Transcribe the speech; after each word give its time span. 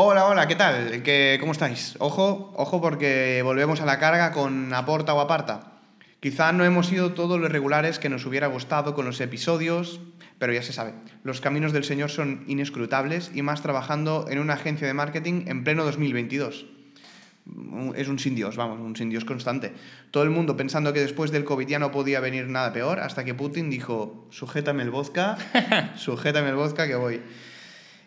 Hola, 0.00 0.26
hola, 0.26 0.46
¿qué 0.46 0.54
tal? 0.54 1.02
¿Qué, 1.02 1.38
¿Cómo 1.40 1.50
estáis? 1.50 1.96
Ojo, 1.98 2.52
ojo 2.54 2.80
porque 2.80 3.40
volvemos 3.42 3.80
a 3.80 3.84
la 3.84 3.98
carga 3.98 4.30
con 4.30 4.72
aporta 4.72 5.12
o 5.12 5.18
aparta. 5.18 5.72
Quizá 6.20 6.52
no 6.52 6.64
hemos 6.64 6.86
sido 6.86 7.14
todos 7.14 7.40
los 7.40 7.50
regulares 7.50 7.98
que 7.98 8.08
nos 8.08 8.24
hubiera 8.24 8.46
gustado 8.46 8.94
con 8.94 9.06
los 9.06 9.20
episodios, 9.20 9.98
pero 10.38 10.52
ya 10.52 10.62
se 10.62 10.72
sabe, 10.72 10.92
los 11.24 11.40
caminos 11.40 11.72
del 11.72 11.82
Señor 11.82 12.10
son 12.10 12.44
inescrutables 12.46 13.32
y 13.34 13.42
más 13.42 13.60
trabajando 13.60 14.26
en 14.30 14.38
una 14.38 14.54
agencia 14.54 14.86
de 14.86 14.94
marketing 14.94 15.46
en 15.48 15.64
pleno 15.64 15.84
2022. 15.84 16.66
Es 17.96 18.06
un 18.06 18.20
sin 18.20 18.36
Dios, 18.36 18.54
vamos, 18.54 18.78
un 18.78 18.94
sin 18.94 19.10
Dios 19.10 19.24
constante. 19.24 19.72
Todo 20.12 20.22
el 20.22 20.30
mundo 20.30 20.56
pensando 20.56 20.92
que 20.92 21.00
después 21.00 21.32
del 21.32 21.42
COVID 21.42 21.66
ya 21.66 21.80
no 21.80 21.90
podía 21.90 22.20
venir 22.20 22.46
nada 22.46 22.72
peor, 22.72 23.00
hasta 23.00 23.24
que 23.24 23.34
Putin 23.34 23.68
dijo, 23.68 24.28
sujétame 24.30 24.84
el 24.84 24.90
vodka, 24.90 25.36
sujétame 25.96 26.50
el 26.50 26.54
vodka 26.54 26.86
que 26.86 26.94
voy. 26.94 27.20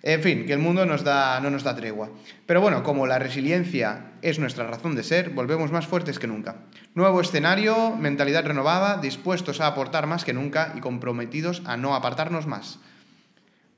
En 0.04 0.22
fin, 0.22 0.46
que 0.46 0.54
el 0.54 0.60
mundo 0.60 0.86
nos 0.86 1.04
da, 1.04 1.40
no 1.42 1.52
nos 1.52 1.64
da 1.64 1.76
tregua. 1.76 2.10
Pero 2.48 2.60
bueno, 2.60 2.82
como 2.82 3.06
la 3.06 3.20
resiliencia 3.20 4.14
es 4.22 4.40
nuestra 4.40 4.66
razón 4.66 4.96
de 4.96 5.04
ser, 5.04 5.30
volvemos 5.30 5.72
más 5.72 5.86
fuertes 5.86 6.18
que 6.18 6.28
nunca. 6.28 6.64
Nuevo 6.96 7.22
escenario, 7.22 7.96
mentalidad 7.96 8.46
renovada, 8.46 8.98
dispuestos 8.98 9.62
a 9.62 9.68
aportar 9.68 10.08
más 10.08 10.26
que 10.26 10.34
nunca 10.34 10.74
y 10.76 10.80
comprometidos 10.80 11.62
a 11.66 11.78
no 11.78 11.94
apartarnos 11.94 12.48
más. 12.48 12.80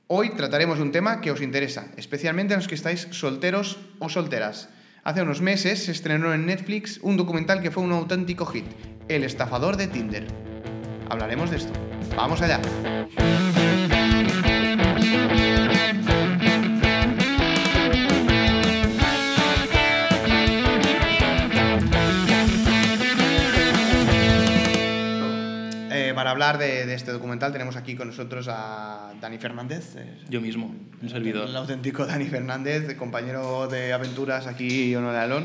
Hoy 0.06 0.30
trataremos 0.30 0.80
un 0.80 0.92
tema 0.92 1.20
que 1.20 1.30
os 1.30 1.42
interesa, 1.42 1.88
especialmente 1.96 2.54
a 2.54 2.56
los 2.56 2.68
que 2.68 2.74
estáis 2.74 3.08
solteros 3.10 3.78
o 3.98 4.08
solteras. 4.08 4.70
Hace 5.02 5.22
unos 5.22 5.42
meses 5.42 5.84
se 5.84 5.92
estrenó 5.92 6.32
en 6.32 6.46
Netflix 6.46 6.98
un 7.02 7.18
documental 7.18 7.60
que 7.60 7.70
fue 7.70 7.82
un 7.82 7.92
auténtico 7.92 8.46
hit, 8.46 8.64
El 9.08 9.24
estafador 9.24 9.76
de 9.76 9.88
Tinder. 9.88 10.26
Hablaremos 11.10 11.50
de 11.50 11.58
esto. 11.58 11.72
Vamos 12.16 12.40
allá. 12.40 12.60
Para 26.14 26.30
hablar 26.30 26.58
de, 26.58 26.86
de 26.86 26.94
este 26.94 27.12
documental 27.12 27.52
tenemos 27.52 27.76
aquí 27.76 27.94
con 27.96 28.08
nosotros 28.08 28.46
a 28.50 29.12
Dani 29.20 29.38
Fernández. 29.38 29.94
eh, 29.96 30.18
Yo 30.28 30.40
mismo, 30.40 30.74
un 31.02 31.08
servidor. 31.10 31.48
El 31.48 31.56
auténtico 31.56 32.06
Dani 32.06 32.26
Fernández, 32.26 32.94
compañero 32.96 33.68
de 33.68 33.92
aventuras 33.92 34.46
aquí 34.46 34.94
en 34.94 35.04
Alón, 35.04 35.44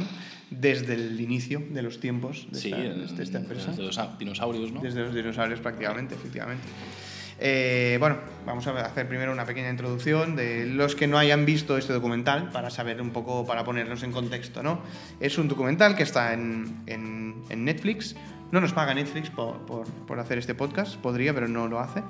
desde 0.49 0.93
el 0.95 1.19
inicio 1.21 1.61
de 1.69 1.81
los 1.81 1.99
tiempos 1.99 2.47
de, 2.51 2.59
Sí, 2.59 2.69
esta, 2.69 2.83
en- 2.83 2.99
de 2.99 3.05
esta- 3.05 3.23
esta 3.23 3.37
empresa. 3.39 3.67
desde 3.71 3.83
los 3.83 3.99
dinosaurios, 4.17 4.71
¿no? 4.71 4.81
Desde 4.81 5.01
los 5.01 5.13
dinosaurios 5.13 5.59
prácticamente, 5.59 6.15
efectivamente. 6.15 6.63
Eh, 7.41 7.95
bueno, 8.01 8.17
vamos 8.45 8.67
a 8.67 8.71
hacer 8.85 9.07
primero 9.07 9.31
una 9.31 9.45
pequeña 9.45 9.69
introducción 9.69 10.35
de 10.35 10.65
los 10.65 10.95
que 10.95 11.07
no 11.07 11.17
hayan 11.17 11.45
visto 11.45 11.77
este 11.77 11.93
documental 11.93 12.49
para 12.51 12.69
saber 12.69 13.01
un 13.01 13.11
poco, 13.11 13.45
para 13.45 13.63
ponernos 13.63 14.03
en 14.03 14.11
contexto, 14.11 14.61
¿no? 14.61 14.81
Es 15.21 15.37
un 15.37 15.47
documental 15.47 15.95
que 15.95 16.03
está 16.03 16.33
en, 16.33 16.81
en- 16.85 17.35
en 17.49 17.63
Netflix. 17.63 18.15
No 18.51 18.59
nos 18.61 18.73
paga 18.73 18.93
Netflix 18.93 19.29
por, 19.29 19.57
por- 19.65 20.19
hacer 20.19 20.37
este 20.39 20.55
podcast, 20.55 20.95
podría, 20.97 21.33
pero 21.33 21.47
no 21.47 21.67
lo 21.67 21.79
hace. 21.79 22.03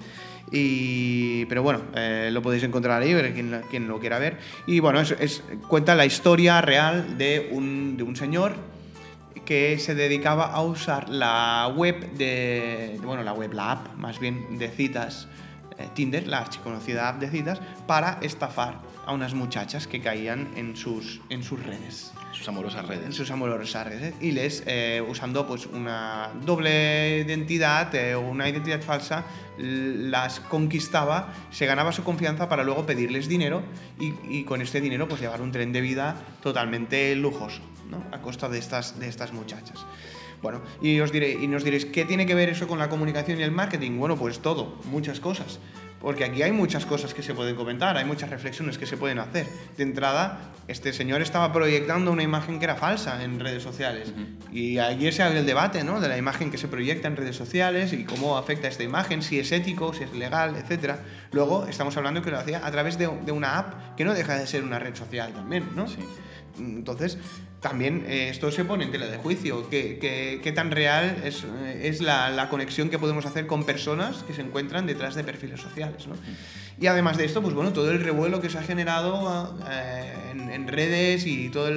Y, 0.52 1.45
pero 1.45 1.62
bueno, 1.64 1.82
eh, 1.95 2.30
lo 2.32 2.42
podéis 2.42 2.64
encontrar 2.64 3.02
ahí, 3.02 3.14
ver 3.14 3.34
quien, 3.34 3.62
quien 3.70 3.88
lo 3.88 4.00
quiera 4.00 4.20
ver. 4.20 4.38
Y 4.66 4.80
bueno, 4.80 5.00
es, 5.00 5.12
es- 5.20 5.44
cuenta 5.67 5.95
la 5.95 6.06
historia 6.06 6.62
real 6.62 7.17
de 7.17 7.50
un, 7.52 7.98
de 7.98 8.04
un 8.04 8.16
señor 8.16 8.54
que 9.45 9.78
se 9.80 9.95
dedicaba 9.95 10.45
a 10.52 10.62
usar 10.62 11.10
la 11.10 11.72
web 11.76 12.12
de, 12.14 13.00
bueno, 13.04 13.23
la 13.23 13.34
web, 13.34 13.52
la 13.54 13.72
app 13.73 13.95
más 13.95 14.20
bien 14.20 14.58
de 14.60 14.70
citas, 14.70 15.28
Tinder, 15.88 16.28
la 16.28 16.40
archiconocida 16.40 17.08
app 17.10 17.20
de 17.20 17.30
citas, 17.30 17.60
para 17.88 18.20
estafar 18.22 18.80
a 19.06 19.14
unas 19.14 19.34
muchachas 19.34 19.88
que 19.88 20.02
caían 20.02 20.50
en 20.56 20.76
sus, 20.76 21.22
en 21.30 21.42
sus 21.44 21.64
redes, 21.66 22.14
Sus 22.32 22.48
amorosas 22.48 22.84
en 22.84 22.90
redes. 22.90 23.16
sus 23.16 23.32
amorosas 23.32 23.88
redes, 23.88 24.14
y 24.22 24.32
les, 24.32 24.64
eh, 24.68 25.04
usando 25.08 25.48
pues 25.48 25.66
una 25.66 26.30
doble 26.46 27.20
identidad, 27.26 27.94
eh, 27.96 28.16
una 28.16 28.48
identidad 28.48 28.82
falsa, 28.82 29.26
las 29.58 30.39
conquistaba, 30.42 31.34
se 31.50 31.66
ganaba 31.66 31.92
su 31.92 32.04
confianza 32.04 32.48
para 32.48 32.64
luego 32.64 32.86
pedirles 32.86 33.28
dinero 33.28 33.64
y, 34.00 34.14
y 34.30 34.44
con 34.44 34.62
este 34.62 34.80
dinero 34.80 35.08
pues 35.08 35.22
llevar 35.22 35.42
un 35.42 35.52
tren 35.52 35.73
de 35.73 35.82
vida 35.82 36.16
totalmente 36.42 37.16
lujoso, 37.16 37.62
¿no? 37.89 38.04
A 38.12 38.22
costa 38.22 38.48
de 38.48 38.60
estas, 38.60 39.00
de 39.00 39.08
estas 39.08 39.34
muchachas. 39.34 39.86
Bueno, 40.42 40.61
y 40.82 41.00
os 41.00 41.11
diré, 41.11 41.32
y 41.32 41.48
nos 41.48 41.64
diréis, 41.64 41.86
¿qué 41.86 42.05
tiene 42.05 42.26
que 42.26 42.36
ver 42.36 42.50
eso 42.50 42.67
con 42.67 42.80
la 42.80 42.89
comunicación 42.89 43.39
y 43.39 43.44
el 43.44 43.52
marketing? 43.52 43.98
Bueno, 43.98 44.16
pues 44.16 44.39
todo, 44.39 44.77
muchas 44.86 45.20
cosas. 45.20 45.60
Porque 46.02 46.23
aquí 46.23 46.44
hay 46.44 46.54
muchas 46.54 46.86
cosas 46.86 47.14
que 47.14 47.22
se 47.22 47.33
pueden 47.33 47.58
comentar, 47.58 47.98
hay 47.98 48.05
muchas 48.05 48.30
reflexiones 48.30 48.77
que 48.77 48.86
se 48.86 48.95
pueden 48.95 49.20
hacer. 49.20 49.48
De 49.76 49.83
entrada, 49.83 50.54
este 50.70 50.94
señor 50.94 51.22
estaba 51.22 51.52
proyectando 51.52 52.11
una 52.11 52.23
imagen 52.23 52.58
que 52.58 52.66
era 52.66 52.76
falsa 52.76 53.22
en 53.22 53.39
redes 53.39 53.64
sociales. 53.64 54.14
Y 54.52 54.80
ayer 54.80 55.14
se 55.14 55.23
abre 55.23 55.39
el 55.39 55.45
debate, 55.45 55.83
¿no? 55.83 56.00
De 56.00 56.08
la 56.08 56.17
imagen 56.17 56.52
que 56.52 56.58
se 56.58 56.70
proyecta 56.70 57.10
en 57.10 57.17
redes 57.17 57.36
sociales 57.36 57.92
y 57.92 58.06
cómo 58.06 58.38
afecta 58.38 58.70
esta 58.70 58.83
imagen, 58.83 59.21
si 59.21 59.39
es 59.39 59.52
ético, 59.52 59.94
si 59.94 60.06
es 60.06 60.14
legal, 60.14 60.56
etc. 60.56 60.95
Luego, 61.33 61.66
estamos 61.66 61.98
hablando 61.98 62.21
que 62.21 62.32
lo 62.32 62.39
hacía 62.39 62.66
a 62.66 62.71
través 62.71 62.98
de, 62.98 63.10
de 63.26 63.32
una 63.33 63.60
app 63.60 63.95
que 63.98 64.06
no 64.06 64.14
deja 64.14 64.38
de 64.38 64.48
ser 64.48 64.64
una 64.64 64.80
red 64.80 64.95
social 64.95 65.33
también, 65.33 65.66
¿no? 65.76 65.86
Sí. 65.88 66.00
Entonces, 66.58 67.17
también 67.61 68.05
eh, 68.08 68.30
esto 68.30 68.52
se 68.52 68.64
pone 68.64 68.86
en 68.86 68.92
tela 68.92 69.08
de 69.08 69.17
juicio. 69.17 69.70
¿Qué, 69.70 69.97
qué- 69.99 70.39
qué 70.42 70.52
tan 70.52 70.71
real 70.71 71.17
es, 71.25 71.43
eh, 71.43 71.81
es 71.89 72.02
la, 72.02 72.30
la 72.30 72.47
conexión 72.49 72.89
que 72.89 72.97
podemos 72.97 73.25
hacer 73.25 73.47
con 73.47 73.65
personas 73.65 74.23
que 74.23 74.33
se 74.33 74.42
encuentran 74.42 74.86
detrás 74.86 75.15
de 75.15 75.23
perfiles 75.23 75.59
sociales? 75.59 76.08
¿no? 76.08 76.15
Y 76.80 76.87
además 76.87 77.17
de 77.17 77.25
esto, 77.25 77.42
pues 77.42 77.53
bueno, 77.53 77.73
todo 77.73 77.92
el 77.92 78.02
revuelo 78.02 78.39
que 78.39 78.49
se 78.49 78.58
ha 78.58 78.64
generado 78.64 79.58
eh, 79.70 80.14
en, 80.31 80.49
en 80.49 80.67
redes 80.70 81.25
y 81.27 81.49
todas 81.49 81.73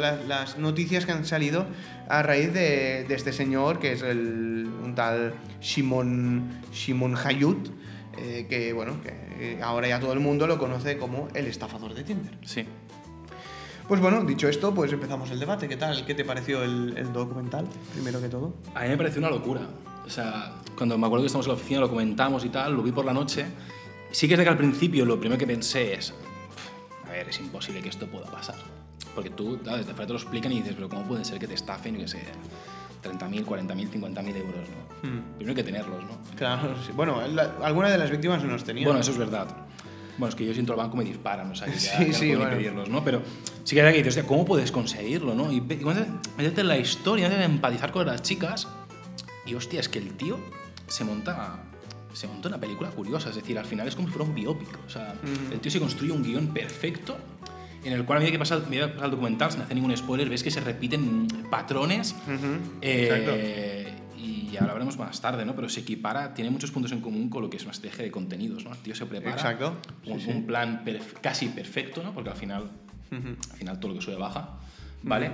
las, 0.00 0.26
las 0.26 0.58
noticias 0.58 1.04
que 1.04 1.12
han 1.12 1.26
salido 1.26 1.66
a 2.08 2.22
raíz 2.22 2.54
de, 2.54 3.04
de 3.06 3.14
este 3.14 3.34
señor, 3.34 3.78
que 3.80 3.92
es 3.92 4.00
el, 4.02 4.66
un 4.82 4.94
tal 4.94 5.34
Shimon, 5.60 6.62
Shimon 6.72 7.14
Hayut, 7.16 7.68
eh, 8.16 8.46
que 8.48 8.72
bueno, 8.72 9.00
que 9.02 9.58
ahora 9.62 9.88
ya 9.88 10.00
todo 10.00 10.12
el 10.14 10.20
mundo 10.20 10.46
lo 10.46 10.58
conoce 10.58 10.96
como 10.96 11.28
el 11.34 11.46
estafador 11.46 11.94
de 11.94 12.04
Tinder. 12.04 12.32
Sí. 12.44 12.64
Pues 13.88 14.00
bueno, 14.02 14.22
dicho 14.24 14.48
esto, 14.48 14.74
pues 14.74 14.92
empezamos 14.92 15.30
el 15.30 15.40
debate. 15.40 15.66
¿Qué 15.66 15.76
tal? 15.76 16.04
¿Qué 16.04 16.14
te 16.14 16.24
pareció 16.24 16.62
el, 16.62 16.94
el 16.96 17.10
documental, 17.12 17.66
primero 17.94 18.20
que 18.20 18.28
todo? 18.28 18.52
A 18.74 18.82
mí 18.82 18.88
me 18.90 18.96
pareció 18.98 19.18
una 19.20 19.30
locura. 19.30 19.62
O 20.06 20.10
sea, 20.10 20.52
cuando 20.76 20.98
me 20.98 21.06
acuerdo 21.06 21.22
que 21.22 21.28
estamos 21.28 21.46
en 21.46 21.52
la 21.52 21.56
oficina, 21.56 21.80
lo 21.80 21.88
comentamos 21.88 22.44
y 22.44 22.50
tal, 22.50 22.74
lo 22.74 22.82
vi 22.82 22.92
por 22.92 23.04
la 23.06 23.14
noche. 23.14 23.46
Sí 24.10 24.28
que 24.28 24.34
es 24.34 24.38
de 24.38 24.44
que 24.44 24.50
al 24.50 24.58
principio 24.58 25.04
lo 25.06 25.18
primero 25.18 25.38
que 25.38 25.46
pensé 25.46 25.94
es, 25.94 26.10
"Uf, 26.10 27.08
a 27.08 27.12
ver, 27.12 27.28
es 27.30 27.40
imposible 27.40 27.80
que 27.80 27.88
esto 27.88 28.06
pueda 28.06 28.26
pasar. 28.26 28.56
Porque 29.14 29.30
tú, 29.30 29.58
claro, 29.62 29.78
desde 29.78 29.92
fuera 29.92 30.06
te 30.06 30.12
lo 30.12 30.18
explican 30.18 30.52
y 30.52 30.56
dices, 30.56 30.74
pero 30.74 30.88
¿cómo 30.88 31.02
puede 31.04 31.24
ser 31.24 31.38
que 31.38 31.46
te 31.48 31.54
estafen, 31.54 31.94
yo 31.94 32.00
qué 32.02 32.08
sé, 32.08 32.22
30.000, 33.02 33.44
40.000, 33.44 33.88
50.000 33.90 34.36
euros, 34.36 34.68
¿no? 34.68 35.08
Hmm. 35.08 35.22
Primero 35.36 35.50
hay 35.50 35.54
que 35.56 35.64
tenerlos, 35.64 36.02
¿no? 36.04 36.18
Claro, 36.36 36.74
sí. 36.84 36.92
Bueno, 36.94 37.26
la- 37.26 37.54
alguna 37.62 37.88
de 37.88 37.96
las 37.98 38.10
víctimas 38.10 38.42
no 38.44 38.50
los 38.52 38.64
tenía. 38.64 38.84
Bueno, 38.84 39.00
eso 39.00 39.12
es 39.12 39.18
verdad. 39.18 39.46
Bueno, 40.18 40.30
es 40.30 40.34
que 40.34 40.44
yo 40.44 40.52
siento 40.52 40.72
el 40.72 40.78
banco 40.78 40.96
me 40.96 41.04
disparan, 41.04 41.50
o 41.50 41.54
sea, 41.54 41.68
que 41.68 41.78
ya, 41.78 41.78
Sí, 41.98 42.04
ya 42.04 42.06
no 42.08 42.14
sí, 42.14 42.26
puedo 42.28 42.38
bueno. 42.40 42.56
pedirlos, 42.56 42.88
¿no? 42.88 43.04
Pero 43.04 43.22
sí 43.68 43.74
que 43.76 43.82
verdad 43.82 43.94
que 43.94 44.02
dices, 44.02 44.24
¿cómo 44.24 44.46
puedes 44.46 44.72
conseguirlo, 44.72 45.34
no? 45.34 45.52
Y 45.52 45.60
meterte 45.60 46.60
en 46.62 46.68
la 46.68 46.78
historia, 46.78 47.28
de 47.28 47.44
empatizar 47.44 47.92
con 47.92 48.06
las 48.06 48.22
chicas, 48.22 48.66
y 49.44 49.54
hostia, 49.54 49.80
es 49.80 49.88
que 49.90 49.98
el 49.98 50.12
tío 50.14 50.38
se 50.86 51.04
monta, 51.04 51.64
se 52.14 52.26
monta 52.28 52.48
una 52.48 52.58
película 52.58 52.88
curiosa, 52.90 53.28
es 53.28 53.36
decir, 53.36 53.58
al 53.58 53.66
final 53.66 53.86
es 53.86 53.94
como 53.94 54.08
si 54.08 54.14
fuera 54.14 54.26
un 54.28 54.34
biópico, 54.34 54.78
o 54.86 54.88
sea, 54.90 55.14
el 55.52 55.60
tío 55.60 55.70
se 55.70 55.80
construye 55.80 56.12
un 56.12 56.22
guion 56.22 56.46
perfecto 56.48 57.16
en 57.84 57.92
el 57.92 58.04
cual 58.06 58.16
a 58.16 58.20
medida 58.20 58.32
que 58.32 58.38
pasa 58.38 58.54
el, 58.56 58.66
medida 58.68 58.86
que 58.88 58.94
pasa 58.94 59.04
el 59.04 59.10
documental, 59.10 59.52
sin 59.52 59.60
hacer 59.60 59.74
ningún 59.76 59.94
spoiler, 59.96 60.28
ves 60.30 60.42
que 60.42 60.50
se 60.50 60.60
repiten 60.60 61.28
patrones 61.50 62.14
eh, 62.80 63.92
y 64.16 64.50
ya 64.50 64.60
lo 64.62 64.68
hablaremos 64.70 64.98
más 64.98 65.20
tarde, 65.20 65.44
¿no? 65.44 65.54
Pero 65.54 65.68
se 65.68 65.80
equipara, 65.80 66.34
tiene 66.34 66.50
muchos 66.50 66.70
puntos 66.70 66.90
en 66.92 67.00
común 67.00 67.28
con 67.30 67.42
lo 67.42 67.50
que 67.50 67.56
es 67.58 67.62
una 67.62 67.72
estrategia 67.72 68.04
de 68.04 68.10
contenidos, 68.10 68.64
¿no? 68.64 68.72
El 68.72 68.78
tío 68.78 68.94
se 68.94 69.06
prepara 69.06 69.36
Exacto, 69.36 69.76
un, 70.06 70.18
sí, 70.20 70.26
sí. 70.26 70.30
un 70.32 70.46
plan 70.46 70.84
perf- 70.84 71.20
casi 71.20 71.48
perfecto, 71.48 72.02
¿no? 72.02 72.12
Porque 72.12 72.30
al 72.30 72.36
final, 72.36 72.70
Ujú. 73.10 73.28
al 73.52 73.56
final 73.58 73.80
todo 73.80 73.92
lo 73.92 73.98
que 73.98 74.04
sube 74.04 74.16
baja, 74.16 74.50
¿vale? 75.02 75.30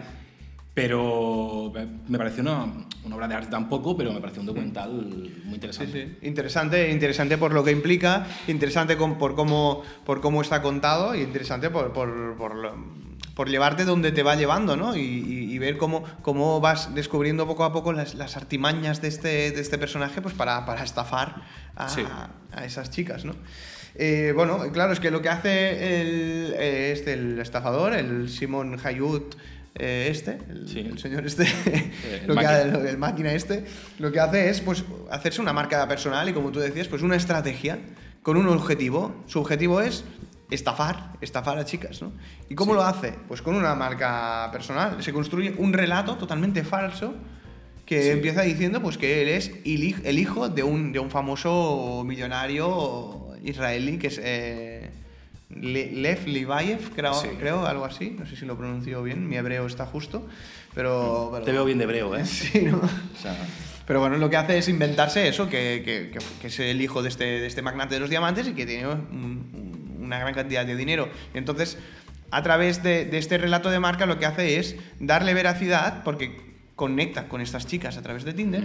Pero 0.74 1.70
me- 1.72 1.86
me 2.08 2.18
pareció 2.18 2.42
una, 2.42 2.64
una 3.04 3.14
obra 3.14 3.28
de 3.28 3.34
arte 3.36 3.50
tampoco, 3.50 3.96
pero 3.96 4.12
me 4.12 4.20
pareció 4.20 4.40
un 4.40 4.46
documental 4.46 4.90
muy 4.90 5.28
Sí, 5.28 5.54
interesante. 5.54 6.18
sí. 6.20 6.26
Interesante, 6.26 6.90
interesante 6.90 7.38
por 7.38 7.52
lo 7.54 7.62
que 7.62 7.70
implica, 7.70 8.26
interesante 8.48 8.96
con- 8.96 9.16
por, 9.16 9.36
cómo, 9.36 9.82
por 10.04 10.20
cómo 10.20 10.42
está 10.42 10.62
contado 10.62 11.14
y 11.14 11.20
interesante 11.20 11.70
por, 11.70 11.92
por, 11.92 12.36
por, 12.36 12.56
lo- 12.56 12.74
por 13.36 13.48
llevarte 13.48 13.84
donde 13.84 14.10
te 14.10 14.24
va 14.24 14.34
llevando, 14.34 14.76
¿no? 14.76 14.96
Y, 14.96 15.00
y- 15.00 15.52
y 15.52 15.58
ver 15.58 15.76
cómo, 15.76 16.02
cómo 16.22 16.60
vas 16.60 16.92
descubriendo 16.92 17.46
poco 17.46 17.62
a 17.64 17.72
poco 17.72 17.92
las, 17.92 18.16
las 18.16 18.36
artimañas 18.36 19.00
de 19.00 19.08
este, 19.08 19.28
de 19.52 19.60
este 19.60 19.78
personaje 19.78 20.20
pues 20.22 20.34
para, 20.34 20.66
para 20.66 20.82
estafar 20.82 21.42
a, 21.76 21.88
Sí. 21.88 22.02
a 22.52 22.64
esas 22.64 22.90
chicas, 22.90 23.24
¿no? 23.24 23.34
Eh, 23.96 24.32
bueno, 24.34 24.58
claro, 24.72 24.92
es 24.92 25.00
que 25.00 25.10
lo 25.10 25.22
que 25.22 25.28
hace 25.28 26.00
el, 26.00 26.54
eh, 26.58 26.90
este, 26.92 27.12
el 27.12 27.38
estafador, 27.38 27.94
el 27.94 28.28
Simon 28.28 28.76
Hayut, 28.82 29.34
eh, 29.76 30.08
este, 30.10 30.38
el, 30.48 30.68
Sí. 30.68 30.80
el 30.80 30.98
señor 30.98 31.24
este, 31.26 31.44
el 32.22 32.26
lo 32.26 32.34
que 32.34 32.42
máquina. 32.42 32.50
hace- 32.50 32.70
lo- 32.72 32.84
el 32.88 32.98
máquina 32.98 33.32
este, 33.32 33.64
lo 33.98 34.10
que 34.12 34.20
hace 34.20 34.48
es 34.50 34.60
pues, 34.60 34.84
hacerse 35.10 35.40
una 35.40 35.52
marca 35.52 35.86
personal 35.88 36.28
y 36.28 36.32
como 36.32 36.50
tú 36.50 36.58
decías, 36.60 36.88
pues 36.88 37.02
una 37.02 37.16
estrategia 37.16 37.78
con 38.22 38.36
un 38.36 38.48
objetivo. 38.48 39.22
Su 39.26 39.40
objetivo 39.40 39.80
es 39.80 40.04
estafar, 40.50 41.12
estafar 41.20 41.58
a 41.58 41.64
chicas, 41.64 42.02
¿no? 42.02 42.12
¿Y 42.48 42.54
cómo 42.54 42.74
lo 42.74 42.82
hace? 42.82 43.14
Pues 43.28 43.42
con 43.42 43.54
una 43.54 43.74
marca 43.74 44.48
personal. 44.52 45.02
Se 45.02 45.12
construye 45.12 45.54
un 45.58 45.72
relato 45.72 46.16
totalmente 46.16 46.64
falso 46.64 47.14
que 47.86 48.02
Sí. 48.02 48.08
empieza 48.10 48.42
diciendo 48.42 48.80
pues 48.82 48.96
que 48.98 49.22
él 49.22 49.28
es 49.28 49.48
el 49.64 49.82
hij- 49.82 50.00
el 50.04 50.18
hijo 50.18 50.48
de 50.48 50.62
un, 50.62 50.92
de 50.92 50.98
un 50.98 51.10
famoso 51.10 52.02
millonario 52.06 53.28
israelí 53.44 53.98
que 53.98 54.06
es 54.06 54.20
eh, 54.22 54.90
Le- 55.50 55.92
Lev 55.92 56.26
Livayev, 56.26 56.90
creo, 56.96 57.14
Sí. 57.14 57.28
creo, 57.38 57.66
algo 57.66 57.84
así. 57.84 58.16
No 58.18 58.26
sé 58.26 58.34
si 58.36 58.44
lo 58.46 58.56
pronuncio 58.56 59.02
bien, 59.02 59.28
mi 59.28 59.36
hebreo 59.36 59.66
está 59.66 59.86
justo. 59.86 60.26
Pero, 60.74 61.28
pero- 61.32 61.44
Te 61.44 61.52
veo 61.52 61.64
bien 61.64 61.78
de 61.78 61.84
hebreo, 61.84 62.16
¿eh? 62.16 62.24
Sí, 62.24 62.62
¿no? 62.62 62.78
O 62.78 63.20
sea, 63.22 63.36
Pero 63.86 64.00
bueno, 64.00 64.16
lo 64.16 64.30
que 64.30 64.36
hace 64.38 64.56
es 64.58 64.68
inventarse 64.68 65.28
eso, 65.28 65.48
que, 65.50 65.82
que- 65.84 66.10
que- 66.10 66.24
que 66.40 66.46
es 66.46 66.58
el 66.58 66.80
hijo 66.80 67.02
de 67.02 67.10
este, 67.10 67.24
de 67.24 67.46
este 67.46 67.60
magnate 67.60 67.94
de 67.94 68.00
los 68.00 68.08
diamantes 68.10 68.48
y 68.48 68.54
que 68.54 68.64
tiene 68.64 68.88
un- 68.88 69.98
una 70.00 70.18
gran 70.18 70.32
cantidad 70.34 70.64
de 70.66 70.74
dinero. 70.74 71.08
Y 71.34 71.38
entonces, 71.38 71.76
a 72.30 72.42
través 72.42 72.82
de, 72.82 73.04
de 73.04 73.18
este 73.18 73.36
relato 73.38 73.70
de 73.70 73.78
marca, 73.80 74.06
lo 74.06 74.18
que 74.18 74.24
hace 74.26 74.58
es 74.58 74.74
darle 75.00 75.34
veracidad 75.34 76.02
porque 76.02 76.53
conecta 76.76 77.28
con 77.28 77.40
estas 77.40 77.66
chicas 77.66 77.96
a 77.96 78.02
través 78.02 78.24
de 78.24 78.32
Tinder. 78.32 78.64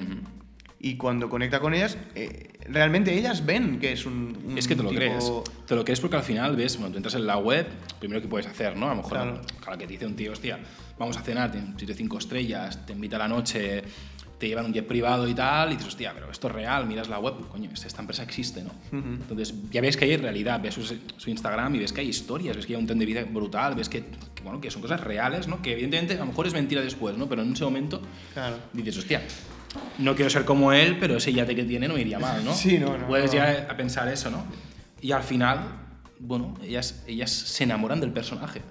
Y 0.81 0.95
cuando 0.95 1.27
conecta 1.29 1.59
con 1.59 1.73
ellas, 1.73 1.97
eh, 2.15 2.53
realmente 2.69 3.13
ellas 3.13 3.45
ven 3.45 3.79
que 3.79 3.91
es 3.91 4.06
un. 4.06 4.38
un 4.45 4.57
Es 4.57 4.65
que 4.65 4.77
te 4.77 4.83
lo 4.83 4.89
tipo- 4.89 5.00
crees. 5.01 5.31
Te 5.67 5.75
lo 5.75 5.83
crees 5.83 6.00
porque 6.00 6.15
al 6.15 6.23
final 6.23 6.56
ves, 6.56 6.77
bueno, 6.77 6.91
tú 6.94 6.97
entras 6.97 7.15
en 7.15 7.27
la 7.27 7.38
web, 7.38 7.67
primero 8.00 8.21
que 8.21 8.29
puedes 8.29 8.47
hacer, 8.47 8.77
¿no? 8.77 8.85
A 8.88 8.91
lo 8.91 8.95
mejor, 8.97 9.11
Claro. 9.11 9.41
claro, 9.59 9.77
que 9.77 9.85
te 9.88 9.91
dice 9.94 10.06
un 10.06 10.15
tío, 10.15 10.31
hostia, 10.31 10.57
vamos 10.97 11.17
a 11.17 11.21
cenar, 11.21 11.51
te 11.51 11.59
sitio 11.77 11.94
cinco 11.95 12.17
estrellas, 12.17 12.85
te 12.85 12.94
invita 12.94 13.17
a 13.17 13.19
la 13.19 13.27
noche, 13.27 13.83
te 14.39 14.47
llevan 14.47 14.65
un 14.65 14.74
jet 14.74 14.88
privado 14.88 15.27
y 15.27 15.33
tal, 15.33 15.69
y 15.69 15.74
dices, 15.74 15.89
hostia, 15.89 16.13
pero 16.13 16.31
esto 16.31 16.47
es 16.47 16.53
real, 16.53 16.86
miras 16.88 17.09
la 17.09 17.19
web, 17.19 17.33
coño, 17.50 17.69
esta 17.74 18.01
empresa 18.01 18.24
existe, 18.24 18.63
¿no? 18.63 18.71
Ujú. 18.97 19.07
Entonces 19.21 19.53
ya 19.69 19.81
ves 19.81 19.97
que 19.97 20.06
hay 20.06 20.15
realidad, 20.15 20.62
ves 20.62 20.75
su, 20.75 20.83
su 20.83 21.30
Instagram 21.30 21.75
y 21.75 21.80
ves 21.80 21.91
que 21.91 22.01
hay 22.01 22.07
historias, 22.07 22.56
ves 22.56 22.65
que 22.65 22.74
hay 22.74 22.80
un 22.80 22.88
tren 22.88 22.97
de 23.00 23.06
vida 23.06 23.24
brutal, 23.25 23.75
ves 23.75 23.89
que, 23.89 24.06
que, 24.33 24.41
bueno, 24.44 24.62
que 24.62 24.71
son 24.71 24.81
cosas 24.81 25.01
reales, 25.01 25.47
¿no? 25.50 25.62
Que 25.62 25.74
evidentemente 25.74 26.13
a 26.15 26.19
lo 26.19 26.27
mejor 26.27 26.47
es 26.47 26.53
mentira 26.53 26.81
después, 26.81 27.18
¿no? 27.18 27.27
Pero 27.27 27.41
en 27.44 27.51
ese 27.51 27.65
momento 27.65 28.01
Claro. 28.33 28.56
dices, 28.71 28.97
hostia, 28.97 29.21
no 29.97 30.15
quiero 30.15 30.30
ser 30.30 30.45
como 30.45 30.71
él, 30.71 30.97
pero 31.00 31.18
ese 31.18 31.33
yate 31.33 31.53
que 31.56 31.63
tiene 31.65 31.88
no 31.89 31.95
me 31.95 32.01
iría 32.01 32.18
mal, 32.18 32.44
¿no? 32.45 32.53
Sí, 32.56 32.80
no, 32.80 32.97
no, 32.97 33.07
Puedes 33.07 33.27
no. 33.27 33.33
llegar 33.33 33.68
a 33.69 33.75
pensar 33.75 34.07
eso, 34.07 34.31
¿no? 34.31 34.45
Y 35.01 35.12
al 35.12 35.24
final, 35.24 35.59
bueno, 36.19 36.56
ellas, 36.63 37.03
ellas 37.07 37.30
se 37.30 37.65
enamoran 37.65 38.00
del 38.00 38.12
personaje. 38.13 38.62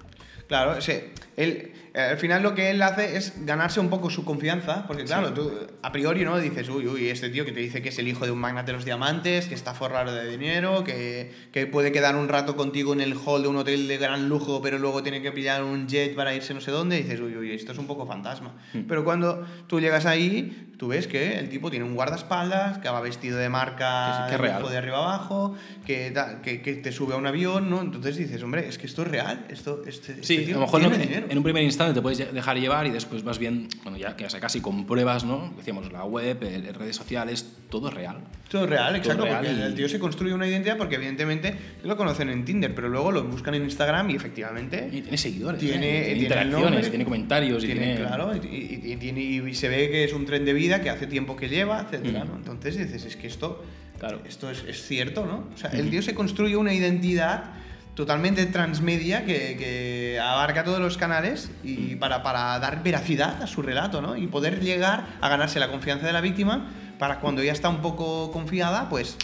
Claro, 0.47 0.81
sí. 0.81 0.93
Él, 1.39 1.71
eh, 1.93 2.01
al 2.01 2.17
final 2.17 2.43
lo 2.43 2.53
que 2.53 2.69
él 2.69 2.81
hace 2.81 3.15
es 3.17 3.45
ganarse 3.45 3.79
un 3.79 3.89
poco 3.89 4.09
su 4.09 4.25
confianza, 4.25 4.85
porque 4.87 5.05
claro, 5.05 5.29
Sí. 5.29 5.33
tú 5.35 5.51
a 5.81 5.91
priori 5.91 6.23
no 6.25 6.37
dices, 6.37 6.67
uy, 6.69 6.85
uy, 6.87 7.07
este 7.09 7.29
tío 7.29 7.45
que 7.45 7.51
te 7.53 7.61
dice 7.61 7.81
que 7.81 7.89
es 7.89 7.97
el 7.99 8.07
hijo 8.07 8.25
de 8.25 8.31
un 8.31 8.39
magnate 8.39 8.67
de 8.71 8.73
los 8.77 8.85
diamantes, 8.85 9.47
que 9.47 9.55
está 9.55 9.73
forrado 9.73 10.13
de 10.13 10.29
dinero, 10.29 10.83
que, 10.83 11.31
que 11.53 11.65
puede 11.65 11.91
quedar 11.91 12.15
un 12.17 12.27
rato 12.27 12.55
contigo 12.57 12.91
en 12.93 12.99
el 13.01 13.13
hall 13.15 13.41
de 13.41 13.47
un 13.47 13.55
hotel 13.57 13.87
de 13.87 13.97
gran 13.97 14.27
lujo, 14.27 14.61
pero 14.61 14.77
luego 14.79 15.01
tiene 15.01 15.21
que 15.21 15.31
pillar 15.31 15.63
un 15.63 15.87
jet 15.87 16.13
para 16.15 16.35
irse 16.35 16.53
no 16.53 16.61
sé 16.61 16.71
dónde, 16.71 16.99
y 16.99 17.03
dices, 17.03 17.19
uy, 17.21 17.35
uy, 17.37 17.53
esto 17.53 17.71
es 17.71 17.77
un 17.77 17.87
poco 17.87 18.05
fantasma. 18.05 18.55
Mm. 18.73 18.81
Pero 18.81 19.03
cuando 19.05 19.45
tú 19.67 19.79
llegas 19.79 20.05
ahí, 20.05 20.67
tú 20.77 20.89
ves 20.89 21.07
que 21.07 21.37
el 21.39 21.49
tipo 21.49 21.69
tiene 21.69 21.85
un 21.85 21.95
guardaespaldas, 21.95 22.77
que 22.79 22.89
va 22.89 23.01
vestido 23.01 23.37
de 23.37 23.49
marca 23.49 24.05
Que 24.07 24.13
sí, 24.13 24.19
que 24.29 24.35
es 24.35 24.41
de 24.41 24.47
real. 24.47 24.61
lujo 24.61 24.71
de 24.71 24.77
arriba 24.77 24.97
abajo, 24.97 25.55
que, 25.85 26.13
que, 26.43 26.75
te 26.75 26.91
sube 26.91 27.13
a 27.13 27.17
un 27.17 27.27
avión, 27.27 27.69
¿no? 27.69 27.81
Entonces 27.81 28.15
dices, 28.17 28.41
hombre, 28.43 28.67
es 28.67 28.77
que 28.77 28.87
esto 28.87 29.01
es 29.03 29.07
real, 29.09 29.45
esto, 29.49 29.81
este, 29.87 30.13
este 30.13 30.23
Sí, 30.23 30.37
tío 30.45 30.55
a 30.57 30.59
lo 30.59 30.65
mejor 30.65 30.81
no- 30.83 30.89
dinero. 30.91 31.27
En 31.29 31.37
un 31.37 31.43
primer 31.43 31.63
instante 31.63 31.93
te 31.93 32.01
puedes 32.01 32.33
dejar 32.33 32.57
llevar 32.59 32.87
y 32.87 32.89
después 32.91 33.23
vas 33.23 33.37
bien, 33.39 33.67
bueno, 33.83 33.97
ya 33.97 34.15
que 34.15 34.27
ya 34.27 34.39
casi 34.39 34.59
compruebas, 34.61 35.23
¿no? 35.23 35.53
Decíamos, 35.55 35.91
la 35.91 36.03
web, 36.03 36.39
redes 36.41 36.95
sociales, 36.95 37.45
todo 37.69 37.89
es 37.89 37.93
real. 37.93 38.17
Todo 38.49 38.63
es 38.63 38.69
real, 38.69 38.95
exacto, 38.95 39.23
real 39.25 39.45
porque 39.45 39.59
y- 39.59 39.61
el 39.61 39.75
tío 39.75 39.87
se 39.87 39.99
construye 39.99 40.33
una 40.33 40.47
identidad 40.47 40.77
porque 40.77 40.95
evidentemente 40.95 41.55
lo 41.83 41.95
conocen 41.95 42.29
en 42.29 42.43
Tinder, 42.45 42.73
pero 42.73 42.89
luego 42.89 43.11
lo 43.11 43.23
buscan 43.23 43.53
en 43.53 43.63
Instagram 43.63 44.09
y 44.09 44.15
efectivamente 44.15 44.89
Y 44.91 45.01
tiene 45.01 45.17
seguidores, 45.17 45.59
Tiene- 45.59 46.01
¿eh? 46.01 46.05
tiene 46.05 46.21
interacciones, 46.23 46.61
nombre, 46.71 46.89
tiene 46.89 47.03
comentarios, 47.05 47.63
y 47.63 47.67
tiene, 47.67 47.81
tiene... 47.81 47.99
claro, 47.99 48.35
y 48.35 48.95
tiene, 48.97 49.21
y 49.21 49.53
se 49.53 49.69
ve 49.69 49.89
que 49.91 50.03
es 50.05 50.13
un 50.13 50.25
tren 50.25 50.43
de 50.45 50.53
vida 50.53 50.81
que 50.81 50.89
hace 50.89 51.05
tiempo 51.07 51.35
que 51.35 51.47
lleva, 51.47 51.81
etcétera, 51.81 52.25
Mm. 52.25 52.27
¿no? 52.27 52.35
Entonces 52.37 52.77
dices, 52.77 53.05
es 53.05 53.15
que 53.15 53.27
esto, 53.27 53.63
Claro. 53.99 54.21
esto 54.27 54.49
es, 54.49 54.63
es 54.67 54.81
cierto, 54.87 55.25
¿no? 55.25 55.47
O 55.53 55.57
sea, 55.57 55.69
el 55.71 55.89
tío 55.89 56.01
se 56.01 56.15
construye 56.15 56.55
una 56.55 56.73
identidad 56.73 57.53
totalmente 57.95 58.45
transmedia 58.45 59.25
que, 59.25 59.55
que 59.57 60.19
abarca 60.21 60.63
todos 60.63 60.79
los 60.79 60.97
canales 60.97 61.51
y 61.63 61.95
para, 61.95 62.23
para 62.23 62.57
dar 62.59 62.81
veracidad 62.83 63.41
a 63.43 63.47
su 63.47 63.61
relato, 63.61 64.01
¿no? 64.01 64.15
Y 64.15 64.27
poder 64.27 64.61
llegar 64.61 65.07
a 65.21 65.27
ganarse 65.29 65.59
la 65.59 65.69
confianza 65.69 66.07
de 66.07 66.13
la 66.13 66.21
víctima 66.21 66.71
para 66.97 67.19
cuando 67.19 67.43
ya 67.43 67.51
está 67.51 67.69
un 67.69 67.81
poco 67.81 68.31
confiada, 68.31 68.87
pues 68.89 69.17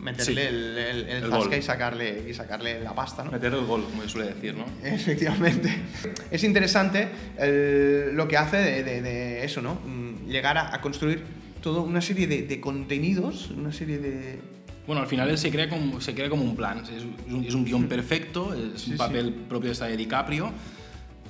meterle 0.00 0.42
Sí. 0.42 0.48
el, 0.48 0.78
el, 0.78 0.96
el 1.08 1.24
El 1.24 1.30
zasca 1.30 1.36
gol. 1.50 1.54
y 1.58 1.62
sacarle, 1.62 2.24
y 2.30 2.34
sacarle 2.34 2.80
la 2.80 2.94
pasta, 2.94 3.22
¿no? 3.22 3.30
Meter 3.30 3.52
el 3.52 3.66
gol, 3.66 3.84
como 3.84 4.02
se 4.02 4.08
suele 4.08 4.32
decir, 4.34 4.54
¿no? 4.54 4.64
Efectivamente. 4.86 5.70
Es 6.30 6.42
interesante 6.42 7.08
lo 8.12 8.26
que 8.26 8.36
hace 8.36 8.56
de, 8.56 8.82
de- 8.82 9.02
de 9.02 9.44
eso, 9.44 9.60
¿no? 9.62 9.74
Mm, 9.74 10.28
Llegar 10.30 10.56
a, 10.58 10.74
a 10.74 10.80
construir 10.80 11.22
toda 11.60 11.80
una 11.82 12.00
serie 12.00 12.26
de, 12.26 12.42
de 12.42 12.60
contenidos, 12.60 13.50
una 13.50 13.72
serie 13.72 13.98
de... 13.98 14.38
Bueno, 14.90 15.02
al 15.02 15.06
final 15.08 15.30
él 15.30 15.38
se 15.38 15.52
crea 15.52 15.68
como, 15.68 16.00
se 16.00 16.16
crea 16.16 16.28
como 16.28 16.42
un 16.42 16.56
plan. 16.56 16.78
Es 16.82 17.04
un, 17.32 17.44
es 17.44 17.54
un 17.54 17.64
guion 17.64 17.86
perfecto, 17.86 18.52
es 18.52 18.80
Sí, 18.82 18.90
un 18.90 18.96
papel 18.96 19.32
propio 19.32 19.72
de 19.72 19.96
DiCaprio. 19.96 20.50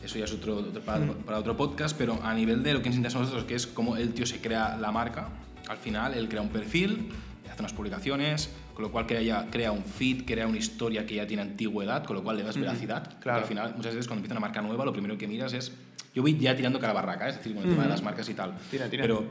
Eso 0.02 0.18
ya 0.18 0.24
es 0.24 0.32
otro, 0.32 0.56
otro- 0.56 0.80
para, 0.80 1.00
Mm. 1.00 1.10
para 1.26 1.38
otro 1.40 1.54
podcast, 1.58 1.94
pero 1.94 2.18
a 2.22 2.32
nivel 2.32 2.62
de 2.62 2.72
lo 2.72 2.80
que 2.80 2.88
nos 2.88 2.96
interesa 2.96 3.18
a 3.18 3.20
nosotros, 3.20 3.44
que 3.44 3.54
es 3.56 3.66
cómo 3.66 3.98
el 3.98 4.14
tío 4.14 4.24
se 4.24 4.40
crea 4.40 4.78
la 4.78 4.90
marca. 4.92 5.28
Al 5.68 5.76
final, 5.76 6.14
él 6.14 6.26
crea 6.26 6.40
un 6.40 6.48
perfil, 6.48 7.10
hace 7.52 7.60
unas 7.60 7.74
publicaciones, 7.74 8.48
con 8.72 8.82
lo 8.84 8.90
cual 8.90 9.06
crea, 9.06 9.46
crea 9.50 9.72
un 9.72 9.84
feed, 9.84 10.24
crea 10.24 10.46
una 10.46 10.56
historia 10.56 11.04
que 11.04 11.16
ya 11.16 11.26
tiene 11.26 11.42
antigüedad, 11.42 12.02
con 12.04 12.16
lo 12.16 12.22
cual 12.24 12.38
le 12.38 12.44
das 12.44 12.56
veracidad. 12.56 13.02
Porque 13.02 13.18
claro. 13.24 13.40
Al 13.40 13.44
final, 13.44 13.74
muchas 13.76 13.92
veces 13.94 14.06
cuando 14.08 14.20
empieza 14.20 14.32
una 14.32 14.40
marca 14.40 14.62
nueva, 14.62 14.86
lo 14.86 14.92
primero 14.94 15.18
que 15.18 15.28
miras 15.28 15.52
es... 15.52 15.70
Yo 16.14 16.22
voy 16.22 16.38
ya 16.38 16.56
tirando 16.56 16.80
cara 16.80 16.92
a 16.92 16.94
barraca, 16.94 17.26
¿eh? 17.26 17.30
es 17.32 17.36
decir, 17.36 17.52
con 17.54 17.64
el 17.64 17.68
tema 17.68 17.82
de 17.82 17.90
las 17.90 18.02
marcas 18.02 18.26
y 18.30 18.32
tal. 18.32 18.54
Tira, 18.70 18.88
tira. 18.88 19.02
Pero 19.02 19.22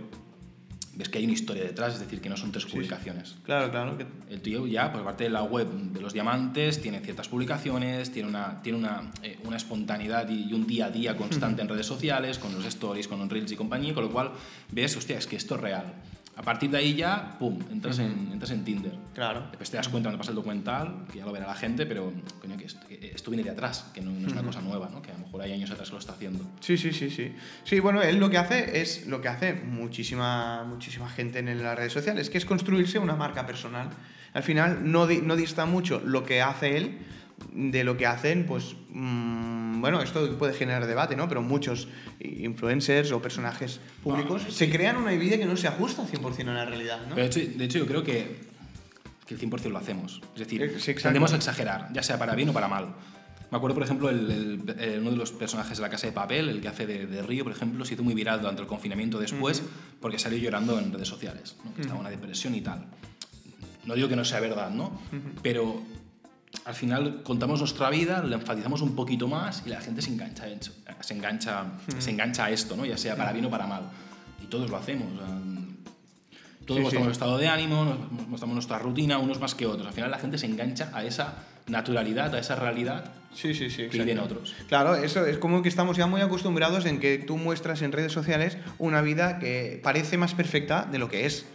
ves 1.00 1.08
que 1.10 1.18
hay 1.18 1.24
una 1.24 1.34
historia 1.34 1.64
detrás, 1.64 1.94
es 1.96 2.02
decir, 2.02 2.20
que 2.22 2.30
no 2.30 2.36
son 2.38 2.52
tres 2.52 2.66
sí. 2.66 2.72
publicaciones. 2.72 3.38
Claro, 3.44 3.72
claro. 3.72 3.98
que- 3.98 4.06
El 4.30 4.42
tío 4.42 4.68
ya, 4.68 4.92
por 4.92 5.04
parte 5.04 5.24
de 5.24 5.30
la 5.32 5.42
web 5.44 5.68
de 5.72 6.02
los 6.02 6.14
diamantes, 6.14 6.82
tiene 6.82 7.00
ciertas 7.00 7.30
publicaciones, 7.30 8.12
tiene 8.12 8.28
una, 8.30 8.62
tiene 8.62 8.78
una, 8.78 9.10
eh, 9.24 9.40
una 9.46 9.56
espontaneidad 9.58 10.30
y, 10.30 10.44
y 10.50 10.54
un 10.54 10.68
día 10.68 10.88
a 10.88 10.92
día 10.92 11.16
constante 11.16 11.62
en 11.64 11.70
redes 11.70 11.86
sociales, 11.86 12.38
con 12.38 12.54
los 12.54 12.66
stories, 12.66 13.08
con 13.08 13.18
los 13.20 13.30
reels 13.30 13.52
y 13.52 13.56
compañía, 13.56 13.94
con 13.94 14.04
lo 14.04 14.12
cual 14.12 14.32
ves, 14.72 14.96
hostia, 14.98 15.18
es 15.18 15.26
que 15.26 15.38
esto 15.38 15.56
es 15.56 15.62
real. 15.62 15.94
A 16.40 16.42
partir 16.42 16.70
de 16.72 16.78
ahí 16.78 16.96
ya, 16.96 17.36
pum, 17.38 17.60
entras, 17.70 18.00
en, 18.00 18.30
entras 18.32 18.52
en 18.52 18.64
Tinder. 18.64 18.94
Claro. 19.14 19.48
Después 19.50 19.70
te 19.70 19.76
das 19.76 19.90
cuenta 19.90 20.08
cuando 20.08 20.20
pasa 20.20 20.32
el 20.32 20.36
documental, 20.38 21.06
que 21.12 21.18
ya 21.20 21.26
lo 21.26 21.34
verá 21.34 21.46
la 21.48 21.54
gente, 21.56 21.86
pero 21.86 22.14
coño, 22.40 22.56
que 22.56 22.64
esto, 22.64 22.88
que 22.88 23.12
esto 23.14 23.30
viene 23.30 23.44
de 23.44 23.50
atrás, 23.50 23.92
que 23.94 24.00
no, 24.00 24.12
no 24.12 24.26
es 24.26 24.32
una 24.32 24.44
cosa 24.44 24.62
nueva, 24.62 24.88
¿no? 24.90 25.02
que 25.02 25.12
a 25.12 25.16
lo 25.16 25.20
mejor 25.20 25.42
hay 25.42 25.52
años 25.52 25.70
atrás 25.70 25.90
que 25.90 25.94
lo 25.96 26.00
está 26.00 26.14
haciendo. 26.14 26.46
Sí, 26.62 26.78
sí, 26.78 26.94
sí, 26.94 27.10
sí. 27.10 27.36
Sí, 27.66 27.82
bueno, 27.82 28.02
él 28.02 28.20
lo 28.20 28.30
que 28.30 28.38
hace 28.38 28.80
es 28.80 29.06
lo 29.08 29.20
que 29.20 29.28
hace 29.28 29.54
muchísima, 29.54 30.64
muchísima 30.64 31.10
gente 31.10 31.40
en 31.40 31.62
las 31.62 31.78
redes 31.78 31.92
sociales, 31.92 32.30
que 32.30 32.38
es 32.38 32.46
construirse 32.46 33.00
una 33.00 33.16
marca 33.18 33.46
personal. 33.46 33.90
Al 34.34 34.44
final 34.44 34.90
no, 34.90 35.08
di- 35.08 35.22
no 35.22 35.36
dista 35.36 35.66
mucho 35.66 36.00
lo 36.06 36.24
que 36.24 36.42
hace 36.42 36.78
él 36.78 37.00
de 37.54 37.84
lo 37.84 37.98
que 37.98 38.06
hacen, 38.06 38.46
pues, 38.46 38.76
mm, 38.90 39.82
bueno, 39.82 40.02
esto 40.02 40.38
puede 40.38 40.54
generar 40.54 40.86
debate, 40.88 41.16
¿no? 41.16 41.28
Pero 41.28 41.42
muchos 41.42 41.88
influencers 42.20 43.12
o 43.12 43.22
personajes 43.22 43.80
públicos 44.04 44.44
Ah, 44.48 44.52
se 44.52 44.70
crean 44.70 44.98
una 44.98 45.12
vida 45.12 45.38
que 45.38 45.46
no 45.46 45.56
se 45.58 45.68
ajusta 45.68 46.04
100% 46.06 46.50
a 46.50 46.54
la 46.54 46.66
realidad, 46.66 47.00
¿no? 47.08 47.16
Pero 47.16 47.28
de 47.30 47.40
hecho, 47.42 47.58
de 47.58 47.66
hecho, 47.66 47.80
yo 47.80 47.86
creo 47.88 48.04
que, 48.04 48.40
que 49.26 49.34
el 49.36 49.40
100% 49.40 49.70
lo 49.70 49.78
hacemos. 49.78 50.22
Es 50.34 50.40
decir, 50.40 50.76
sí, 50.80 50.94
tendemos 50.96 51.32
a 51.34 51.36
exagerar, 51.38 51.90
ya 51.94 52.04
sea 52.04 52.18
para 52.20 52.36
bien 52.36 52.50
o 52.50 52.54
para 52.54 52.68
mal. 52.68 52.94
Me 53.52 53.58
acuerdo, 53.58 53.74
por 53.74 53.84
ejemplo, 53.84 54.10
el, 54.10 54.30
el- 54.30 54.76
eh, 54.78 54.98
uno 55.02 55.10
de 55.12 55.18
los 55.18 55.32
personajes 55.32 55.78
de 55.78 55.82
La 55.82 55.90
Casa 55.90 56.06
de 56.06 56.14
Papel, 56.14 56.50
el 56.50 56.62
que 56.62 56.68
hace 56.68 56.86
de, 56.86 57.08
de 57.08 57.22
Río, 57.24 57.44
por 57.44 57.54
ejemplo, 57.54 57.84
se 57.84 57.96
hizo 57.96 58.04
muy 58.04 58.14
viral 58.14 58.42
durante 58.42 58.62
el 58.62 58.68
confinamiento 58.68 59.18
después 59.20 59.64
porque 60.00 60.20
salió 60.20 60.38
llorando 60.38 60.78
en 60.78 60.94
redes 60.94 61.08
sociales, 61.08 61.56
¿no? 61.66 61.74
que 61.74 61.82
estaba 61.82 61.96
en 62.00 62.02
una 62.02 62.10
depresión 62.12 62.54
y 62.54 62.62
tal. 62.62 62.86
No 63.86 63.96
digo 63.96 64.08
que 64.08 64.16
no 64.16 64.24
sea 64.24 64.40
verdad, 64.40 64.70
¿no? 64.70 65.02
Pero 65.42 65.82
al 66.66 66.74
final 66.76 67.22
contamos 67.24 67.60
nuestra 67.60 67.90
vida, 67.90 68.24
le 68.24 68.36
enfatizamos 68.36 68.82
un 68.82 68.96
poquito 68.96 69.28
más 69.28 69.64
y 69.66 69.70
la 69.70 69.82
gente 69.82 70.02
se 70.02 70.12
engancha, 70.12 70.46
se 71.00 71.14
engancha, 71.14 71.66
se 71.98 72.10
engancha 72.12 72.46
a 72.46 72.52
esto, 72.52 72.76
¿no? 72.76 72.86
ya 72.86 72.98
sea 72.98 73.16
para 73.16 73.32
bien 73.34 73.46
o 73.46 73.50
para 73.50 73.68
mal. 73.68 73.84
Y 74.44 74.48
todos 74.48 74.70
lo 74.70 74.78
hacemos. 74.78 75.08
todos 76.66 76.78
Sí, 76.78 76.84
mostramos 76.84 76.92
sí. 76.92 76.98
nuestro 76.98 77.12
estado 77.12 77.38
de 77.38 77.48
ánimo, 77.48 77.86
mostramos 78.28 78.56
nuestra 78.56 78.80
rutina, 78.80 79.18
unos 79.18 79.40
más 79.40 79.56
que 79.56 79.66
otros. 79.66 79.88
Al 79.88 79.94
final 79.94 80.12
la 80.12 80.20
gente 80.20 80.38
se 80.38 80.46
engancha 80.46 80.90
a 80.94 81.04
esa 81.04 81.34
naturalidad, 81.68 82.34
a 82.34 82.40
esa 82.40 82.56
realidad 82.56 83.12
Sí, 83.34 83.54
sí, 83.54 83.70
sí. 83.70 83.88
que 83.90 84.00
viven 84.00 84.20
otros. 84.20 84.56
Claro, 84.68 84.96
eso 84.96 85.26
es 85.26 85.38
como 85.38 85.62
que 85.62 85.70
estamos 85.70 85.98
ya 85.98 86.08
muy 86.08 86.22
acostumbrados 86.22 86.86
en 86.86 87.00
que 87.00 87.20
tú 87.20 87.38
muestras 87.38 87.82
en 87.84 87.92
redes 87.92 88.12
sociales 88.12 88.58
una 88.80 89.02
vida 89.02 89.38
que 89.40 89.80
parece 89.84 90.18
más 90.18 90.34
perfecta 90.34 90.88
de 90.92 90.98
lo 90.98 91.10
que 91.10 91.26
es. 91.28 91.46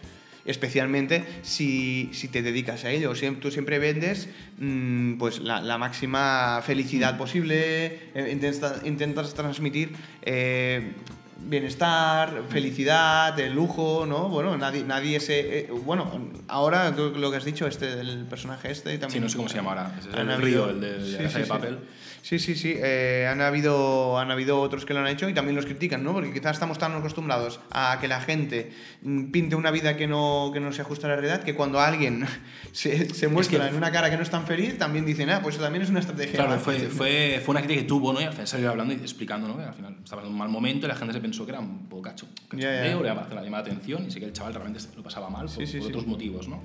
Especialmente 0.45 1.25
si, 1.43 2.11
si 2.13 2.29
te 2.29 2.43
dedicas 2.43 2.85
a 2.85 2.91
ello. 2.91 3.13
Tú 3.41 3.51
siempre 3.51 3.79
vendes 3.79 4.29
mm, 4.59 5.15
pues 5.15 5.41
la, 5.41 5.61
la 5.61 5.79
máxima 5.79 6.61
felicidad 6.63 7.17
posible, 7.17 8.11
eh, 8.15 8.29
intentas, 8.31 8.85
intentas 8.85 9.35
transmitir 9.35 9.93
eh, 10.23 10.93
bienestar, 11.47 12.43
felicidad, 12.49 13.39
el 13.39 13.53
lujo, 13.55 14.07
¿no? 14.07 14.29
Bueno, 14.29 14.57
nadie, 14.57 14.85
nadie 14.85 15.21
se... 15.21 15.59
eh, 15.61 15.69
bueno, 15.85 16.11
ahora 16.49 16.91
lo 16.91 17.31
que 17.31 17.37
has 17.37 17.45
dicho, 17.45 17.67
este 17.67 17.97
del 17.97 18.25
personaje 18.27 18.71
este... 18.71 18.99
También, 18.99 19.11
Sí, 19.13 19.21
no 19.21 19.29
sé 19.29 19.37
cómo 19.37 19.49
se 19.49 19.57
llama 19.57 19.71
ahora. 19.71 19.95
Es 19.99 20.07
el 20.07 20.31
habido- 20.31 20.39
río, 20.39 20.71
el 20.71 20.81
de, 20.81 21.01
sí, 21.05 21.29
sí, 21.33 21.39
de 21.41 21.47
papel. 21.47 21.79
Sí, 22.23 22.39
sí, 22.39 22.55
sí. 22.55 22.75
eh, 22.79 23.29
han, 23.31 23.43
habido, 23.43 24.19
han 24.19 24.31
habido 24.31 24.59
otros 24.59 24.87
que 24.87 24.95
lo 24.95 25.01
han 25.01 25.09
hecho 25.09 25.29
y 25.29 25.35
también 25.35 25.57
los 25.57 25.67
critican, 25.67 26.03
¿no? 26.03 26.15
Porque 26.15 26.33
quizás 26.33 26.53
estamos 26.55 26.79
tan 26.79 26.93
acostumbrados 26.95 27.61
a 27.71 27.99
que 28.01 28.09
la 28.09 28.23
gente 28.23 28.73
mm, 29.03 29.31
pinte 29.31 29.57
una 29.57 29.71
vida 29.71 29.95
que 29.99 30.07
no, 30.07 30.51
que 30.55 30.59
no 30.59 30.73
se 30.73 30.81
ajusta 30.81 31.07
a 31.07 31.11
la 31.11 31.17
realidad 31.17 31.43
que 31.43 31.55
cuando 31.55 31.81
alguien 31.81 32.25
se, 32.73 33.13
se 33.13 33.29
muestra 33.29 33.61
que- 33.65 33.69
en 33.69 33.75
una 33.75 33.93
cara 33.93 34.09
que 34.09 34.17
no 34.17 34.23
es 34.23 34.31
tan 34.31 34.47
feliz, 34.47 34.79
también 34.79 35.05
dicen, 35.05 35.29
ah, 35.29 35.41
pues 35.43 35.59
también 35.59 35.83
es 35.83 35.91
una 35.91 36.01
estrategia. 36.01 36.33
Claro, 36.47 36.59
fue, 36.59 36.75
marketing". 36.75 36.97
fue, 36.97 37.43
fue 37.45 37.53
una 37.53 37.61
crítica 37.61 37.83
que 37.83 37.87
tuvo, 37.89 38.13
¿no? 38.15 38.21
Y 38.23 38.25
al 38.25 38.33
final 38.33 38.47
salió 38.49 38.71
hablando 38.71 38.95
y 38.95 38.97
explicando, 38.97 39.47
¿no? 39.47 39.59
Que 39.59 39.65
al 39.65 39.75
final 39.75 39.97
estaba 40.03 40.23
en 40.23 40.29
un 40.29 40.39
mal 40.39 40.49
momento 40.49 40.87
y 40.87 40.89
la 40.89 40.97
gente 40.97 41.13
se 41.13 41.21
pensó 41.21 41.34
que 41.45 41.51
era 41.51 41.61
un 41.61 41.87
poco 41.89 42.03
cacho. 42.03 42.27
Cachondeo, 42.49 43.03
le 43.03 43.09
llamaba 43.09 43.59
atención 43.59 44.07
y 44.07 44.11
sí 44.11 44.21
que 44.21 44.27
el 44.27 44.33
chaval 44.33 44.55
realmente 44.55 44.81
lo 44.97 45.03
pasaba 45.03 45.29
mal 45.29 45.47
por, 45.47 45.55
por 45.79 45.89
otros 45.89 46.07
motivos, 46.07 46.47
¿no? 46.49 46.61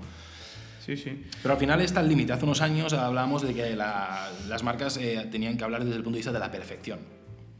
Sí, 0.86 0.96
sí. 0.96 1.24
Pero 1.42 1.54
al 1.54 1.60
final 1.60 1.82
está 1.82 2.02
el 2.02 2.08
límite. 2.08 2.34
Hace 2.34 2.46
unos 2.46 2.62
años 2.62 2.94
hablábamos 2.94 3.42
de 3.42 3.54
que 3.54 3.76
la- 3.76 4.30
las 4.48 4.64
marcas 4.64 4.98
eh, 4.98 5.28
tenían 5.32 5.58
que 5.58 5.64
hablar 5.64 5.84
desde 5.84 5.98
el 5.98 6.04
punto 6.04 6.16
de 6.16 6.20
vista 6.20 6.32
de 6.32 6.40
la 6.40 6.52
perfección. 6.52 7.00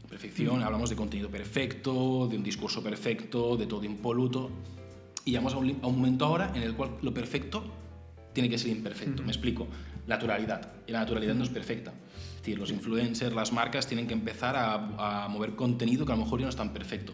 Perfección, 0.08 0.62
hablamos 0.62 0.90
de 0.90 0.96
contenido 0.96 1.30
perfecto, 1.30 2.26
de 2.28 2.36
un 2.36 2.42
discurso 2.42 2.82
perfecto, 2.82 3.56
de 3.56 3.66
todo 3.66 3.84
impoluto. 3.84 4.50
Y 5.24 5.30
llegamos 5.30 5.54
a 5.54 5.58
un, 5.58 5.78
a 5.82 5.86
un 5.86 5.96
momento 5.96 6.24
ahora 6.24 6.50
en 6.54 6.62
el 6.62 6.74
cual 6.74 6.90
lo 7.02 7.12
perfecto 7.14 7.62
tiene 8.32 8.48
que 8.48 8.58
ser 8.58 8.70
imperfecto. 8.70 9.22
Me 9.22 9.28
explico. 9.30 9.68
Naturalidad. 10.08 10.72
Y 10.88 10.92
la 10.92 11.00
naturalidad 11.00 11.34
no 11.34 11.44
es 11.44 11.50
perfecta. 11.50 11.92
Es 12.40 12.46
decir, 12.46 12.58
los 12.58 12.70
influencers, 12.70 13.34
las 13.34 13.52
marcas 13.52 13.86
tienen 13.86 14.06
que 14.06 14.14
empezar 14.14 14.56
a, 14.56 15.24
a 15.24 15.28
mover 15.28 15.54
contenido 15.56 16.06
que 16.06 16.12
a 16.12 16.16
lo 16.16 16.24
mejor 16.24 16.40
ya 16.40 16.46
no 16.46 16.50
es 16.50 16.56
tan 16.56 16.72
perfecto. 16.72 17.12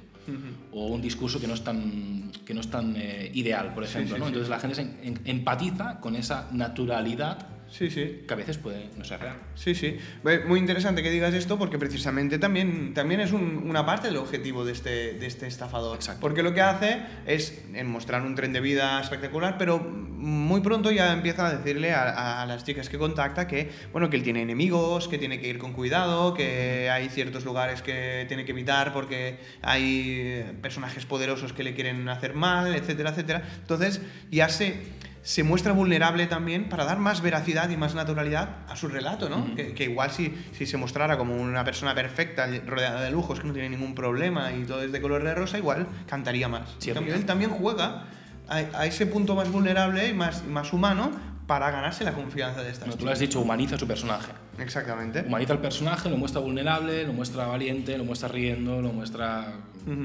O 0.72 0.86
un 0.86 1.00
discurso 1.02 1.40
que 1.40 1.48
no 1.48 1.54
es 1.54 1.62
tan, 1.64 2.30
que 2.44 2.54
no 2.54 2.60
es 2.60 2.68
tan 2.70 2.94
eh, 2.96 3.30
ideal, 3.34 3.74
por 3.74 3.82
ejemplo. 3.84 4.14
sí, 4.14 4.20
¿no? 4.20 4.26
sí. 4.26 4.28
Entonces 4.28 4.48
la 4.48 4.58
gente 4.60 4.74
se 4.76 4.82
en- 4.82 4.98
en- 5.02 5.20
empatiza 5.24 6.00
con 6.00 6.14
esa 6.16 6.48
naturalidad 6.52 7.38
Sí, 7.70 7.90
sí. 7.90 8.22
que 8.26 8.32
a 8.32 8.36
veces 8.36 8.58
puede 8.58 8.88
no 8.96 9.04
ser 9.04 9.20
real. 9.20 9.36
Sí, 9.54 9.74
sí. 9.74 9.98
Muy 10.46 10.58
interesante 10.58 11.02
que 11.02 11.10
digas 11.10 11.34
esto 11.34 11.58
porque 11.58 11.78
precisamente 11.78 12.38
también, 12.38 12.94
también 12.94 13.20
es 13.20 13.32
un- 13.32 13.62
una 13.68 13.84
parte 13.84 14.06
del 14.08 14.16
objetivo 14.16 14.64
de 14.64 14.72
este, 14.72 15.14
de 15.14 15.26
este 15.26 15.46
estafador. 15.46 15.96
Exacto. 15.96 16.20
Porque 16.20 16.42
lo 16.42 16.54
que 16.54 16.62
hace 16.62 17.00
es 17.26 17.62
mostrar 17.84 18.22
un 18.22 18.34
tren 18.34 18.52
de 18.52 18.60
vida 18.60 19.00
espectacular, 19.00 19.56
pero 19.58 19.78
muy 19.80 20.60
pronto 20.60 20.90
ya 20.90 21.12
empieza 21.12 21.46
a 21.46 21.54
decirle 21.56 21.92
a, 21.92 22.42
a 22.42 22.46
las 22.46 22.64
chicas 22.64 22.88
que 22.88 22.98
contacta 22.98 23.46
que, 23.46 23.70
bueno, 23.92 24.08
que 24.10 24.16
él 24.16 24.22
tiene 24.22 24.42
enemigos, 24.42 25.08
que 25.08 25.18
tiene 25.18 25.40
que 25.40 25.48
ir 25.48 25.58
con 25.58 25.72
cuidado, 25.72 26.34
que 26.34 26.88
hay 26.90 27.08
ciertos 27.08 27.44
lugares 27.44 27.82
que 27.82 28.24
tiene 28.28 28.44
que 28.44 28.52
evitar 28.52 28.92
porque 28.92 29.38
hay 29.62 30.14
eh, 30.20 30.52
personajes 30.62 31.04
poderosos 31.04 31.52
que 31.52 31.62
le 31.64 31.74
quieren 31.74 32.08
hacer 32.08 32.34
mal, 32.34 32.74
etcétera, 32.74 33.10
etcétera. 33.10 33.42
Entonces 33.60 34.00
ya 34.30 34.48
se 34.48 34.76
se 35.26 35.42
muestra 35.42 35.72
vulnerable 35.72 36.28
también 36.28 36.68
para 36.68 36.84
dar 36.84 37.00
más 37.00 37.20
veracidad 37.20 37.68
y 37.70 37.76
más 37.76 37.96
naturalidad 37.96 38.58
a 38.68 38.76
su 38.76 38.86
relato, 38.86 39.28
¿no? 39.28 39.56
que, 39.56 39.74
que 39.74 39.82
igual 39.82 40.12
si, 40.12 40.32
si 40.52 40.66
se 40.66 40.76
mostrara 40.76 41.18
como 41.18 41.34
una 41.34 41.64
persona 41.64 41.96
perfecta, 41.96 42.46
rodeada 42.64 43.00
de 43.00 43.10
lujos, 43.10 43.40
que 43.40 43.48
no 43.48 43.52
tiene 43.52 43.70
ningún 43.70 43.96
problema 43.96 44.52
y 44.52 44.62
todo 44.62 44.84
es 44.84 44.92
de 44.92 45.00
color 45.00 45.24
de 45.24 45.34
rosa, 45.34 45.58
igual 45.58 45.88
cantaría 46.06 46.46
más. 46.46 46.76
Sí, 46.78 46.90
es 46.90 46.96
él 46.96 47.26
también 47.26 47.50
juega 47.50 48.04
a, 48.46 48.54
a 48.54 48.86
ese 48.86 49.04
punto 49.04 49.34
más 49.34 49.50
vulnerable 49.50 50.06
y 50.06 50.14
más, 50.14 50.44
más 50.46 50.72
humano 50.72 51.10
para 51.48 51.72
ganarse 51.72 52.04
la 52.04 52.12
confianza 52.12 52.62
de 52.62 52.70
estas 52.70 52.86
Bueno, 52.86 52.96
tú 52.96 53.06
lo 53.06 53.10
has 53.10 53.18
dicho, 53.18 53.40
humaniza 53.40 53.76
su 53.76 53.88
personaje. 53.88 54.30
Exactamente. 54.60 55.24
Humaniza 55.26 55.54
al 55.54 55.60
personaje, 55.60 56.08
lo 56.08 56.18
muestra 56.18 56.40
vulnerable, 56.40 57.04
lo 57.04 57.12
muestra 57.12 57.48
valiente, 57.48 57.98
lo 57.98 58.04
muestra 58.04 58.28
riendo, 58.28 58.80
lo 58.80 58.92
muestra 58.92 59.54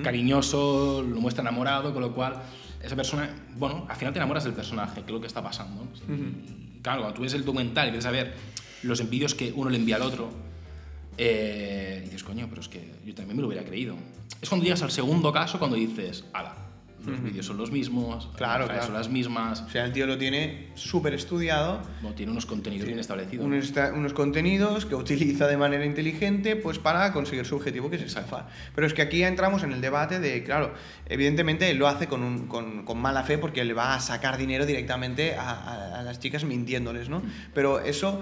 cariñoso, 0.04 1.04
lo 1.08 1.22
muestra 1.22 1.44
enamorado, 1.44 1.94
con 1.94 2.02
lo 2.02 2.16
cual 2.16 2.42
esa 2.84 2.96
persona, 2.96 3.30
bueno, 3.56 3.86
al 3.90 3.96
final 3.96 4.14
te 4.14 4.20
enamoras 4.20 4.44
del 4.44 4.54
personaje, 4.54 5.02
que 5.02 5.08
es 5.08 5.12
lo 5.12 5.22
que 5.22 5.28
está 5.28 5.42
pasando. 5.42 5.88
Y 6.08 6.80
claro, 6.82 7.02
cuando 7.02 7.16
tú 7.16 7.22
ves 7.22 7.34
el 7.34 7.46
documental 7.46 7.90
y 7.90 7.92
ves 7.92 8.06
a 8.06 8.12
ver 8.12 8.34
los 8.84 9.00
envíos 9.00 9.36
que 9.36 9.52
uno 9.56 9.70
le 9.70 9.78
envía 9.78 9.98
al 9.98 10.02
otro, 10.02 10.32
eh, 11.18 12.00
y 12.02 12.06
dices, 12.06 12.24
coño, 12.24 12.48
pero 12.50 12.62
es 12.62 12.68
que 12.68 12.96
yo 13.06 13.14
también 13.14 13.38
me 13.38 13.42
lo 13.42 13.48
hubiera 13.48 13.64
creído. 13.66 13.96
Es 14.42 14.50
cuando 14.50 14.64
llegas 14.64 14.82
al 14.82 14.92
segundo 14.92 15.32
caso, 15.32 15.60
cuando 15.60 15.78
dices, 15.78 16.26
ala, 16.34 16.56
los 17.06 17.24
vídeos 17.24 17.46
son 17.46 17.58
los 17.58 17.72
mismos, 17.72 18.30
Claro, 18.36 18.60
las 18.60 18.68
frases 18.68 18.86
son 18.86 18.92
claro. 18.94 19.04
las 19.04 19.10
mismas, 19.12 19.62
O 19.62 19.70
sea, 19.70 19.86
el 19.86 19.92
tío 19.92 20.06
lo 20.08 20.18
tiene 20.18 20.68
súper 20.76 21.14
estudiado, 21.14 21.82
no, 22.02 22.14
tiene 22.14 22.32
unos 22.32 22.46
contenidos 22.46 22.86
bien 22.88 23.00
establecidos. 23.00 23.46
unos, 23.46 24.14
contenidos 24.14 24.86
que 24.86 24.96
utiliza 24.96 25.48
de 25.48 25.58
manera 25.58 25.86
inteligente 25.86 26.56
pues 26.56 26.80
para 26.80 27.12
conseguir 27.14 27.46
su 27.46 27.56
objetivo 27.56 27.90
que 27.90 27.96
es 27.96 28.04
estafar. 28.04 28.48
Pero 28.76 28.86
es 28.88 28.94
que 28.94 29.02
aquí 29.02 29.20
ya 29.20 29.28
entramos 29.28 29.64
en 29.64 29.72
el 29.72 29.82
debate 29.82 30.20
de, 30.20 30.44
claro, 30.44 30.74
evidentemente 31.08 31.70
él 31.70 31.78
lo 31.78 31.88
hace 31.88 32.08
con, 32.08 32.24
un- 32.24 32.48
con, 32.48 32.86
con 32.86 32.98
mala 33.00 33.24
fe 33.24 33.38
porque 33.38 33.64
le 33.64 33.74
va 33.74 33.96
a 33.96 34.00
sacar 34.00 34.38
dinero 34.38 34.66
directamente 34.66 35.36
a, 35.36 35.50
a- 35.50 36.00
a 36.00 36.04
las 36.04 36.20
chicas 36.20 36.44
mintiéndoles, 36.44 37.10
¿no? 37.10 37.22
Pero 37.54 37.80
eso, 37.80 38.22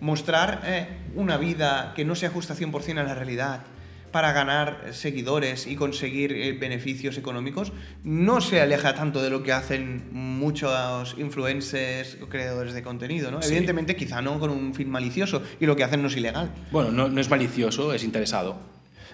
mostrar 0.00 0.62
eh, 0.64 0.86
una 1.14 1.36
vida 1.38 1.92
que 1.96 2.04
no 2.04 2.14
se 2.14 2.26
ajusta 2.26 2.54
100% 2.54 2.98
a 2.98 3.02
la 3.02 3.14
realidad 3.14 3.60
para 4.10 4.32
ganar 4.32 4.84
seguidores 4.92 5.66
y 5.66 5.76
conseguir 5.76 6.32
eh, 6.32 6.52
beneficios 6.52 7.18
económicos 7.18 7.72
no 8.04 8.40
se 8.40 8.60
aleja 8.60 8.94
tanto 8.94 9.22
de 9.22 9.30
lo 9.30 9.42
que 9.42 9.52
hacen 9.52 10.08
muchos 10.12 11.14
influencers 11.18 12.18
o 12.22 12.28
creadores 12.28 12.74
de 12.74 12.82
contenido, 12.82 13.30
¿no? 13.30 13.40
Sí. 13.42 13.48
Evidentemente 13.48 13.96
quizá 13.96 14.20
no 14.22 14.38
con 14.38 14.50
un 14.50 14.74
fin 14.74 14.90
malicioso 14.90 15.42
y 15.60 15.66
lo 15.66 15.76
que 15.76 15.84
hacen 15.84 16.02
no 16.02 16.08
es 16.08 16.16
ilegal. 16.16 16.50
Bueno, 16.70 16.90
no, 16.90 17.08
no 17.08 17.20
es 17.20 17.28
malicioso, 17.30 17.92
es 17.92 18.04
interesado. 18.04 18.56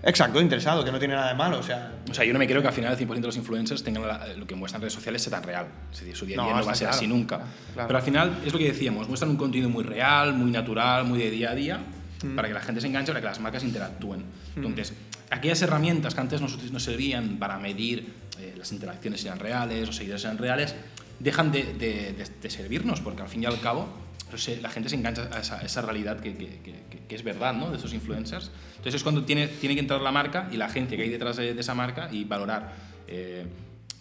Exacto, 0.06 0.38
interesado, 0.38 0.84
que 0.84 0.92
no 0.92 0.98
tiene 0.98 1.14
nada 1.14 1.28
de 1.28 1.34
malo, 1.34 1.58
o 1.58 1.62
sea... 1.62 1.92
O 2.10 2.12
sea, 2.12 2.26
yo 2.26 2.34
no 2.34 2.38
me 2.38 2.46
creo 2.46 2.60
que 2.60 2.68
al 2.68 2.74
final 2.74 2.92
el 2.92 2.98
100% 3.08 3.14
de 3.14 3.20
los 3.22 3.36
influencers 3.38 3.82
tengan 3.82 4.06
la- 4.06 4.26
lo 4.36 4.46
que 4.46 4.54
muestran 4.54 4.80
en 4.80 4.82
redes 4.82 4.92
sociales 4.92 5.22
sea 5.22 5.30
tan 5.30 5.42
real. 5.44 5.66
Es 5.90 6.00
decir, 6.00 6.14
su 6.14 6.26
día 6.26 6.36
a 6.36 6.42
No, 6.42 6.44
día 6.48 6.56
no, 6.60 6.66
va 6.66 6.72
a 6.72 6.74
ser 6.74 6.88
claro. 6.88 6.96
así 6.98 7.06
nunca. 7.06 7.40
Claro. 7.72 7.86
Pero 7.88 7.98
al 7.98 8.04
final 8.04 8.38
es 8.44 8.52
lo 8.52 8.58
que 8.58 8.66
decíamos, 8.66 9.08
muestran 9.08 9.30
un 9.30 9.38
contenido 9.38 9.70
muy 9.70 9.82
real, 9.82 10.34
muy 10.34 10.50
natural, 10.50 11.04
muy 11.06 11.18
de 11.18 11.30
día 11.30 11.52
a 11.52 11.54
día, 11.54 11.80
Mm. 12.22 12.36
para 12.36 12.48
que 12.48 12.54
la 12.54 12.60
gente 12.60 12.80
se 12.80 12.86
enganche, 12.86 13.12
para 13.12 13.20
que 13.20 13.26
las 13.26 13.40
marcas 13.40 13.64
interactúen. 13.64 14.24
Entonces, 14.56 14.92
aquellas 15.30 15.60
herramientas 15.62 16.14
que 16.14 16.20
antes 16.20 16.40
nos, 16.40 16.62
nos 16.70 16.82
servían 16.82 17.38
para 17.38 17.58
medir 17.58 18.12
eh, 18.38 18.54
las 18.56 18.72
interacciones 18.72 19.20
sean 19.20 19.38
reales, 19.38 19.86
los 19.86 19.96
seguidores 19.96 20.22
sean 20.22 20.38
reales, 20.38 20.74
dejan 21.20 21.52
de, 21.52 21.62
de- 21.74 22.12
de- 22.12 22.26
de 22.42 22.50
servirnos, 22.50 23.00
porque 23.00 23.22
al 23.22 23.28
fin 23.28 23.42
y 23.42 23.46
al 23.46 23.60
cabo 23.60 23.88
pero 24.26 24.38
se- 24.38 24.60
la 24.60 24.68
gente 24.70 24.88
se 24.88 24.96
engancha 24.96 25.28
a 25.32 25.40
esa, 25.40 25.58
a 25.58 25.62
esa 25.62 25.82
realidad 25.82 26.18
que, 26.18 26.34
que- 26.36 26.58
que- 26.64 26.82
que- 26.90 26.98
que 27.06 27.14
es 27.14 27.22
verdad, 27.22 27.52
¿no? 27.54 27.70
De 27.70 27.76
esos 27.76 27.92
influencers. 27.92 28.50
Entonces 28.70 28.94
es 28.96 29.02
cuando 29.02 29.24
tiene, 29.24 29.46
tiene 29.48 29.74
que 29.74 29.80
entrar 29.82 30.00
la 30.00 30.10
marca 30.10 30.48
y 30.50 30.56
la 30.56 30.64
agencia 30.66 30.96
que 30.96 31.02
hay 31.04 31.10
detrás 31.10 31.36
de, 31.36 31.54
de 31.54 31.60
esa 31.60 31.74
marca 31.74 32.08
y 32.10 32.24
valorar 32.24 32.72
eh, 33.06 33.46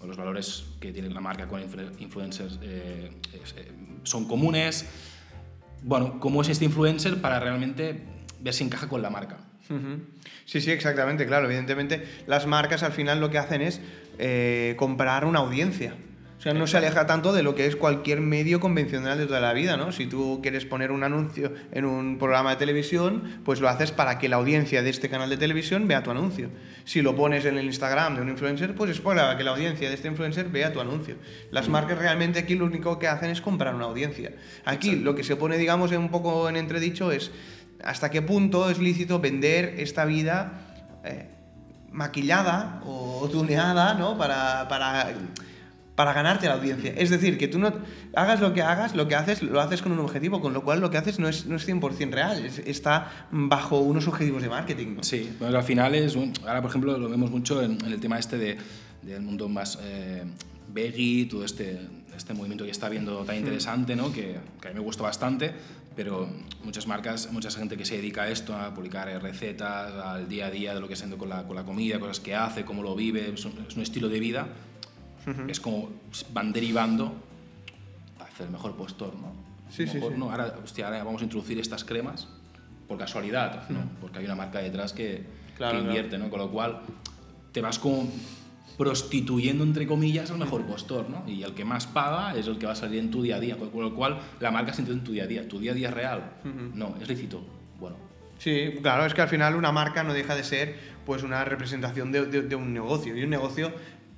los 0.05 0.17
valores 0.17 0.63
que 0.79 0.91
tiene 0.91 1.09
la 1.09 1.19
marca 1.21 1.47
con 1.47 1.61
influ- 1.61 1.91
influencers 1.99 2.57
eh, 2.61 3.11
eh, 3.33 3.71
son 4.03 4.25
comunes. 4.27 4.85
Bueno, 5.83 6.19
cómo 6.19 6.41
es 6.41 6.49
este 6.49 6.65
influencer 6.65 7.21
para 7.21 7.39
realmente 7.39 8.01
ver 8.39 8.53
si 8.53 8.63
encaja 8.63 8.87
con 8.87 9.01
la 9.01 9.09
marca. 9.09 9.37
Sí, 10.45 10.61
sí, 10.61 10.71
exactamente, 10.71 11.25
claro. 11.25 11.45
Evidentemente, 11.45 12.05
las 12.27 12.45
marcas 12.47 12.83
al 12.83 12.91
final 12.91 13.19
lo 13.19 13.29
que 13.29 13.37
hacen 13.37 13.61
es 13.61 13.81
eh, 14.19 14.75
comprar 14.77 15.25
una 15.25 15.39
audiencia. 15.39 15.95
O 16.43 16.45
sea, 16.45 16.53
no 16.53 16.67
se 16.67 16.75
aleja 16.75 17.05
tanto 17.05 17.31
de 17.31 17.41
lo 17.41 17.55
que 17.55 17.67
es 17.67 17.77
cualquier 17.77 18.19
medio 18.19 18.59
convencional 18.59 19.17
de 19.17 19.27
toda 19.27 19.39
la 19.39 19.53
vida, 19.53 19.77
¿no? 19.77 19.93
Si 19.93 20.07
tú 20.07 20.41
quieres 20.43 20.65
poner 20.65 20.91
un 20.91 21.05
anuncio 21.05 21.53
en 21.71 21.85
un 21.85 22.17
programa 22.17 22.49
de 22.49 22.55
televisión, 22.57 23.39
pues 23.45 23.61
lo 23.61 23.69
haces 23.69 23.93
para 23.93 24.19
que 24.19 24.27
la 24.27 24.35
audiencia 24.35 24.83
de 24.83 24.89
este 24.89 25.07
canal 25.07 25.29
de 25.29 25.37
televisión 25.37 25.87
vea 25.87 26.03
tu 26.03 26.11
anuncio. 26.11 26.49
Si 26.83 27.01
lo 27.01 27.15
pones 27.15 27.45
en 27.45 27.57
el 27.57 27.63
Instagram 27.63 28.15
de 28.15 28.23
un 28.23 28.27
influencer, 28.27 28.75
pues 28.75 28.91
es 28.91 28.99
para 28.99 29.37
que 29.37 29.45
la 29.45 29.51
audiencia 29.51 29.87
de 29.87 29.95
este 29.95 30.09
influencer 30.09 30.49
vea 30.49 30.73
tu 30.73 30.81
anuncio. 30.81 31.15
Las 31.49 31.69
marcas 31.69 31.97
realmente 31.97 32.39
aquí 32.39 32.55
lo 32.55 32.65
único 32.65 32.99
que 32.99 33.07
hacen 33.07 33.29
es 33.29 33.39
comprar 33.39 33.73
una 33.73 33.85
audiencia. 33.85 34.33
Aquí 34.65 34.97
lo 34.97 35.15
que 35.15 35.23
se 35.23 35.37
pone, 35.37 35.57
digamos, 35.57 35.93
un 35.93 36.09
poco 36.09 36.49
en 36.49 36.57
entredicho 36.57 37.13
es 37.13 37.31
hasta 37.85 38.11
qué 38.11 38.21
punto 38.21 38.69
es 38.69 38.79
lícito 38.79 39.21
vender 39.21 39.75
esta 39.77 40.03
vida 40.03 40.59
eh, 41.05 41.29
maquillada 41.93 42.81
o 42.85 43.29
tuneada, 43.31 43.93
¿no? 43.93 44.17
Para, 44.17 44.67
para, 44.67 45.07
para 45.95 46.11
ganarte 46.13 46.47
la 46.47 46.55
audiencia. 46.55 46.91
Es 46.97 47.09
decir, 47.11 47.37
que 47.37 47.47
tú 47.47 47.59
no 47.59 47.71
hagas 48.15 48.39
lo 48.41 48.53
que 48.53 48.61
hagas, 48.63 48.95
lo 48.95 49.07
que 49.07 49.15
haces, 49.15 49.43
lo 49.43 49.61
haces 49.61 49.81
con 49.81 49.91
un 49.91 49.99
objetivo, 49.99 50.41
con 50.41 50.51
lo 50.53 50.63
cual 50.63 50.79
lo 50.81 50.89
que 50.89 50.97
haces 50.97 51.19
no 51.19 51.27
es, 51.27 51.45
no 51.45 51.55
es 51.55 51.67
100% 51.67 52.11
real, 52.11 52.43
es- 52.45 52.59
está 52.59 53.27
bajo 53.31 53.79
unos 53.79 54.07
objetivos 54.07 54.41
de 54.41 54.49
marketing. 54.49 54.95
¿no? 54.95 55.03
Sí, 55.03 55.29
bueno, 55.39 55.57
al 55.57 55.63
final 55.63 55.93
es. 55.95 56.15
un- 56.15 56.33
Ahora, 56.47 56.61
por 56.61 56.69
ejemplo, 56.71 56.97
lo 56.97 57.09
vemos 57.09 57.29
mucho 57.29 57.61
en, 57.61 57.73
en 57.85 57.91
el 57.91 57.99
tema 57.99 58.17
este 58.17 58.37
de, 58.37 58.57
del 59.03 59.21
mundo 59.21 59.47
más 59.49 59.77
eh, 59.83 60.23
veggie, 60.73 61.25
todo 61.25 61.45
este, 61.45 61.79
este 62.17 62.33
movimiento 62.33 62.65
que 62.65 62.71
está 62.71 62.89
viendo 62.89 63.23
tan 63.23 63.35
interesante, 63.35 63.95
¿no? 63.95 64.11
que, 64.11 64.37
que 64.61 64.67
a 64.67 64.71
mí 64.71 64.75
me 64.75 64.81
gusta 64.83 65.03
bastante, 65.03 65.51
pero 65.95 66.27
muchas 66.63 66.87
marcas, 66.87 67.31
mucha 67.31 67.51
gente 67.51 67.77
que 67.77 67.85
se 67.85 67.97
dedica 67.97 68.23
a 68.23 68.29
esto, 68.29 68.55
a 68.55 68.73
publicar 68.73 69.07
recetas, 69.21 69.93
al 69.93 70.27
día 70.27 70.47
a 70.47 70.49
día 70.49 70.73
de 70.73 70.79
lo 70.79 70.87
que 70.87 70.95
haciendo 70.95 71.19
con 71.19 71.29
la, 71.29 71.43
con 71.45 71.55
la 71.55 71.63
comida, 71.63 71.99
cosas 71.99 72.19
que 72.19 72.33
hace, 72.33 72.65
cómo 72.65 72.81
lo 72.81 72.95
vive, 72.95 73.31
es 73.31 73.45
un, 73.45 73.53
es 73.67 73.75
un 73.75 73.83
estilo 73.83 74.09
de 74.09 74.19
vida, 74.19 74.47
es 75.47 75.59
como 75.59 75.89
van 76.33 76.51
derivando 76.53 77.13
hacia 78.19 78.45
el 78.45 78.51
mejor 78.51 78.75
postor, 78.75 79.13
¿no? 79.15 79.33
Sí, 79.69 79.87
sí, 79.87 79.95
Mejor, 79.95 80.13
sí. 80.13 80.19
¿no? 80.19 80.29
Ahora, 80.31 80.55
hostia, 80.63 80.85
ahora 80.85 81.03
vamos 81.03 81.21
a 81.21 81.25
introducir 81.25 81.59
estas 81.59 81.83
cremas 81.83 82.27
por 82.87 82.97
casualidad, 82.97 83.67
¿no? 83.69 83.79
Porque 84.01 84.19
hay 84.19 84.25
una 84.25 84.35
marca 84.35 84.59
detrás 84.59 84.93
que, 84.93 85.25
Claro, 85.57 85.77
que 85.77 85.79
claro. 85.79 85.85
invierte, 85.85 86.17
¿no? 86.17 86.29
Con 86.29 86.39
lo 86.39 86.49
cual, 86.51 86.81
te 87.51 87.61
vas 87.61 87.79
como 87.79 88.07
prostituyendo, 88.77 89.63
entre 89.63 89.85
comillas, 89.87 90.31
al 90.31 90.37
mejor 90.39 90.63
postor, 90.65 91.09
¿no? 91.09 91.23
Y 91.29 91.43
el 91.43 91.53
que 91.53 91.63
más 91.63 91.85
paga 91.87 92.35
es 92.35 92.47
el 92.47 92.57
que 92.57 92.65
va 92.65 92.71
a 92.73 92.75
salir 92.75 92.99
en 92.99 93.11
tu 93.11 93.21
día 93.21 93.35
a 93.37 93.39
día, 93.39 93.55
con 93.57 93.81
lo 93.81 93.93
cual 93.95 94.19
la 94.39 94.51
marca 94.51 94.73
se 94.73 94.81
entiende 94.81 95.01
en 95.01 95.05
tu 95.05 95.11
día 95.11 95.23
a 95.23 95.27
día. 95.27 95.47
¿Tu 95.47 95.59
día 95.59 95.71
a 95.71 95.75
día 95.75 95.89
es 95.89 95.93
real? 95.93 96.31
No, 96.73 96.95
es 97.01 97.07
lícito. 97.07 97.43
Bueno, 97.79 97.95
Sí, 98.39 98.73
claro, 98.81 99.05
es 99.05 99.13
que 99.13 99.21
al 99.21 99.29
final 99.29 99.55
una 99.55 99.71
marca 99.71 100.03
no 100.03 100.11
deja 100.13 100.35
de 100.35 100.43
ser 100.43 100.75
pues 101.05 101.23
una 101.23 101.45
representación 101.45 102.11
de, 102.11 102.25
de- 102.25 102.41
de 102.41 102.55
un 102.55 102.73
negocio. 102.73 103.15
Y 103.15 103.23
un 103.23 103.29
negocio, 103.29 103.71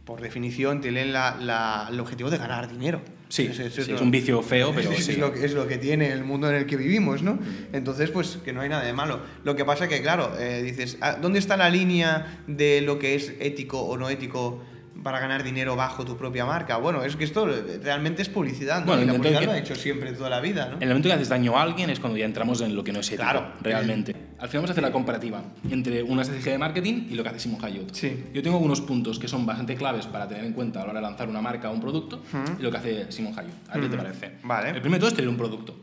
por 0.06 0.22
definición, 0.22 0.82
tiene 0.82 1.06
la- 1.06 1.36
la- 1.40 1.88
el 1.92 2.00
objetivo 2.00 2.30
de 2.30 2.38
ganar 2.38 2.70
dinero. 2.72 3.02
sí, 3.28 3.48
Es- 3.52 3.58
es- 3.60 3.74
sí, 3.74 3.82
es 3.82 3.90
es 3.90 4.02
un 4.02 4.12
vicio 4.12 4.42
feo, 4.44 4.72
pero 4.74 4.92
es, 4.92 5.04
sí. 5.06 5.16
lo, 5.16 5.34
que- 5.34 5.44
es 5.44 5.54
lo 5.54 5.68
que 5.68 5.78
tiene 5.80 6.12
el 6.12 6.24
mundo 6.24 6.48
en 6.48 6.56
el 6.56 6.68
que 6.68 6.78
vivimos, 6.78 7.24
¿no? 7.24 7.40
Entonces, 7.74 8.12
pues 8.12 8.38
que 8.46 8.54
no 8.54 8.62
hay 8.62 8.70
nada 8.70 8.84
de 8.84 8.94
malo. 8.94 9.20
Lo 9.44 9.56
que 9.56 9.66
pasa 9.66 9.88
que, 9.88 10.02
claro, 10.04 10.32
eh, 10.40 10.62
dices, 10.62 10.98
ah, 11.02 11.18
¿dónde 11.20 11.40
está 11.40 11.58
la 11.58 11.70
línea 11.72 12.44
de 12.48 12.82
lo 12.82 13.00
que 13.00 13.16
es 13.16 13.34
ético 13.40 13.82
o 13.82 13.98
no 13.98 14.10
ético 14.10 14.64
para 15.04 15.20
ganar 15.20 15.44
dinero 15.44 15.76
bajo 15.76 16.06
tu 16.06 16.18
propia 16.18 16.46
marca? 16.46 16.78
Bueno, 16.78 17.04
es 17.04 17.16
que 17.16 17.24
esto 17.24 17.48
realmente 17.84 18.22
es 18.22 18.30
publicidad, 18.30 18.82
¿no? 18.82 18.88
Bueno, 18.88 19.04
y 19.04 19.06
la 19.06 19.14
publicidad 19.14 19.40
que- 19.40 19.46
lo 19.46 19.52
ha 19.54 19.58
hecho 19.58 19.76
siempre 19.76 20.12
toda 20.14 20.30
la 20.30 20.40
vida, 20.40 20.68
¿no? 20.70 20.76
En 20.78 20.84
el 20.84 20.90
momento 20.90 21.10
que 21.10 21.14
haces 21.14 21.30
daño 21.30 21.58
a 21.58 21.62
alguien 21.62 21.90
es 21.90 22.00
cuando 22.00 22.18
ya 22.18 22.26
entramos 22.26 22.62
en 22.62 22.76
lo 22.76 22.84
que 22.84 22.92
no 22.92 23.00
es 23.00 23.08
ético, 23.08 23.24
Claro. 23.24 23.48
realmente. 23.62 24.16
Al 24.38 24.50
final 24.50 24.62
vamos 24.62 24.70
a 24.70 24.74
hacer 24.74 24.84
la 24.84 24.92
comparativa 24.92 25.42
entre 25.70 26.04
una 26.04 26.22
estrategia 26.24 26.52
de 26.54 26.58
marketing 26.58 27.08
y 27.10 27.16
lo 27.16 27.24
que 27.24 27.30
hace 27.30 27.40
Simon 27.40 27.64
Hayut. 27.64 27.94
Sí. 27.94 28.26
Yo 28.34 28.42
tengo 28.44 28.58
algunos 28.58 28.82
puntos 28.82 29.18
que 29.20 29.28
son 29.28 29.46
bastante 29.46 29.76
claves 29.76 30.08
para 30.08 30.28
tener 30.28 30.44
en 30.44 30.54
cuenta 30.54 30.82
a 30.82 30.84
la 30.86 30.92
hora 30.92 31.00
de 31.00 31.06
lanzar 31.08 31.30
una 31.30 31.42
marca 31.42 31.70
o 31.70 31.74
un 31.74 31.82
producto 31.82 32.22
y 32.60 32.62
lo 32.62 32.70
que 32.72 32.78
hace 32.78 33.12
Simon 33.12 33.34
Hayut. 33.38 33.54
¿A 33.70 33.80
qué 33.80 33.88
te 33.88 33.98
parece? 33.98 34.32
Vale. 34.44 34.70
El 34.70 34.82
primero 34.82 34.94
de 34.96 35.00
todo 35.00 35.10
es 35.10 35.16
tener 35.16 35.30
un 35.30 35.38
producto. 35.38 35.76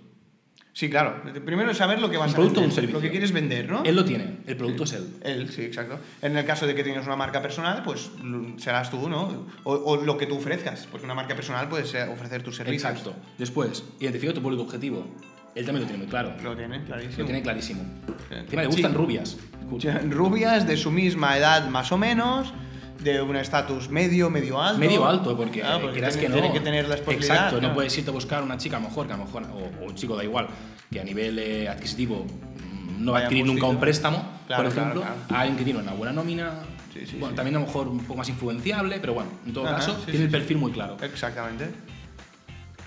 Sí, 0.75 0.89
claro. 0.89 1.23
Primero 1.45 1.71
es 1.71 1.77
saber 1.77 2.01
lo 2.01 2.09
que 2.11 2.17
vas 2.17 2.29
Un 2.29 2.33
a 2.33 2.37
producto 2.37 2.61
o 2.61 2.63
vender, 2.63 2.71
un 2.71 2.75
servicio. 2.75 2.97
Lo 2.97 3.03
que 3.03 3.11
quieres 3.11 3.31
vender, 3.33 3.69
¿no? 3.71 3.83
Él 3.85 3.95
lo 3.95 4.05
tiene, 4.07 4.39
el 4.47 4.57
producto 4.57 4.85
es 4.85 4.93
él. 4.95 5.07
Él, 5.23 5.51
sí, 5.51 5.63
exacto. 5.63 5.99
En 6.23 6.35
el 6.37 6.45
caso 6.47 6.67
de 6.67 6.75
que 6.75 6.83
tengas 6.83 7.05
una 7.07 7.15
marca 7.17 7.43
personal, 7.43 7.83
pues 7.85 8.11
l- 8.23 8.55
serás 8.59 8.91
tú, 8.91 9.07
¿no? 9.09 9.47
O, 9.65 9.73
o 9.75 9.97
lo 10.03 10.17
que 10.17 10.27
tú 10.27 10.37
ofrezcas, 10.39 10.89
porque 10.91 11.05
una 11.05 11.15
marca 11.15 11.35
personal 11.35 11.69
puede 11.69 11.85
ofrecer 12.11 12.43
tus 12.43 12.57
servicios. 12.57 12.91
Exacto. 12.91 13.15
Después, 13.37 13.85
identifica 14.01 14.33
tu 14.33 14.41
público 14.41 14.63
objetivo. 14.63 15.07
Él 15.55 15.67
también 15.67 15.83
lo 15.83 15.87
tiene 15.89 15.99
muy 16.05 16.07
claro. 16.11 16.33
Lo 16.43 16.57
tiene, 16.57 16.83
clarísimo. 16.85 17.19
Lo 17.19 17.25
tiene 17.27 17.43
clarísimo. 17.43 17.83
Sí. 18.31 18.35
Encima 18.35 18.63
le 18.63 18.69
gustan 18.69 18.91
Sí. 18.93 18.97
rubias. 18.97 19.37
Rubias 20.09 20.67
de 20.67 20.77
su 20.79 20.91
misma 20.91 21.37
edad, 21.37 21.69
más 21.69 21.93
o 21.93 21.99
menos, 21.99 22.53
de 23.03 23.21
un 23.23 23.37
estatus 23.37 23.89
medio, 23.89 24.31
medio 24.31 24.61
alto. 24.61 24.79
Medio 24.79 25.07
alto, 25.07 25.37
porque, 25.37 25.63
Ah, 25.63 25.79
porque 25.81 25.95
quieras 25.95 26.15
tiene- 26.17 26.29
que 26.29 26.29
no. 26.29 26.41
tiene 26.41 26.53
que 26.53 26.65
tener 26.65 26.89
la. 26.89 26.97
Exacto, 26.97 27.55
no 27.57 27.61
claro. 27.61 27.75
puedes 27.75 27.97
irte 27.99 28.11
a 28.11 28.13
buscar 28.13 28.43
una 28.43 28.57
chica 28.59 28.79
mejor, 28.79 29.07
que 29.07 29.13
a 29.13 29.17
lo 29.17 29.25
mejor, 29.25 29.43
o, 29.45 29.83
o 29.85 29.89
un 29.89 29.95
chico 29.95 30.17
da 30.17 30.25
igual, 30.25 30.47
que 30.91 31.01
a 31.01 31.05
nivel 31.05 31.39
eh, 31.39 31.69
adquisitivo 31.69 32.25
mm, 32.25 33.05
no 33.05 33.13
va 33.13 33.19
a 33.19 33.23
adquirir 33.23 33.47
nunca 33.47 33.67
un 33.67 33.79
préstamo, 33.79 34.23
Claro, 34.47 34.65
por 34.65 34.73
claro, 34.73 34.91
ejemplo, 34.91 35.01
claro. 35.03 35.17
a 35.37 35.41
alguien 35.41 35.57
que 35.59 35.65
tiene 35.65 35.79
una 35.81 35.93
buena 35.93 36.13
nómina, 36.13 36.51
Sí, 36.93 37.01
sí, 37.07 37.13
bueno, 37.19 37.31
sí. 37.31 37.37
también 37.37 37.57
a 37.57 37.61
lo 37.61 37.67
mejor 37.67 37.89
un 37.89 38.01
poco 38.01 38.19
más 38.19 38.29
influenciable, 38.29 38.99
pero 39.01 39.15
bueno, 39.15 39.31
en 39.47 39.53
todo 39.55 39.67
Ajá, 39.67 39.77
caso, 39.77 39.95
tiene 40.05 40.27
el 40.27 40.31
perfil 40.31 40.59
muy 40.59 40.73
claro. 40.73 40.97
Exactamente. 41.01 41.71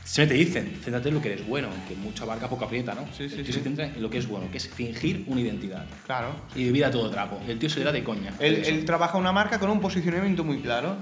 Siempre 0.05 0.37
te 0.37 0.43
dicen, 0.45 0.79
céntrate 0.83 1.09
en 1.09 1.15
lo 1.15 1.21
que 1.21 1.33
eres 1.33 1.45
bueno, 1.47 1.67
que 1.87 1.95
mucha 1.95 2.25
barca 2.25 2.47
poco 2.47 2.65
aprieta, 2.65 2.93
¿no? 2.93 3.05
Sí, 3.07 3.27
sí, 3.27 3.35
el 3.37 3.43
tío 3.43 3.45
sí. 3.45 3.53
se 3.53 3.61
centra 3.61 3.85
en 3.87 4.01
lo 4.01 4.09
que 4.09 4.19
es 4.19 4.27
bueno, 4.27 4.49
que 4.51 4.57
es 4.57 4.69
fingir 4.69 5.23
una 5.27 5.41
identidad. 5.41 5.85
Claro. 6.05 6.35
Y 6.55 6.63
vivir 6.65 6.85
a 6.85 6.91
todo 6.91 7.09
trapo. 7.09 7.41
El 7.47 7.57
tío 7.57 7.69
se 7.69 7.79
le 7.79 7.85
da 7.85 7.91
de 7.91 8.03
coña. 8.03 8.31
Él, 8.39 8.61
él 8.65 8.85
trabaja 8.85 9.17
una 9.17 9.31
marca 9.31 9.59
con 9.59 9.69
un 9.71 9.81
posicionamiento 9.81 10.43
muy 10.43 10.59
claro. 10.59 10.95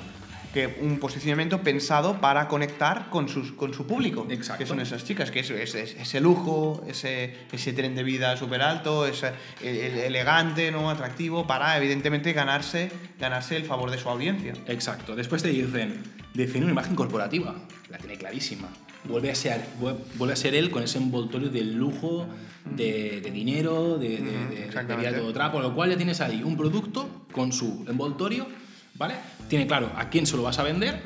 Que 0.54 0.78
un 0.82 1.00
posicionamiento 1.00 1.62
pensado 1.64 2.22
para 2.22 2.48
conectar 2.48 3.10
con, 3.10 3.28
sus, 3.28 3.54
con 3.54 3.74
su 3.74 3.88
público. 3.88 4.28
Exacto. 4.30 4.60
Que 4.64 4.68
son 4.68 4.80
esas 4.80 5.04
chicas, 5.04 5.32
que 5.32 5.40
es, 5.40 5.50
es- 5.50 5.74
es- 5.74 5.96
ese 6.00 6.22
lujo, 6.22 6.86
ese, 6.88 7.34
ese 7.52 7.74
tren 7.74 7.96
de 7.96 8.04
vida 8.04 8.38
súper 8.38 8.62
alto, 8.62 9.08
ese, 9.08 9.32
el- 9.64 9.98
elegante, 9.98 10.72
¿no? 10.72 10.92
atractivo, 10.92 11.48
para 11.48 11.76
evidentemente 11.78 12.34
ganarse, 12.34 12.92
ganarse 13.20 13.58
el 13.58 13.64
favor 13.66 13.90
de 13.90 13.98
su 13.98 14.08
audiencia. 14.10 14.54
Exacto. 14.68 15.16
Después 15.16 15.42
te 15.42 15.50
dicen, 15.50 16.04
define 16.36 16.66
una 16.66 16.72
imagen 16.74 16.94
corporativa. 16.96 17.56
La 17.90 17.98
tiene 17.98 18.16
clarísima. 18.18 18.70
Vuelve 19.06 19.32
a 19.32 19.36
ser, 19.36 19.66
vuel- 19.82 19.98
vuelve 20.16 20.34
a 20.34 20.38
ser 20.38 20.56
él 20.56 20.70
con 20.72 20.82
ese 20.84 20.98
envoltorio 20.98 21.50
de 21.50 21.62
lujo, 21.64 22.26
de, 22.66 23.20
de 23.22 23.32
dinero, 23.32 23.98
de, 23.98 24.10
de, 24.20 24.22
de- 24.48 24.70
vida 24.98 25.10
todo 25.18 25.34
trapo, 25.34 25.60
lo 25.60 25.76
cual 25.76 25.90
ya 25.92 25.98
tienes 25.98 26.22
ahí 26.22 26.42
un 26.44 26.56
producto 26.56 27.26
con 27.32 27.52
su 27.52 27.86
envoltorio, 27.88 28.48
¿vale? 28.96 29.16
Tiene 29.50 29.68
claro 29.68 29.92
a 29.96 30.10
quién 30.10 30.26
se 30.26 30.38
lo 30.38 30.44
vas 30.44 30.60
a 30.60 30.64
vender, 30.64 31.02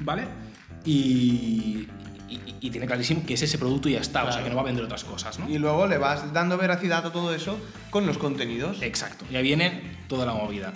¿vale? 0.00 0.24
Y, 0.84 1.86
y- 2.28 2.54
y 2.60 2.70
tiene 2.70 2.86
clarísimo 2.86 3.24
que 3.26 3.34
es 3.34 3.42
ese 3.42 3.56
producto 3.58 3.88
y 3.88 3.92
ya 3.92 4.00
está, 4.00 4.24
o 4.24 4.32
sea 4.32 4.42
que 4.42 4.50
no 4.50 4.56
va 4.56 4.62
a 4.62 4.64
vender 4.64 4.84
otras 4.84 5.04
cosas, 5.04 5.38
¿no? 5.38 5.48
Y 5.48 5.58
luego 5.58 5.86
le 5.86 5.96
vas 5.98 6.32
dando 6.32 6.58
veracidad 6.58 7.06
a 7.06 7.12
todo 7.12 7.34
eso 7.34 7.58
con 7.90 8.06
los 8.06 8.18
contenidos. 8.18 8.82
Exacto, 8.82 9.24
ya 9.30 9.40
viene 9.40 9.96
toda 10.08 10.26
la 10.26 10.34
movida. 10.34 10.72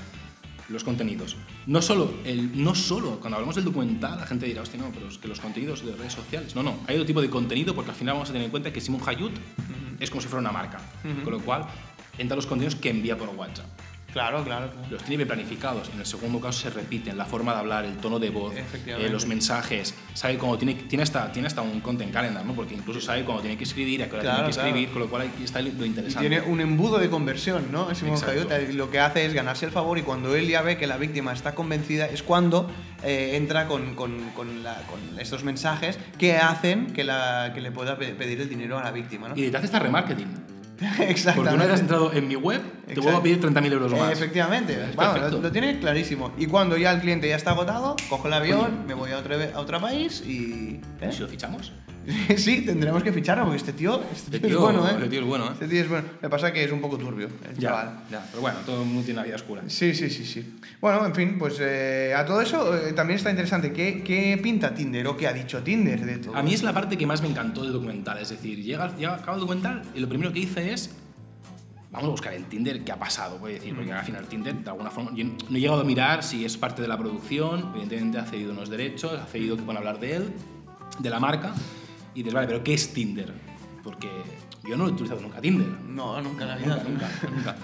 Los 0.73 0.85
contenidos. 0.85 1.37
No 1.67 1.83
solo, 1.83 2.11
el, 2.25 2.63
no 2.63 2.75
solo, 2.75 3.21
cuando 3.21 3.37
hablamos 3.37 3.55
del 3.57 3.65
documental, 3.65 4.19
la 4.19 4.27
gente 4.27 4.47
dirá, 4.47 4.63
hostia, 4.63 4.81
no, 4.81 4.91
pero 4.91 5.09
es 5.09 5.19
que 5.19 5.29
los 5.29 5.39
contenidos 5.39 5.85
de 5.85 5.95
redes 5.95 6.15
sociales. 6.15 6.57
No, 6.57 6.63
no, 6.63 6.79
hay 6.87 6.97
otro 6.97 7.07
tipo 7.07 7.21
de 7.21 7.29
contenido 7.29 7.75
porque 7.75 7.91
al 7.91 7.97
final 7.97 8.15
vamos 8.15 8.31
a 8.31 8.33
tener 8.33 8.47
en 8.47 8.51
cuenta 8.51 8.73
que 8.73 8.81
Simon 8.81 9.03
Hayut 9.07 9.33
es 10.01 10.09
como 10.09 10.23
si 10.23 10.29
fuera 10.29 10.41
una 10.41 10.53
marca. 10.53 10.81
Con 11.23 11.33
lo 11.33 11.41
cual, 11.41 11.67
entra 12.17 12.37
los 12.37 12.47
contenidos 12.47 12.75
que 12.81 12.89
envía 12.89 13.17
por 13.19 13.29
WhatsApp. 13.29 13.67
Claro, 14.13 14.45
claro, 14.45 14.71
claro. 14.71 14.87
Los 14.91 15.03
tiene 15.03 15.17
bien 15.19 15.29
planificados. 15.29 15.89
En 15.95 16.01
el 16.01 16.07
segundo 16.07 16.39
caso 16.41 16.61
se 16.61 16.71
repiten 16.71 17.17
la 17.17 17.25
forma 17.25 17.55
de 17.55 17.59
hablar, 17.61 17.85
el 17.85 17.97
tono 17.97 18.19
de 18.19 18.31
voz, 18.31 18.55
eh, 18.55 19.09
los 19.11 19.27
mensajes. 19.27 19.95
Sabe 20.15 20.37
cómo 20.39 20.59
tiene, 20.59 20.75
tiene, 20.75 21.03
hasta, 21.03 21.33
tiene 21.33 21.49
hasta 21.49 21.63
un 21.63 21.81
content 21.81 22.13
calendar, 22.13 22.45
¿no? 22.45 22.53
Porque 22.55 22.75
incluso 22.75 23.01
sabe 23.01 23.25
cuándo 23.25 23.43
tiene 23.43 23.57
que 23.57 23.65
escribir, 23.65 24.03
a 24.03 24.07
qué 24.07 24.13
hora 24.17 24.23
Claro, 24.23 24.37
tiene 24.37 24.49
que 24.51 24.55
claro. 24.55 24.69
escribir, 24.69 24.91
con 24.93 25.03
lo 25.03 25.09
cual 25.09 25.23
ahí 25.23 25.33
está 25.45 25.61
lo 25.63 25.69
Y 25.69 25.89
interesante. 25.89 26.29
tiene 26.29 26.43
un 26.47 26.61
embudo 26.61 26.99
de 26.99 27.09
conversión, 27.09 27.73
¿no? 27.73 27.95
Simón 27.95 28.19
lo 28.75 28.91
que 28.91 29.01
hace 29.01 29.25
es 29.25 29.33
ganarse 29.33 29.65
el 29.67 29.73
favor 29.73 29.97
y 29.99 30.03
cuando 30.03 30.35
él 30.37 30.47
ya 30.49 30.63
ve 30.63 30.77
que 30.77 30.87
la 30.87 30.97
víctima 30.99 31.33
está 31.33 31.55
convencida 31.55 32.07
es 32.07 32.23
cuando 32.23 32.71
eh, 33.03 33.37
entra 33.37 33.67
con, 33.67 33.95
con- 33.95 34.31
con 34.31 34.63
la- 34.63 34.83
con 34.91 35.19
estos 35.19 35.43
mensajes 35.43 35.99
que 36.19 36.37
hacen 36.37 36.93
que, 36.93 37.03
la, 37.05 37.53
que 37.55 37.61
le 37.61 37.73
pueda 37.73 37.97
pe- 37.99 38.13
pedir 38.15 38.41
el 38.41 38.49
dinero 38.49 38.79
a 38.79 38.83
la 38.85 38.91
víctima, 38.93 39.29
¿no? 39.29 39.37
Y 39.37 39.51
te 39.51 39.57
hace 39.57 39.67
esta 39.67 39.79
remarketing. 39.79 40.29
Exactamente. 40.85 41.33
Porque 41.37 41.55
una 41.55 41.65
vez 41.65 41.75
has 41.75 41.81
entrado 41.81 42.13
en 42.13 42.29
mi 42.29 42.37
web, 42.37 42.61
te 42.61 42.69
Exacto. 42.93 43.03
vuelvo 43.03 43.19
a 43.19 43.23
pedir 43.23 43.41
30.000 43.41 43.73
euros 43.73 43.93
más. 43.93 44.13
Efectivamente, 44.13 44.79
Vamos, 44.97 45.33
lo, 45.33 45.39
lo 45.41 45.53
tiene 45.53 45.79
clarísimo. 45.79 46.33
Y 46.37 46.47
cuando 46.47 46.77
ya 46.77 46.93
el 46.93 47.01
cliente 47.01 47.29
ya 47.29 47.37
está 47.37 47.51
agotado, 47.53 47.97
cojo 48.09 48.29
el 48.29 48.35
avión, 48.35 48.87
me 48.87 48.95
voy 48.95 49.11
a 49.13 49.19
otro, 49.19 49.37
a 49.55 49.59
otro 49.61 49.81
país 49.81 50.23
y... 50.27 50.81
¿eh? 51.01 51.09
¿Y 51.11 51.13
si 51.13 51.21
lo 51.21 51.29
fichamos? 51.29 51.73
sí, 52.37 52.63
tendremos 52.63 53.03
que 53.03 53.13
ficharlo 53.13 53.45
porque 53.45 53.59
este 53.59 53.73
tío, 53.73 54.03
este 54.13 54.37
Este 54.37 54.41
tío, 54.41 54.49
tío- 54.49 54.57
es 54.59 54.63
bueno, 54.77 54.89
¿eh? 54.89 54.93
este 54.97 55.09
tío 55.09 55.21
es 55.21 55.27
bueno, 55.27 55.45
¿eh? 55.47 55.51
Este 55.53 55.69
tío 55.69 55.81
es 55.83 55.89
bueno. 55.89 56.09
Me 56.21 56.29
pasa 56.29 56.53
que 56.53 56.65
es 56.65 56.73
un 56.73 56.81
poco 56.81 56.99
turbio, 56.99 57.29
el 57.49 57.59
chaval. 57.59 58.01
Ya, 58.11 58.19
ya. 58.19 58.27
Pero 58.31 58.41
bueno, 58.41 58.59
todo 58.67 58.83
el 58.83 58.89
mundo 58.89 59.03
tiene 59.05 59.21
una 59.21 59.27
vida 59.27 59.37
oscura. 59.37 59.63
Sí, 59.69 59.95
sí, 59.95 60.11
sí, 60.11 60.25
sí. 60.25 60.59
Bueno, 60.81 61.05
en 61.07 61.15
fin, 61.15 61.37
pues 61.39 61.59
eh, 61.61 62.13
a 62.17 62.25
todo 62.25 62.41
eso 62.41 62.77
eh, 62.77 62.93
también 62.93 63.19
está 63.19 63.31
interesante. 63.31 63.73
¿Qué, 63.73 64.03
¿Qué 64.03 64.39
pinta 64.43 64.75
Tinder 64.75 65.07
o 65.07 65.17
qué 65.17 65.29
ha 65.29 65.33
dicho 65.33 65.63
Tinder 65.63 66.05
de 66.05 66.19
todo? 66.19 66.35
A 66.37 66.43
mí 66.43 66.53
es 66.55 66.63
la 66.63 66.73
parte 66.73 66.97
que 66.99 67.07
más 67.07 67.23
me 67.23 67.29
encantó 67.29 67.63
del 67.63 67.73
documental. 67.73 68.19
Es 68.19 68.31
decir, 68.31 68.61
llega, 68.63 68.95
llega 68.97 69.15
acaba 69.15 69.35
el 69.35 69.41
documental 69.41 69.83
y 69.95 70.01
lo 70.01 70.09
primero 70.09 70.33
que 70.33 70.41
hice 70.41 70.73
es. 70.73 70.97
Vamos 71.93 72.09
a 72.09 72.11
buscar 72.13 72.33
en 72.33 72.45
Tinder 72.45 72.83
qué 72.85 72.91
ha 72.93 72.99
pasado, 72.99 73.39
voy 73.39 73.51
a 73.51 73.55
decir, 73.57 73.75
porque 73.77 73.93
al 73.93 74.03
final 74.03 74.25
Tinder, 74.27 74.55
de 74.55 74.71
alguna 74.71 74.91
forma, 74.91 75.11
yo 75.15 75.27
no 75.27 75.57
he 75.59 75.61
llegado 75.61 75.83
a 75.83 75.85
mirar 75.85 76.25
si 76.25 76.43
es 76.43 76.57
parte 76.57 76.81
de 76.81 76.89
la 76.89 76.97
producción, 76.97 77.71
evidentemente 77.75 78.17
ha 78.19 78.25
cedido 78.25 78.53
unos 78.53 78.71
derechos, 78.71 79.13
ha 79.21 79.27
cedido 79.27 79.59
que 79.59 79.63
puedan 79.63 79.77
hablar 79.77 80.01
de 80.01 80.17
él, 80.17 80.33
de 81.01 81.11
la 81.11 81.21
marca, 81.21 81.53
y 82.15 82.19
dices, 82.19 82.35
vale, 82.35 82.47
pero 82.47 82.63
¿qué 82.65 82.75
es 82.75 82.93
Tinder? 82.93 83.33
Porque 83.83 84.09
yo 84.69 84.77
no 84.77 84.87
he 84.87 84.91
utilizado 84.93 85.21
nunca 85.21 85.41
Tinder. 85.41 85.67
No, 85.89 86.21
nunca 86.21 86.43
en 86.45 86.49
la 86.49 86.57
vida. 86.57 86.77
Nunca, 86.89 87.09
nunca, 87.23 87.31
nunca. 87.37 87.57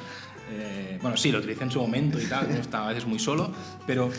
Eh, 0.51 0.99
bueno, 1.03 1.17
sí, 1.17 1.31
lo 1.31 1.39
utilicé 1.41 1.65
en 1.65 1.71
su 1.71 1.79
momento 1.81 2.19
y 2.19 2.25
tal, 2.25 2.51
estaba 2.53 2.87
a 2.87 2.89
veces 2.89 3.07
muy 3.07 3.19
solo, 3.19 3.53
pero 3.87 4.11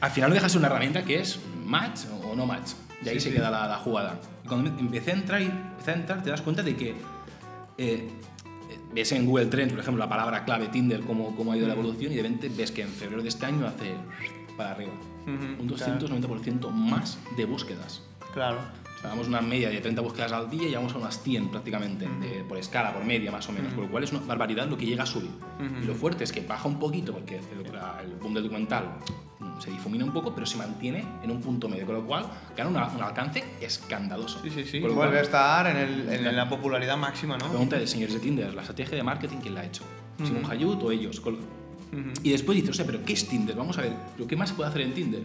al 0.00 0.10
final 0.10 0.28
no 0.30 0.34
deja 0.34 0.44
de 0.46 0.50
ser 0.50 0.58
una 0.58 0.68
herramienta 0.68 1.02
que 1.04 1.20
es 1.20 1.38
match 1.64 2.00
o 2.22 2.34
no 2.36 2.44
match. 2.46 2.72
Y 3.02 3.08
ahí 3.08 3.14
Sí, 3.14 3.20
se 3.22 3.28
sí. 3.30 3.34
queda 3.36 3.50
la, 3.50 3.66
la 3.66 3.76
jugada. 3.78 4.20
Y 4.44 4.48
cuando 4.48 4.68
empecé 4.78 5.12
a 5.12 5.14
entrar 5.14 5.40
y 5.40 5.46
empecé 5.46 5.90
a 5.92 5.94
entrar, 5.94 6.22
te 6.22 6.30
das 6.30 6.42
cuenta 6.42 6.62
de 6.62 6.76
que 6.76 6.94
eh, 7.78 8.08
ves 8.94 9.12
en 9.12 9.24
Google 9.26 9.46
Trends, 9.46 9.72
por 9.72 9.80
ejemplo, 9.80 10.04
la 10.04 10.08
palabra 10.08 10.44
clave 10.44 10.68
Tinder, 10.68 11.00
cómo, 11.00 11.34
cómo 11.34 11.52
ha 11.52 11.56
ido 11.56 11.66
la 11.66 11.72
evolución, 11.74 12.12
y 12.12 12.16
de 12.16 12.22
repente 12.22 12.50
ves 12.54 12.70
que 12.70 12.82
en 12.82 12.88
febrero 12.88 13.22
de 13.22 13.28
este 13.30 13.46
año 13.46 13.66
hace 13.66 13.94
para 14.56 14.72
arriba. 14.72 14.92
Ujú, 15.22 15.62
Un 15.62 15.68
290% 15.68 16.70
más 16.70 17.18
de 17.36 17.44
búsquedas. 17.46 18.02
Claro. 18.34 18.58
Damos 19.06 19.28
una 19.28 19.40
media 19.40 19.70
de 19.70 19.80
30 19.80 20.00
búsquedas 20.02 20.32
al 20.32 20.50
día 20.50 20.62
y 20.64 20.66
llegamos 20.66 20.94
a 20.94 20.98
unas 20.98 21.22
100 21.22 21.48
prácticamente, 21.48 22.06
de- 22.20 22.44
por 22.44 22.58
escala, 22.58 22.92
por 22.92 23.04
media 23.04 23.30
más 23.32 23.48
o 23.48 23.52
menos, 23.52 23.72
con 23.72 23.84
lo 23.84 23.90
cual 23.90 24.04
es 24.04 24.12
una 24.12 24.20
barbaridad 24.20 24.66
lo 24.68 24.76
que 24.76 24.86
llega 24.86 25.04
a 25.04 25.06
subir. 25.06 25.30
Y 25.82 25.86
lo 25.86 25.94
fuerte 25.94 26.24
es 26.24 26.32
que 26.32 26.40
baja 26.40 26.68
un 26.68 26.78
poquito 26.78 27.12
porque 27.12 27.36
el, 27.38 27.72
la- 27.72 28.00
el 28.02 28.14
boom 28.16 28.34
del 28.34 28.42
documental 28.44 28.96
mm, 29.38 29.60
se 29.60 29.70
difumina 29.70 30.04
un 30.04 30.12
poco, 30.12 30.34
pero 30.34 30.46
se 30.46 30.56
mantiene 30.58 31.04
en 31.22 31.30
un 31.30 31.40
punto 31.40 31.68
medio, 31.68 31.86
con 31.86 31.94
lo 31.94 32.04
cual 32.06 32.26
gana 32.56 32.70
una- 32.70 32.86
un 32.88 33.02
alcance 33.02 33.42
escandaloso. 33.60 34.40
Sí, 34.42 34.50
sí, 34.50 34.64
sí. 34.64 34.80
Con 34.80 34.90
lo 34.90 34.96
Vuelve 34.96 35.18
a 35.18 35.22
cual, 35.22 35.24
estar 35.24 35.66
en, 35.68 35.76
el- 35.76 36.26
en 36.26 36.36
la 36.36 36.48
popularidad 36.48 36.96
máxima, 36.96 37.36
¿no? 37.38 37.48
pregunta 37.48 37.76
de 37.78 37.86
señores 37.86 38.14
de 38.14 38.20
Tinder, 38.20 38.52
la 38.54 38.62
estrategia 38.62 38.96
de 38.96 39.02
marketing, 39.02 39.36
¿quién 39.42 39.54
la 39.54 39.60
ha 39.60 39.64
hecho? 39.66 39.82
¿Simon 40.22 40.42
Ujú. 40.44 40.52
Hayut 40.52 40.82
o 40.82 40.90
ellos? 40.90 41.20
Con- 41.20 41.38
y 42.22 42.30
después 42.30 42.56
dices, 42.56 42.70
o 42.70 42.74
sea, 42.74 42.84
pero 42.84 43.02
¿qué 43.04 43.12
es 43.14 43.26
Tinder? 43.28 43.54
Vamos 43.56 43.78
a 43.78 43.82
ver, 43.82 43.92
¿pero 44.16 44.26
qué 44.28 44.36
más 44.36 44.48
se 44.50 44.54
puede 44.54 44.68
hacer 44.68 44.82
en 44.82 44.92
Tinder? 44.92 45.22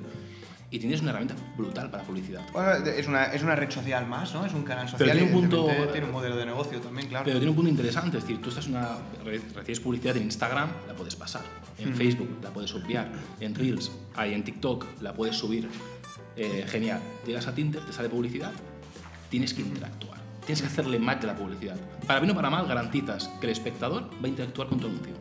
Y 0.74 0.80
Tinder 0.80 0.96
es 0.96 1.02
una 1.02 1.10
herramienta 1.12 1.36
brutal 1.58 1.92
para 1.92 2.04
publicidad. 2.04 2.42
Bueno, 2.54 2.72
es 2.86 3.06
una, 3.06 3.26
es 3.26 3.44
una 3.44 3.56
red 3.58 3.70
social 3.70 4.08
más, 4.08 4.34
¿no? 4.34 4.46
Es 4.46 4.54
un 4.54 4.64
canal 4.64 4.88
social. 4.88 5.10
Pero 5.10 5.20
tiene 5.20 5.36
un 5.36 5.42
punto- 5.50 5.68
tiene 5.92 6.08
un 6.08 6.14
modelo 6.14 6.38
de 6.38 6.46
negocio 6.46 6.80
también, 6.80 7.10
claro. 7.10 7.26
Pero 7.26 7.38
tiene 7.40 7.50
un 7.50 7.56
punto 7.58 7.70
interesante, 7.70 8.18
es 8.18 8.24
decir, 8.24 8.42
tú 8.42 8.48
estás 8.50 8.68
una, 8.68 8.88
re- 9.26 9.42
recibes 9.54 9.82
publicidad 9.82 10.16
en 10.16 10.24
Instagram, 10.24 10.70
la 10.88 10.94
puedes 10.94 11.18
pasar, 11.18 11.42
en 11.78 11.94
Facebook 11.94 12.38
la 12.42 12.52
puedes 12.52 12.74
obviar, 12.74 13.12
en 13.42 13.54
Reels, 13.54 13.92
ahí 14.16 14.34
en 14.34 14.44
TikTok 14.46 14.86
la 15.02 15.14
puedes 15.14 15.36
subir. 15.36 15.68
Eh, 16.38 16.66
genial. 16.70 17.02
Llegas 17.28 17.48
a 17.48 17.54
Tinder, 17.54 17.86
te 17.86 17.92
sale 17.92 18.08
publicidad, 18.08 18.54
tienes 19.30 19.54
que 19.54 19.62
interactuar, 19.64 20.18
tienes 20.46 20.62
que 20.62 20.68
hacerle 20.68 20.98
match 20.98 21.20
de 21.20 21.28
la 21.28 21.36
publicidad. 21.36 21.76
Para 22.08 22.22
bien 22.22 22.32
o 22.32 22.36
para 22.36 22.50
mal, 22.50 22.66
garantizas 22.66 23.28
que 23.42 23.48
el 23.48 23.52
espectador 23.52 24.04
va 24.24 24.26
a 24.26 24.28
interactuar 24.30 24.70
con 24.70 24.80
tu 24.80 24.88
anuncio. 24.88 25.14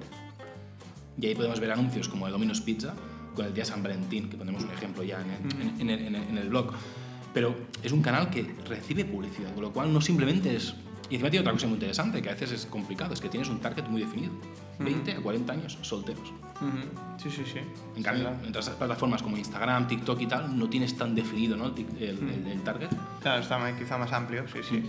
Y 1.20 1.26
ahí 1.26 1.34
podemos 1.34 1.58
ver 1.58 1.72
anuncios 1.72 2.08
como 2.08 2.26
de 2.26 2.32
Domino's 2.32 2.60
Pizza 2.60 2.94
con 3.34 3.46
el 3.46 3.54
día 3.54 3.64
San 3.64 3.82
Valentín, 3.82 4.28
que 4.28 4.36
ponemos 4.36 4.62
un 4.64 4.70
ejemplo 4.70 5.02
ya 5.02 5.20
en 5.20 5.30
el, 5.30 5.62
en- 5.62 5.80
en 5.80 5.90
el- 5.90 6.14
en 6.16 6.38
el- 6.38 6.48
blog. 6.48 6.72
Pero 7.32 7.54
es 7.82 7.92
un 7.92 8.02
canal 8.02 8.28
que 8.30 8.44
recibe 8.68 9.04
publicidad, 9.04 9.52
con 9.54 9.62
lo 9.62 9.72
cual 9.72 9.92
no 9.92 10.00
simplemente 10.00 10.56
es... 10.56 10.74
Y 11.08 11.14
encima 11.14 11.30
tiene 11.30 11.40
otra 11.42 11.52
cosa 11.52 11.66
muy 11.66 11.74
interesante, 11.74 12.22
que 12.22 12.28
a 12.28 12.32
veces 12.32 12.52
es 12.52 12.66
complicado, 12.66 13.12
es 13.14 13.20
que 13.20 13.28
tienes 13.28 13.48
un 13.48 13.58
target 13.60 13.84
muy 13.88 14.00
definido. 14.00 14.32
20 14.78 15.12
a 15.12 15.20
40 15.20 15.52
años 15.52 15.76
solteros. 15.82 16.28
Ujú. 16.60 17.18
Sí, 17.22 17.30
sí, 17.30 17.42
sí. 17.52 17.58
En 17.96 18.02
cambio, 18.02 18.24
Claro. 18.28 18.42
en 18.42 18.48
otras 18.48 18.68
plataformas 18.70 19.22
como 19.22 19.36
Instagram, 19.36 19.88
TikTok 19.88 20.20
y 20.20 20.26
tal, 20.26 20.56
no 20.58 20.68
tienes 20.70 20.96
tan 20.96 21.14
definido 21.14 21.56
¿no? 21.56 21.66
el, 21.66 21.74
tic- 21.74 21.96
el- 22.00 22.18
el- 22.30 22.46
el 22.52 22.60
target. 22.62 22.88
Claro, 23.22 23.42
está 23.42 23.76
quizá 23.78 23.98
más 23.98 24.12
amplio, 24.12 24.44
sí, 24.52 24.60
sí. 24.68 24.82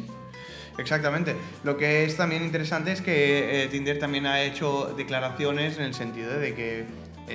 Exactamente. 0.77 1.35
Lo 1.63 1.77
que 1.77 2.05
es 2.05 2.15
también 2.17 2.43
interesante 2.43 2.91
es 2.91 3.01
que 3.01 3.63
eh, 3.63 3.67
Tinder 3.67 3.99
también 3.99 4.25
ha 4.25 4.41
hecho 4.41 4.93
declaraciones 4.95 5.77
en 5.77 5.83
el 5.83 5.93
sentido 5.93 6.31
de 6.39 6.53
que 6.55 6.85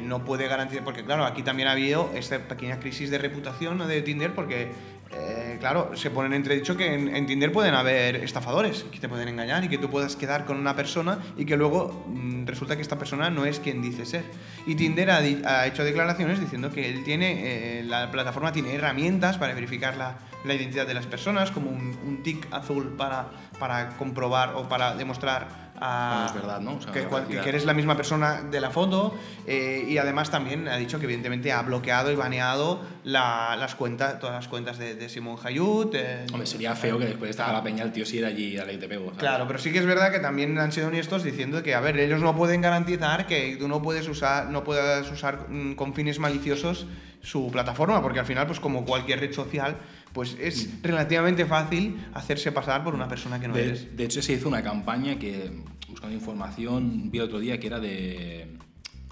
no 0.03 0.25
puede 0.25 0.49
garantizar, 0.49 0.85
porque 0.85 1.05
claro, 1.05 1.25
aquí 1.25 1.43
también 1.43 1.69
ha 1.69 1.73
habido 1.73 2.11
esta 2.15 2.39
pequeña 2.39 2.79
crisis 2.79 3.11
de 3.11 3.19
reputación 3.19 3.87
de 3.87 4.03
Tinder 4.03 4.35
porque, 4.35 4.71
eh, 5.13 5.57
claro, 5.61 5.97
se 5.97 6.11
ponen 6.11 6.33
en 6.33 6.39
entredicho 6.39 6.77
que 6.77 6.95
en, 6.95 7.15
en 7.15 7.27
Tinder 7.27 7.53
pueden 7.53 7.75
haber 7.75 8.17
estafadores 8.17 8.85
que 8.85 8.99
te 8.99 9.09
pueden 9.09 9.29
engañar 9.29 9.65
y 9.65 9.69
que 9.69 9.79
tú 9.79 9.89
puedas 9.91 10.17
quedar 10.17 10.45
con 10.45 10.59
una 10.59 10.77
persona 10.77 11.19
y 11.37 11.45
que 11.45 11.57
luego 11.57 12.05
mm, 12.09 12.47
resulta 12.47 12.77
que 12.77 12.83
esta 12.83 12.99
persona 12.99 13.31
no 13.31 13.47
es 13.47 13.61
quien 13.61 13.83
dice 13.83 14.05
ser. 14.05 14.25
Y 14.67 14.75
Tinder 14.75 15.11
ha, 15.11 15.19
ha 15.19 15.67
hecho 15.67 15.85
declaraciones 15.85 16.41
diciendo 16.41 16.71
que 16.71 16.89
él 16.91 17.05
tiene, 17.05 17.79
eh, 17.79 17.85
la 17.85 18.11
plataforma 18.11 18.53
tiene 18.53 18.75
herramientas 18.75 19.39
para 19.39 19.55
verificar 19.55 19.97
la, 19.97 20.19
la 20.45 20.55
identidad 20.55 20.87
de 20.87 20.95
las 20.95 21.07
personas, 21.07 21.51
como 21.51 21.71
un, 21.71 21.97
un 22.07 22.23
tic 22.23 22.47
azul 22.53 22.95
para, 22.97 23.31
para 23.59 23.97
comprobar 23.97 24.55
o 24.55 24.69
para 24.69 24.95
demostrar 24.95 25.66
a- 25.81 26.09
Cuando 26.11 26.27
es 26.27 26.35
verdad, 26.47 26.61
¿no? 26.61 26.77
O 26.77 26.81
sea, 26.81 26.93
que, 26.93 27.49
eres 27.49 27.65
la 27.65 27.75
misma 27.75 27.97
persona 27.97 28.43
de 28.43 28.61
la 28.61 28.71
foto 28.71 29.15
eh, 29.47 29.85
y 29.89 29.99
además 29.99 30.31
también 30.31 30.69
ha 30.69 30.77
dicho 30.77 30.99
que 30.99 31.05
evidentemente 31.05 31.53
ha 31.53 31.63
bloqueado 31.63 32.11
y 32.11 32.15
baneado 32.17 32.81
la- 33.05 33.57
las 33.59 33.75
cuentas, 33.75 34.19
todas 34.19 34.35
las 34.37 34.49
cuentas 34.49 34.79
de, 34.79 34.95
de 34.95 35.09
Simón 35.09 35.37
Hayut. 35.43 35.95
eh, 35.95 36.27
Hombre, 36.33 36.47
sería 36.47 36.75
feo 36.75 36.99
que 36.99 37.05
después 37.07 37.25
de 37.29 37.31
estar 37.31 37.51
a 37.51 37.53
la 37.53 37.63
peña 37.63 37.85
el 37.85 37.93
tío 37.93 38.05
si 38.07 38.19
era 38.19 38.29
allí 38.29 38.57
a 38.59 38.65
la 38.65 38.73
ITP. 38.73 38.93
¿sabes? 38.93 39.13
Claro, 39.19 39.47
pero 39.47 39.59
sí 39.59 39.73
que 39.73 39.79
es 39.79 39.87
verdad 39.87 40.11
que 40.11 40.19
también 40.21 40.59
han 40.59 40.73
sido 40.73 40.89
honestos 40.89 41.23
diciendo 41.23 41.63
que, 41.63 41.75
a 41.75 41.81
ver, 41.81 41.99
ellos 41.99 42.21
no 42.21 42.35
pueden 42.37 42.61
garantizar 42.61 43.27
que 43.27 43.57
tú 43.59 43.69
no 43.69 43.83
puedes 43.83 44.09
usar, 44.09 44.47
no 44.51 44.65
puedas 44.65 45.11
usar 45.11 45.49
mm, 45.49 45.75
con 45.75 45.95
fines 45.95 46.19
maliciosos 46.19 46.87
su 47.23 47.51
plataforma, 47.51 48.01
porque 48.03 48.21
al 48.21 48.27
final, 48.27 48.47
pues 48.47 48.61
como 48.61 48.85
cualquier 48.85 49.19
red 49.21 49.33
social, 49.33 49.77
pues 50.17 50.35
es 50.41 50.71
relativamente 50.83 51.45
fácil 51.45 51.95
hacerse 52.15 52.51
pasar 52.51 52.83
por 52.83 52.95
una 52.95 53.07
persona 53.07 53.39
que 53.39 53.49
no 53.49 53.55
eres. 53.55 53.85
De, 53.91 53.97
de 53.97 54.05
hecho, 54.05 54.23
se 54.23 54.33
hizo 54.33 54.49
una 54.49 54.63
campaña 54.63 55.19
que, 55.19 55.51
buscando 55.91 56.15
información, 56.17 57.11
vi 57.11 57.19
el 57.19 57.25
otro 57.25 57.39
día 57.39 57.61
que 57.61 57.67
era 57.67 57.79
de, 57.79 58.57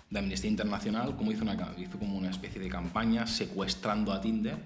de 0.09 0.19
Amnistía 0.19 0.49
Internacional, 0.49 1.15
como 1.15 1.31
hizo, 1.31 1.43
una, 1.43 1.59
hizo 1.77 1.99
como 1.99 2.17
una 2.17 2.31
especie 2.31 2.59
de 2.59 2.71
campaña 2.71 3.27
secuestrando 3.27 4.15
a 4.15 4.21
Tinder, 4.23 4.57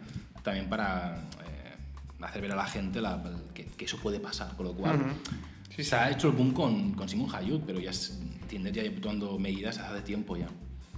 también 0.44 0.68
para 0.68 1.16
eh, 1.16 2.22
hacer 2.24 2.40
ver 2.42 2.52
a 2.52 2.54
la 2.54 2.66
gente 2.66 3.00
la- 3.00 3.20
que, 3.52 3.64
que 3.64 3.84
eso 3.86 3.96
puede 3.98 4.20
pasar, 4.20 4.54
con 4.56 4.66
lo 4.66 4.74
cual 4.74 4.94
Ujú. 4.94 5.82
se 5.82 5.96
ha 5.96 6.08
hecho 6.08 6.28
el 6.28 6.34
boom 6.36 6.52
con, 6.52 6.92
con 6.92 7.08
Simon 7.08 7.34
Hayut, 7.34 7.64
pero 7.66 7.80
ya 7.80 7.90
es- 7.90 8.16
Tinder 8.48 8.72
ya 8.72 8.84
lleva 8.84 9.00
tomando 9.00 9.36
medidas 9.40 9.76
hace 9.78 10.02
tiempo 10.02 10.36
ya. 10.36 10.46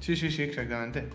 Sí, 0.01 0.15
sí, 0.17 0.31
sí, 0.31 0.43
exactamente. 0.43 1.09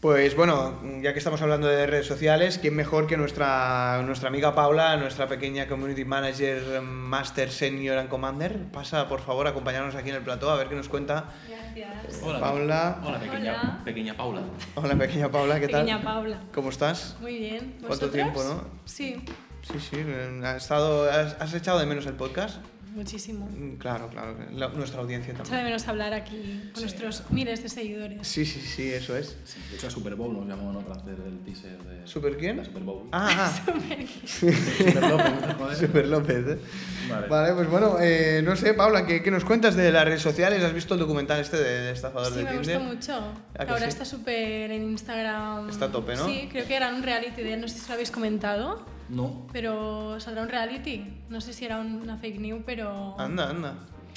Pues 0.00 0.36
bueno, 0.36 0.80
ya 1.02 1.12
que 1.12 1.18
estamos 1.18 1.42
hablando 1.42 1.66
de 1.66 1.84
redes 1.88 2.06
sociales, 2.06 2.58
¿quién 2.58 2.76
mejor 2.76 3.08
que 3.08 3.16
nuestra, 3.16 4.00
nuestra 4.06 4.28
amiga 4.28 4.54
Paula, 4.54 4.96
nuestra 4.96 5.26
pequeña 5.26 5.66
Community 5.66 6.04
Manager, 6.04 6.80
Master 6.82 7.50
Senior 7.50 7.98
and 7.98 8.08
Commander? 8.08 8.56
Pasa, 8.72 9.08
por 9.08 9.20
favor, 9.20 9.48
a 9.48 9.50
acompañarnos 9.50 9.96
aquí 9.96 10.10
en 10.10 10.14
el 10.14 10.22
plató 10.22 10.50
a 10.50 10.56
ver 10.56 10.68
qué 10.68 10.76
nos 10.76 10.88
cuenta 10.88 11.24
Gracias. 11.48 12.20
Hola, 12.22 12.38
Paula. 12.40 13.00
Hola, 13.04 13.18
pequeña, 13.18 13.60
Hola. 13.60 13.80
pequeña 13.84 14.16
Paula. 14.16 14.42
Hola, 14.76 14.94
pequeña 14.96 15.28
Paula, 15.32 15.58
¿qué 15.58 15.66
tal? 15.66 15.80
Pequeña 15.84 16.02
Paula. 16.04 16.40
¿Cómo 16.54 16.68
estás? 16.70 17.16
Muy 17.20 17.36
bien. 17.36 17.74
¿Cuánto 17.80 18.06
¿Vosotras? 18.06 18.12
tiempo, 18.12 18.44
no? 18.44 18.64
Sí, 18.84 19.24
Sí, 19.62 19.80
sí, 19.80 19.96
eh, 19.98 20.40
¿has, 20.44 20.62
estado, 20.62 21.10
has, 21.10 21.36
has 21.40 21.52
echado 21.52 21.80
de 21.80 21.86
menos 21.86 22.06
el 22.06 22.14
podcast? 22.14 22.58
Muchísimo. 22.98 23.46
Mm, 23.46 23.76
Claro, 23.78 24.08
claro, 24.08 24.36
la- 24.52 24.68
nuestra 24.68 25.00
audiencia 25.00 25.32
Echa 25.32 25.42
también. 25.42 25.58
de 25.60 25.64
menos 25.70 25.88
hablar 25.88 26.12
aquí 26.12 26.70
con 26.74 26.82
nuestros 26.82 27.22
miles 27.30 27.62
de 27.62 27.68
seguidores. 27.68 28.26
Sí, 28.26 28.44
sí, 28.44 28.60
sí, 28.60 28.92
eso 28.92 29.16
es. 29.16 29.36
Sí, 29.44 29.58
de 29.70 29.76
hecho, 29.76 29.86
a 29.86 29.90
Super 29.90 30.14
Bowl 30.16 30.34
nos 30.36 30.46
llamó 30.46 30.72
¿no? 30.72 30.80
para 30.80 31.00
hacer 31.00 31.16
el 31.26 31.38
teaser 31.44 31.78
de. 31.84 32.06
¿Super 32.06 32.36
quién? 32.36 32.56
La 32.58 32.64
Super 32.64 32.82
Bowl. 32.82 33.08
Ah, 33.12 33.28
ah, 33.66 33.72
Super 34.26 35.02
López, 35.10 35.32
¿no 35.32 35.46
te 35.46 35.54
jodes? 35.54 35.78
Super 35.78 36.06
López. 36.08 36.46
¿eh? 36.48 36.58
Vale. 37.08 37.28
Vale, 37.28 37.54
pues 37.54 37.68
bueno, 37.70 37.96
eh, 38.00 38.42
no 38.44 38.56
sé, 38.56 38.74
Paula, 38.74 39.06
¿qué, 39.06 39.22
qué 39.22 39.30
nos 39.30 39.44
cuentas 39.44 39.74
de 39.76 39.90
las 39.92 40.04
redes 40.04 40.22
sociales? 40.22 40.62
¿Has 40.62 40.72
visto 40.74 40.94
el 40.94 41.00
documental 41.00 41.40
este 41.40 41.56
de, 41.56 41.80
de 41.82 41.92
estafador 41.92 42.32
Sí, 42.32 42.38
de 42.38 42.44
me 42.44 42.50
Tinder? 42.52 42.78
gustó 42.78 42.94
mucho. 42.94 43.32
¿A 43.58 43.64
que 43.64 43.70
Ahora 43.72 43.84
sí? 43.84 43.88
está 43.88 44.04
súper 44.04 44.70
en 44.70 44.82
Instagram. 44.82 45.68
Está 45.70 45.86
a 45.86 45.92
tope, 45.92 46.16
¿no? 46.16 46.26
Sí, 46.26 46.48
creo 46.50 46.66
que 46.66 46.74
era 46.76 46.92
un 46.94 47.02
reality 47.02 47.42
de 47.42 47.54
él, 47.54 47.60
no 47.60 47.68
sé 47.68 47.78
si 47.78 47.86
lo 47.88 47.94
habéis 47.94 48.10
comentado, 48.10 48.84
No. 49.08 49.46
pero 49.52 50.18
saldrá 50.20 50.42
un 50.42 50.48
reality. 50.48 51.04
No 51.28 51.40
sé 51.40 51.52
si 51.52 51.64
era 51.64 51.78
un- 51.78 52.02
una 52.02 52.16
fake 52.18 52.38
news, 52.40 52.62
pero... 52.66 53.18
Anda, 53.18 53.50
anda. 53.50 53.74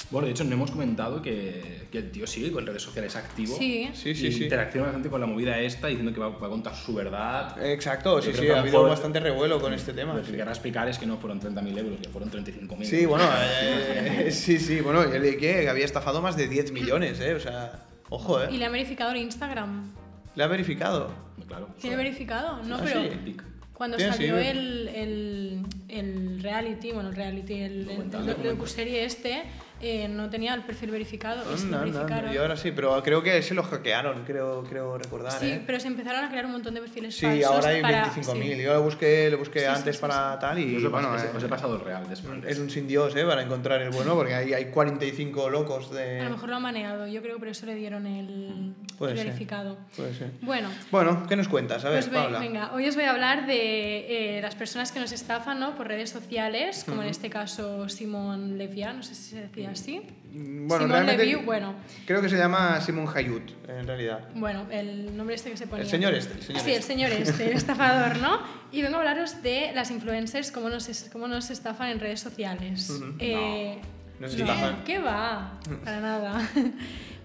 Bueno, 0.10 0.26
de 0.26 0.32
hecho, 0.32 0.44
no 0.44 0.54
hemos 0.54 0.72
comentado 0.72 1.22
que, 1.22 1.88
que 1.92 2.00
el 2.00 2.12
tío 2.12 2.26
sigue 2.26 2.52
con 2.52 2.66
redes 2.66 2.82
sociales 2.82 3.16
activo. 3.16 3.56
Sí. 3.58 3.90
Sí, 3.94 4.16
sí, 4.16 4.28
y 4.28 4.32
sí. 4.32 4.44
Interacciona 4.46 4.88
bastante 4.88 5.10
con 5.10 5.22
la 5.22 5.28
movida 5.28 5.60
esta, 5.60 5.88
diciendo 5.88 6.12
que 6.14 6.20
va, 6.20 6.30
va 6.30 6.48
a 6.48 6.50
contar 6.50 6.76
su 6.76 6.94
verdad. 6.94 7.64
Exacto, 7.64 8.22
sí, 8.22 8.32
Yo 8.32 8.38
sí, 8.42 8.50
a 8.50 8.56
ha 8.56 8.60
habido 8.62 8.78
mejor- 8.80 8.90
bastante 8.90 9.20
revuelo 9.20 9.62
con 9.62 9.74
este 9.74 9.94
tema. 9.94 10.14
Lo 10.14 10.22
que 10.22 10.32
sí. 10.32 10.36
querrá 10.36 10.52
explicar 10.52 10.88
es 10.90 10.98
que 10.98 11.06
no 11.06 11.18
fueron 11.18 11.40
30.000 11.40 11.78
euros, 11.78 12.00
que 12.02 12.10
fueron 12.10 12.32
35.000. 12.32 12.84
Sí, 12.84 13.06
bueno, 13.06 13.26
eh, 13.62 14.30
sí, 14.32 14.58
sí, 14.60 14.82
bueno, 14.82 15.04
y 15.04 15.16
el 15.16 15.38
que 15.38 15.70
había 15.70 15.86
estafado 15.86 16.22
más 16.22 16.36
de 16.36 16.48
10 16.48 16.72
millones, 16.72 17.20
¿eh? 17.22 17.36
O 17.36 17.40
sea, 17.40 17.86
ojo, 18.10 18.42
Y 18.50 18.56
¿eh? 18.56 18.58
le 18.58 18.66
han 18.66 18.72
verificado 18.72 19.12
en 19.12 19.18
Instagram. 19.18 19.92
Le 20.36 20.44
ha 20.44 20.48
verificado. 20.48 21.10
Claro. 21.48 21.68
¿Tiene 21.80 21.96
verificado? 21.98 22.64
No, 22.64 22.78
Ah, 22.78 22.82
pero... 22.84 23.02
sí. 23.02 23.38
Cuando 23.82 23.98
Sí, 23.98 24.06
salió 24.06 24.38
el, 24.38 24.90
el, 24.90 25.66
el 25.88 26.44
reality, 26.44 26.92
bueno, 26.92 27.10
el 27.10 27.16
reality, 27.16 27.62
el, 27.62 28.12
docuserie 28.44 29.06
este, 29.06 29.42
eh, 29.82 30.08
no 30.08 30.30
tenía 30.30 30.54
el 30.54 30.62
perfil 30.64 30.92
verificado 30.92 31.44
y 31.54 31.58
se 31.58 31.66
anda, 31.66 31.80
verificaron. 31.80 32.18
anda. 32.26 32.34
Y 32.34 32.38
ahora 32.38 32.56
sí, 32.58 32.72
pero 32.72 33.02
creo 33.04 33.22
que 33.24 33.42
se 33.42 33.54
lo 33.54 33.64
hackearon, 33.64 34.24
creo, 34.26 34.64
creo 34.64 34.98
recordar, 34.98 35.40
Sí, 35.40 35.48
¿eh? 35.52 35.64
pero 35.66 35.80
se 35.80 35.88
empezaron 35.88 36.24
a 36.24 36.30
crear 36.30 36.46
un 36.46 36.52
montón 36.54 36.74
de 36.74 36.82
perfiles 36.82 37.16
Sí, 37.16 37.26
falsos 37.26 37.46
ahora 37.52 37.70
hay 37.70 37.82
para- 37.82 38.06
25.000. 38.14 38.56
sí. 38.58 38.62
Yo 38.62 38.74
lo 38.74 38.84
busqué, 38.84 39.30
lo 39.30 39.38
busqué 39.38 39.60
Sí, 39.60 39.66
sí, 39.66 39.72
antes 39.72 39.96
sí, 39.96 40.02
para 40.02 40.38
tal 40.40 40.60
y 40.60 40.76
Os 40.78 40.84
he, 40.84 40.88
bueno, 40.88 41.16
eh, 41.18 41.30
os 41.36 41.44
he 41.44 41.48
pasado 41.48 41.76
el 41.76 41.82
real 41.82 42.04
después. 42.10 42.44
es 42.48 42.60
un 42.60 42.70
sin 42.70 42.88
Dios, 42.88 43.16
¿eh? 43.16 43.26
Para 43.26 43.42
encontrar 43.44 43.82
el 43.82 43.90
bueno, 43.92 44.16
porque 44.16 44.34
hay, 44.36 44.54
hay 44.54 44.66
45 44.66 45.50
locos 45.50 45.88
A 45.88 45.94
lo 45.94 45.96
de... 46.00 46.30
mejor 46.30 46.50
lo 46.50 46.56
han 46.58 46.62
maneado, 46.62 47.08
yo 47.08 47.22
creo 47.22 47.36
que 47.36 47.40
por 47.40 47.48
eso 47.48 47.66
le 47.66 47.76
dieron 47.76 48.06
el, 48.08 48.74
Puede 48.98 49.14
el 49.14 49.18
ser. 49.18 49.28
verificado. 49.28 49.78
Puede 49.96 50.14
ser. 50.14 50.32
Bueno, 50.42 50.70
Bueno, 50.92 51.26
¿qué 51.28 51.36
nos 51.36 51.48
cuentas? 51.48 51.84
A 51.86 51.90
ver, 51.90 52.04
pues 52.04 52.14
Paula. 52.14 52.40
venga, 52.40 52.72
hoy 52.74 52.88
os 52.88 52.96
voy 52.96 53.06
a 53.06 53.12
hablar 53.12 53.46
de 53.48 54.38
eh, 54.38 54.42
las 54.42 54.56
personas 54.56 54.92
que 54.92 55.00
nos 55.00 55.12
estafan 55.12 55.60
¿no? 55.60 55.76
por 55.76 55.88
redes 55.88 56.10
sociales, 56.10 56.84
como 56.88 57.02
en 57.02 57.10
este 57.10 57.30
caso 57.30 57.90
Simón 57.90 58.58
Levia, 58.58 58.94
no 58.94 59.04
sé 59.04 59.16
si 59.16 59.32
se 59.32 59.42
decía 59.42 59.71
así. 59.72 60.02
Mm, 60.34 60.68
Bueno, 60.68 60.86
Simón 60.86 61.06
Levy, 61.08 61.36
bueno, 61.36 61.76
creo 62.06 62.22
que 62.22 62.30
se 62.30 62.38
llama 62.38 62.80
Simon 62.80 63.06
Hayut, 63.14 63.44
en 63.68 63.86
realidad. 63.86 64.30
bueno, 64.36 64.66
el 64.72 65.16
nombre 65.18 65.36
este 65.36 65.52
que 65.52 65.58
se 65.58 65.68
ponía. 65.68 65.84
El 65.84 65.90
señor 65.90 66.14
este, 66.14 66.34
el 66.36 66.42
señor 66.44 66.62
sí, 66.62 66.70
el 66.72 66.76
este. 66.78 66.88
señor 66.94 67.12
este, 67.12 67.46
el 67.52 67.58
estafador, 67.58 68.18
¿no? 68.20 68.40
Y 68.72 68.82
vengo 68.82 68.96
a 68.96 69.00
hablaros 69.00 69.42
de 69.44 69.72
las 69.76 69.92
influencers, 69.92 70.52
cómo 70.52 70.70
nos, 70.70 70.88
cómo 71.12 71.28
nos 71.28 71.50
estafan 71.50 71.90
en 71.90 72.00
redes 72.00 72.22
sociales. 72.22 72.90
Ujú. 72.90 73.16
Eh, 73.20 73.78
No 74.22 74.28
no, 74.28 74.34
estafan. 74.34 74.84
¿Qué 74.86 75.00
va? 75.00 75.60
Para 75.84 76.00
nada. 76.00 76.50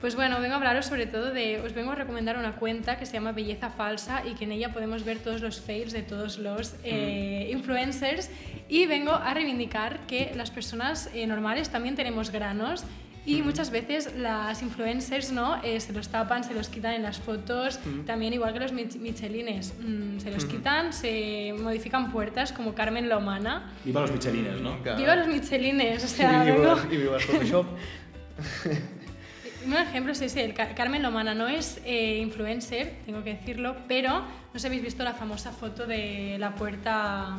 Pues 0.07 0.14
bueno, 0.14 0.40
vengo 0.40 0.55
a 0.55 0.59
hablaros 0.59 0.87
sobre 0.87 1.07
todo 1.07 1.33
de. 1.33 1.59
Os 1.62 1.75
vengo 1.75 1.90
a 1.90 1.97
recomendar 1.97 2.38
una 2.38 2.53
cuenta 2.53 2.97
que 2.97 3.07
se 3.07 3.14
llama 3.14 3.33
Belleza 3.33 3.71
Falsa 3.71 4.23
y 4.25 4.35
que 4.37 4.45
en 4.45 4.53
ella 4.53 4.73
podemos 4.73 5.05
ver 5.05 5.19
todos 5.19 5.40
los 5.40 5.61
fails 5.61 5.92
de 5.92 6.03
todos 6.03 6.38
los 6.38 6.77
eh, 6.85 7.49
influencers. 7.53 8.31
Y 8.69 8.87
vengo 8.87 9.11
a 9.11 9.35
reivindicar 9.35 9.99
que 10.07 10.31
las 10.37 10.53
personas 10.53 11.11
eh, 11.12 11.27
normales 11.27 11.71
también 11.71 11.97
tenemos 11.97 12.31
granos. 12.31 12.85
Y 13.25 13.42
muchas 13.42 13.73
veces 13.73 14.14
las 14.16 14.62
influencers 14.62 15.33
¿no? 15.33 15.61
Eh, 15.64 15.81
se 15.81 15.92
los 15.92 16.09
tapan, 16.09 16.45
se 16.45 16.55
los 16.55 16.69
quitan 16.69 16.92
en 16.95 17.03
las 17.03 17.19
fotos, 17.19 17.81
también 18.07 18.33
igual 18.33 18.53
que 18.53 18.61
los 18.61 18.73
mich- 18.73 19.01
michelines, 19.01 19.75
mm, 19.81 20.21
se 20.21 20.31
los 20.31 20.45
quitan, 20.45 20.92
se 20.92 21.53
modifican 21.61 22.12
puertas 22.12 22.53
como 22.53 22.77
Carmen 22.77 23.09
la 23.09 23.19
Humana. 23.19 23.73
Viva 23.85 24.03
los 24.03 24.12
michelines, 24.12 24.61
¿no? 24.61 24.81
Claro. 24.85 24.99
Viva 25.01 25.16
los 25.16 25.27
michelines, 25.27 26.05
o 26.05 26.07
sea, 26.16 26.45
y 26.45 26.53
vengo- 26.53 26.77
viva- 26.77 26.87
y 26.92 26.97
viva 26.97 27.16
el 27.16 27.23
Photoshop. 27.23 27.66
Un 29.66 29.74
ejemplo 29.74 30.12
es 30.12 30.20
ese, 30.20 30.44
el 30.44 30.55
Car- 30.55 30.74
Carmen 30.74 31.02
Lomana 31.02 31.35
no 31.35 31.48
es 31.48 31.81
eh, 31.85 32.18
influencer, 32.22 32.98
tengo 33.05 33.24
que 33.24 33.35
decirlo, 33.35 33.76
pero 33.88 34.20
no 34.20 34.24
sé 34.55 34.61
si 34.61 34.66
habéis 34.68 34.83
visto 34.83 35.02
la 35.02 35.12
famosa 35.12 35.50
foto 35.50 35.87
de 35.87 36.37
la 36.38 36.55
puerta 36.55 37.37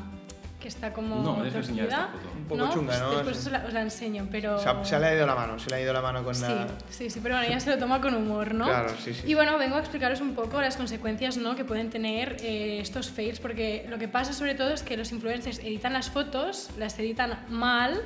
que 0.60 0.68
está 0.68 0.92
como 0.92 1.22
No, 1.24 1.46
enseñar 1.46 1.48
esta 1.48 1.62
torcida. 1.62 2.10
foto. 2.12 2.38
Un 2.38 2.44
poco 2.46 2.74
chunga, 2.74 2.88
Pues 2.88 3.00
¿no? 3.02 3.12
Después 3.12 3.38
Sí. 3.38 3.46
os 3.46 3.52
la, 3.54 3.66
os 3.66 3.74
la 3.74 3.82
enseño, 3.82 4.28
pero... 4.30 4.58
Se, 4.60 4.68
ha- 4.68 4.84
se 4.84 5.00
le 5.00 5.06
ha 5.06 5.16
ido 5.16 5.26
la 5.26 5.36
mano, 5.36 5.58
se 5.60 5.70
le 5.70 5.76
ha 5.78 5.82
ido 5.82 5.94
la 5.94 6.02
mano 6.02 6.24
con 6.24 6.36
Sí, 6.36 6.42
la... 6.42 6.68
sí, 6.90 7.10
sí, 7.10 7.20
pero 7.24 7.36
bueno, 7.36 7.48
ella 7.48 7.60
se 7.62 7.70
lo 7.70 7.78
toma 7.78 8.02
con 8.02 8.14
humor, 8.16 8.54
¿no? 8.56 8.66
Claro, 8.66 8.90
sí, 9.02 9.14
sí. 9.14 9.22
Y 9.26 9.34
bueno, 9.36 9.58
vengo 9.58 9.76
a 9.76 9.80
explicaros 9.80 10.20
un 10.20 10.34
poco 10.34 10.60
las 10.60 10.76
consecuencias 10.76 11.38
¿no? 11.38 11.56
que 11.56 11.64
pueden 11.64 11.90
tener 11.92 12.38
eh, 12.42 12.80
estos 12.82 13.10
fails, 13.10 13.40
porque 13.40 13.86
lo 13.88 13.98
que 14.00 14.08
pasa 14.08 14.34
sobre 14.34 14.56
todo 14.56 14.74
es 14.74 14.82
que 14.84 14.98
los 14.98 15.12
influencers 15.14 15.60
editan 15.60 15.94
las 15.94 16.10
fotos, 16.10 16.72
las 16.78 16.98
editan 17.00 17.38
mal, 17.50 18.02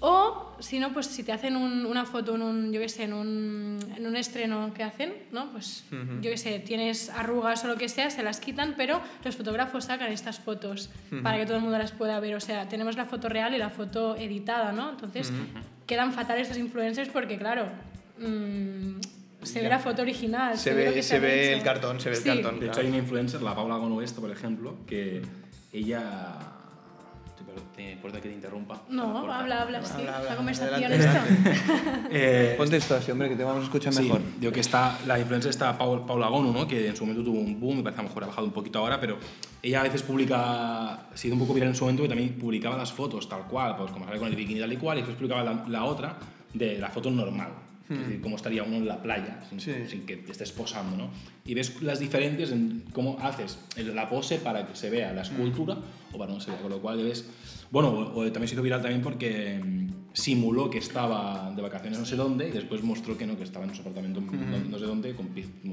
o 0.00 0.56
si 0.60 0.78
no, 0.78 0.92
pues 0.92 1.06
si 1.06 1.22
te 1.22 1.32
hacen 1.32 1.56
un- 1.56 1.86
una 1.86 2.04
foto 2.04 2.34
en 2.34 2.42
un, 2.42 2.72
yo 2.72 2.80
qué 2.80 2.88
sé, 2.88 3.04
en 3.04 3.12
un, 3.14 3.78
en 3.96 4.06
un 4.06 4.16
estreno 4.16 4.72
que 4.74 4.82
hacen, 4.82 5.14
¿no? 5.32 5.50
Pues 5.52 5.84
yo 5.90 6.30
qué 6.30 6.36
sé, 6.36 6.58
tienes 6.60 7.08
arrugas 7.10 7.64
o 7.64 7.68
lo 7.68 7.76
que 7.76 7.88
sea, 7.88 8.10
se 8.10 8.22
las 8.22 8.38
quitan, 8.40 8.74
pero 8.76 9.00
los 9.24 9.36
fotógrafos 9.36 9.84
sacan 9.84 10.12
estas 10.12 10.38
fotos 10.38 10.90
para 11.22 11.38
que 11.38 11.46
todo 11.46 11.56
el 11.56 11.62
mundo 11.62 11.78
las 11.78 11.92
pueda 11.92 12.18
ver. 12.20 12.34
O 12.34 12.40
sea, 12.40 12.68
tenemos 12.68 12.96
la 12.96 13.04
foto 13.06 13.28
real 13.28 13.54
y 13.54 13.58
la 13.58 13.70
foto 13.70 14.16
editada, 14.16 14.72
¿no? 14.72 14.90
Entonces 14.90 15.32
quedan 15.86 16.12
fatales 16.12 16.42
estos 16.48 16.58
influencers 16.58 17.08
porque, 17.08 17.38
claro, 17.38 17.66
mm, 18.18 19.00
se 19.42 19.58
ve 19.60 19.64
Ya. 19.64 19.68
la 19.70 19.78
foto 19.78 20.02
original. 20.02 20.58
Se 20.58 20.70
lo 20.70 20.76
ve, 20.76 20.92
que 20.94 21.02
se 21.02 21.20
ve 21.20 21.52
el 21.52 21.62
cartón, 21.62 22.00
se 22.00 22.10
ve 22.10 22.16
el 22.16 22.22
Sí. 22.22 22.28
cartón. 22.28 22.58
De 22.60 22.66
hecho, 22.66 22.80
hay 22.80 22.88
una 22.88 22.96
influencer, 22.98 23.40
la 23.42 23.54
Paula 23.54 23.76
Gonuesta, 23.76 24.20
por 24.20 24.30
ejemplo, 24.30 24.76
que 24.86 25.22
ella... 25.72 26.34
Te- 27.74 27.96
Perdón 28.02 28.20
que 28.22 28.28
te 28.28 28.34
interrumpa. 28.34 28.82
No, 28.88 29.18
habla, 29.32 29.62
habla, 29.62 29.82
sí. 29.84 29.92
Habla, 29.96 30.16
habla, 30.18 30.30
la 30.30 30.36
conversación 30.36 30.74
adelante, 30.84 31.06
esto. 31.06 31.60
Eh, 32.10 32.54
Ponte 32.56 32.76
esto 32.76 32.94
así, 32.94 33.10
hombre, 33.10 33.28
que 33.28 33.36
te 33.36 33.44
vamos 33.44 33.62
a 33.62 33.64
escuchar 33.64 33.92
Sí, 33.92 34.02
mejor. 34.04 34.20
digo 34.38 34.52
que 34.52 34.60
está, 34.60 34.98
la 35.06 35.18
influencer 35.18 35.50
está 35.50 35.76
Paul- 35.76 36.06
Paula 36.06 36.28
Gonu, 36.28 36.52
¿no? 36.52 36.66
que 36.66 36.88
en 36.88 36.96
su 36.96 37.04
momento 37.04 37.24
tuvo 37.24 37.40
un 37.40 37.58
boom, 37.60 37.78
me 37.78 37.82
parece 37.82 38.00
a 38.00 38.02
lo 38.04 38.08
mejor 38.08 38.24
ha 38.24 38.26
bajado 38.28 38.46
un 38.46 38.52
poquito 38.52 38.78
ahora, 38.78 38.98
pero 39.00 39.18
ella 39.62 39.80
a 39.80 39.82
veces 39.82 40.02
publica, 40.02 40.94
ha 40.94 41.16
sido 41.16 41.34
un 41.34 41.40
poco 41.40 41.52
viral 41.54 41.70
en 41.70 41.74
su 41.74 41.84
momento, 41.84 42.02
que 42.04 42.08
también 42.08 42.34
publicaba 42.38 42.76
las 42.76 42.92
fotos 42.92 43.28
tal 43.28 43.42
cual, 43.42 43.76
pues 43.76 43.90
como 43.92 44.04
sale 44.06 44.18
con 44.18 44.28
el 44.28 44.36
bikini 44.36 44.60
tal 44.60 44.72
y 44.72 44.76
cual, 44.76 44.98
y 44.98 45.00
después 45.00 45.16
publicaba 45.16 45.42
la, 45.44 45.64
la 45.68 45.84
otra 45.84 46.16
de 46.54 46.78
la 46.78 46.88
foto 46.88 47.10
normal. 47.10 47.48
Es 47.88 47.98
decir, 47.98 48.20
cómo 48.20 48.36
estaría 48.36 48.62
uno 48.64 48.76
en 48.76 48.86
la 48.88 49.00
playa, 49.02 49.40
sin, 49.48 49.60
Sí. 49.60 49.72
sin 49.88 50.06
que 50.06 50.16
te 50.16 50.32
estés 50.32 50.50
posando, 50.52 50.96
¿no? 50.96 51.10
Y 51.44 51.54
ves 51.54 51.80
las 51.82 52.00
diferencias 52.00 52.50
en 52.50 52.82
cómo 52.92 53.16
haces 53.20 53.58
la 53.76 54.08
pose 54.08 54.38
para 54.38 54.66
que 54.66 54.74
se 54.74 54.90
vea 54.90 55.12
la 55.12 55.22
escultura 55.22 55.78
o 56.12 56.18
para 56.18 56.32
no 56.32 56.40
se 56.40 56.50
vea, 56.50 56.60
con 56.60 56.70
lo 56.70 56.80
cual 56.80 57.02
ves... 57.04 57.24
Bueno, 57.70 57.88
o, 57.90 58.18
o 58.20 58.24
también 58.32 58.48
se 58.48 58.54
hizo 58.54 58.62
viral 58.62 58.80
también 58.82 59.02
porque 59.02 59.60
mm, 59.64 59.86
simuló 60.16 60.70
que 60.70 60.78
estaba 60.78 61.52
de 61.54 61.60
vacaciones 61.60 61.98
no 61.98 62.06
sé 62.06 62.16
dónde 62.16 62.48
y 62.48 62.50
después 62.50 62.82
mostró 62.82 63.18
que 63.18 63.26
no, 63.26 63.36
que 63.36 63.44
estaba 63.44 63.66
en 63.66 63.74
su 63.74 63.82
apartamento 63.82 64.22
no, 64.22 64.58
no 64.70 64.78
sé 64.78 64.86
dónde 64.86 65.14
con, 65.14 65.28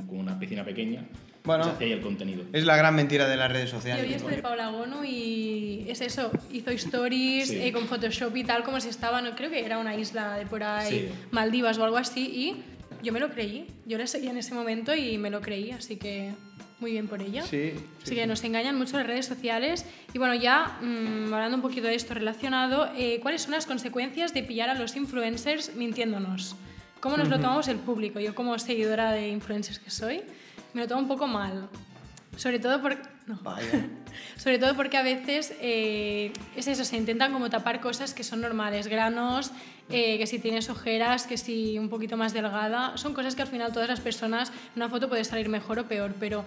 con 0.05 0.17
una 0.19 0.37
piscina 0.37 0.65
pequeña 0.65 1.05
Bueno. 1.45 1.63
hacía 1.63 1.87
ahí 1.87 1.93
el 1.93 2.01
contenido. 2.01 2.43
Es 2.51 2.65
la 2.65 2.75
gran 2.75 2.93
mentira 2.93 3.29
de 3.29 3.37
las 3.37 3.49
redes 3.49 3.71
Yo 3.71 3.77
sociales. 3.77 4.05
vi 4.05 4.13
esto 4.15 4.27
de 4.27 4.41
Paula 4.41 4.67
Gono 4.69 5.05
y 5.05 5.85
es 5.87 6.01
eso, 6.01 6.29
hizo 6.51 6.71
stories 6.71 7.47
Sí. 7.47 7.57
eh, 7.61 7.71
con 7.71 7.85
Photoshop 7.87 8.35
y 8.35 8.43
tal, 8.43 8.63
como 8.63 8.81
si 8.81 8.89
estaba, 8.89 9.21
no, 9.21 9.33
creo 9.35 9.49
que 9.49 9.65
era 9.65 9.77
una 9.77 9.95
isla 9.95 10.37
de 10.37 10.45
por 10.45 10.61
ahí, 10.63 10.91
Sí. 10.91 11.07
Maldivas 11.31 11.77
o 11.77 11.85
algo 11.85 11.95
así, 11.97 12.21
y 12.25 12.55
yo 13.05 13.13
me 13.13 13.19
lo 13.21 13.29
creí. 13.29 13.65
Yo 13.85 13.97
la 13.97 14.07
seguía 14.07 14.31
en 14.31 14.37
ese 14.37 14.53
momento 14.53 14.93
y 14.93 15.17
me 15.17 15.29
lo 15.29 15.39
creí, 15.41 15.71
así 15.71 15.95
que 15.95 16.31
muy 16.83 16.91
bien 16.91 17.07
por 17.07 17.21
ella. 17.21 17.43
Sí, 17.43 17.71
Así 18.01 18.09
sí, 18.09 18.15
que 18.15 18.27
nos 18.27 18.43
engañan 18.43 18.77
mucho 18.77 18.97
las 18.97 19.07
redes 19.07 19.25
sociales. 19.25 19.85
Y 20.13 20.19
bueno, 20.19 20.35
ya 20.35 20.77
mm, 20.81 21.33
hablando 21.33 21.55
un 21.55 21.61
poquito 21.61 21.87
de 21.87 21.95
esto 21.95 22.13
relacionado, 22.13 22.89
eh, 22.97 23.21
¿cuáles 23.21 23.43
son 23.43 23.51
las 23.51 23.65
consecuencias 23.65 24.33
de 24.33 24.43
pillar 24.43 24.69
a 24.69 24.73
los 24.73 24.97
influencers 24.97 25.75
mintiéndonos? 25.75 26.57
¿Cómo 26.99 27.15
nos 27.15 27.29
lo 27.29 27.37
tomamos 27.37 27.69
el 27.69 27.77
público? 27.77 28.19
Yo 28.19 28.35
como 28.35 28.59
seguidora 28.59 29.13
de 29.13 29.29
influencers 29.29 29.79
que 29.79 29.89
soy, 29.89 30.23
me 30.73 30.81
lo 30.81 30.87
tomo 30.89 31.01
un 31.01 31.07
poco 31.07 31.25
mal. 31.25 31.69
Sobre 32.35 32.59
todo 32.59 32.81
porque... 32.81 33.01
No. 33.27 33.39
Vaya. 33.41 33.87
Sobre 34.35 34.59
todo 34.59 34.75
porque 34.75 34.97
a 34.97 35.03
veces 35.03 35.53
eh, 35.61 36.33
es 36.57 36.67
eso, 36.67 36.83
se 36.83 36.97
intentan 36.97 37.31
como 37.31 37.49
tapar 37.49 37.79
cosas 37.79 38.13
que 38.13 38.25
son 38.25 38.41
normales, 38.41 38.87
granos, 38.87 39.51
eh, 39.89 40.17
que 40.17 40.27
si 40.27 40.39
tienes 40.39 40.69
ojeras, 40.69 41.27
que 41.27 41.37
si 41.37 41.79
un 41.79 41.87
poquito 41.87 42.17
más 42.17 42.33
delgada, 42.33 42.97
son 42.97 43.13
cosas 43.13 43.35
que 43.35 43.41
al 43.41 43.47
final 43.47 43.71
todas 43.71 43.87
las 43.87 44.01
personas, 44.01 44.51
una 44.75 44.89
foto 44.89 45.07
puede 45.07 45.23
salir 45.23 45.47
mejor 45.47 45.79
o 45.79 45.87
peor, 45.87 46.15
pero 46.19 46.43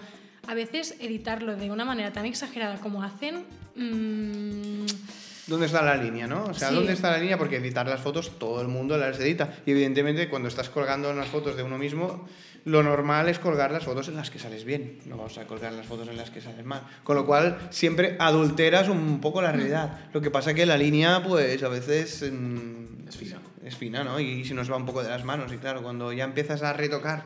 a 0.47 0.53
veces 0.53 0.95
editarlo 0.99 1.55
de 1.55 1.69
una 1.71 1.85
manera 1.85 2.11
tan 2.13 2.25
exagerada 2.25 2.77
como 2.77 3.03
hacen... 3.03 3.43
mm, 3.75 4.85
¿Dónde 5.47 5.65
está 5.67 5.81
la 5.81 5.95
línea, 5.95 6.27
no? 6.27 6.43
O 6.43 6.53
sea, 6.53 6.69
Sí. 6.69 6.75
¿dónde 6.75 6.91
está 6.91 7.09
la 7.11 7.19
línea? 7.19 7.37
Porque 7.37 7.55
editar 7.55 7.87
las 7.87 8.01
fotos 8.01 8.37
todo 8.37 8.61
el 8.61 8.67
mundo 8.67 8.97
las 8.97 9.17
edita. 9.19 9.53
Y 9.65 9.71
evidentemente 9.71 10.27
cuando 10.27 10.49
estás 10.49 10.69
colgando 10.69 11.09
unas 11.09 11.29
fotos 11.29 11.55
de 11.55 11.63
uno 11.63 11.77
mismo, 11.77 12.27
lo 12.65 12.83
normal 12.83 13.29
es 13.29 13.39
colgar 13.39 13.71
las 13.71 13.85
fotos 13.85 14.09
en 14.09 14.15
las 14.17 14.29
que 14.29 14.39
sales 14.39 14.65
bien. 14.65 14.99
No 15.05 15.15
vamos 15.15 15.37
a 15.37 15.45
colgar 15.47 15.71
las 15.71 15.85
fotos 15.85 16.09
en 16.09 16.17
las 16.17 16.31
que 16.31 16.41
sales 16.41 16.65
mal. 16.65 16.81
Con 17.05 17.15
lo 17.15 17.25
cual 17.25 17.57
siempre 17.69 18.17
adulteras 18.19 18.89
un 18.89 19.21
poco 19.21 19.41
la 19.41 19.53
realidad. 19.53 19.97
Lo 20.11 20.19
que 20.19 20.31
pasa 20.31 20.53
que 20.53 20.65
la 20.65 20.77
línea, 20.77 21.23
pues 21.23 21.63
a 21.63 21.69
veces... 21.69 22.29
mm, 22.29 23.07
Es 23.07 23.15
fina. 23.15 23.39
Es 23.63 23.75
fina, 23.77 24.03
¿no? 24.03 24.19
Y 24.19 24.43
se 24.43 24.53
nos 24.53 24.69
va 24.69 24.75
un 24.75 24.85
poco 24.85 25.01
de 25.01 25.09
las 25.09 25.23
manos. 25.23 25.53
Y 25.53 25.57
claro, 25.57 25.81
cuando 25.81 26.11
ya 26.11 26.25
empiezas 26.25 26.61
a 26.61 26.73
retocar 26.73 27.23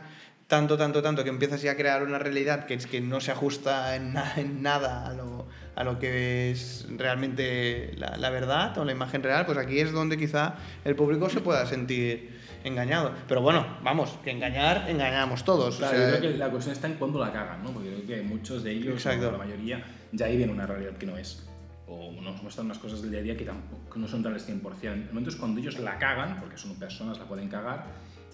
tanto, 0.52 0.78
tanto, 0.78 1.02
tanto, 1.02 1.24
que 1.24 1.30
empiezas 1.30 1.62
ya 1.62 1.72
a 1.72 1.76
crear 1.78 2.04
una 2.04 2.20
realidad 2.20 2.66
que 2.66 2.74
es 2.74 2.86
que 2.86 3.00
no 3.00 3.22
se 3.22 3.32
ajusta 3.32 3.96
en, 3.96 4.12
na- 4.12 4.34
en 4.36 4.62
nada 4.62 5.08
a 5.08 5.14
lo, 5.14 5.48
a 5.78 5.84
lo 5.86 5.98
que 5.98 6.52
es 6.52 6.86
realmente 6.98 7.94
la, 7.98 8.18
la 8.18 8.30
verdad 8.30 8.78
o 8.78 8.84
la 8.84 8.92
imagen 8.92 9.24
real, 9.24 9.46
pues 9.46 9.58
aquí 9.58 9.80
es 9.80 9.94
donde 9.94 10.18
quizá 10.18 10.56
el 10.84 10.96
público 10.98 11.30
se 11.30 11.40
pueda 11.40 11.66
sentir 11.66 12.38
engañado. 12.66 13.14
Pero 13.30 13.42
bueno, 13.42 13.66
vamos, 13.82 14.18
que 14.26 14.32
engañar, 14.32 14.90
engañamos 14.90 15.46
todos. 15.46 15.76
o 15.76 15.78
Claro, 15.78 15.98
sea, 15.98 16.12
yo 16.12 16.18
creo 16.20 16.32
que 16.34 16.38
la 16.38 16.50
cuestión 16.50 16.74
está 16.74 16.88
en 16.88 16.96
cuándo 16.96 17.18
la 17.20 17.32
cagan, 17.32 17.64
¿no? 17.64 17.72
Porque 17.72 17.88
creo 17.90 18.06
que 18.06 18.22
muchos 18.22 18.62
de 18.64 18.72
ellos, 18.72 19.06
o 19.06 19.32
la 19.32 19.38
mayoría, 19.38 19.86
ya 20.12 20.28
viven 20.28 20.50
una 20.50 20.68
realidad 20.68 20.98
que 20.98 21.06
no 21.06 21.18
es. 21.18 21.48
O 21.88 22.12
nos 22.22 22.44
muestran 22.44 22.66
unas 22.66 22.78
cosas 22.78 23.02
del 23.02 23.12
día 23.12 23.20
a 23.22 23.24
día 23.24 23.38
que 23.38 23.46
tampoco 23.46 23.98
no 23.98 24.08
son 24.08 24.22
reales 24.22 24.46
100%. 24.48 24.84
El 24.84 25.06
momento 25.06 25.30
es 25.30 25.38
cuando 25.38 25.62
ellos 25.62 25.80
la 25.80 25.98
cagan, 25.98 26.38
porque 26.42 26.58
son 26.58 26.76
personas, 26.78 27.18
la 27.20 27.24
pueden 27.26 27.48
cagar, 27.48 27.86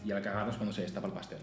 y 0.03 0.11
al 0.11 0.21
cagarla 0.23 0.51
es 0.51 0.57
cuando 0.57 0.73
se 0.73 0.81
destapa 0.81 1.05
el 1.07 1.13
pastel. 1.13 1.37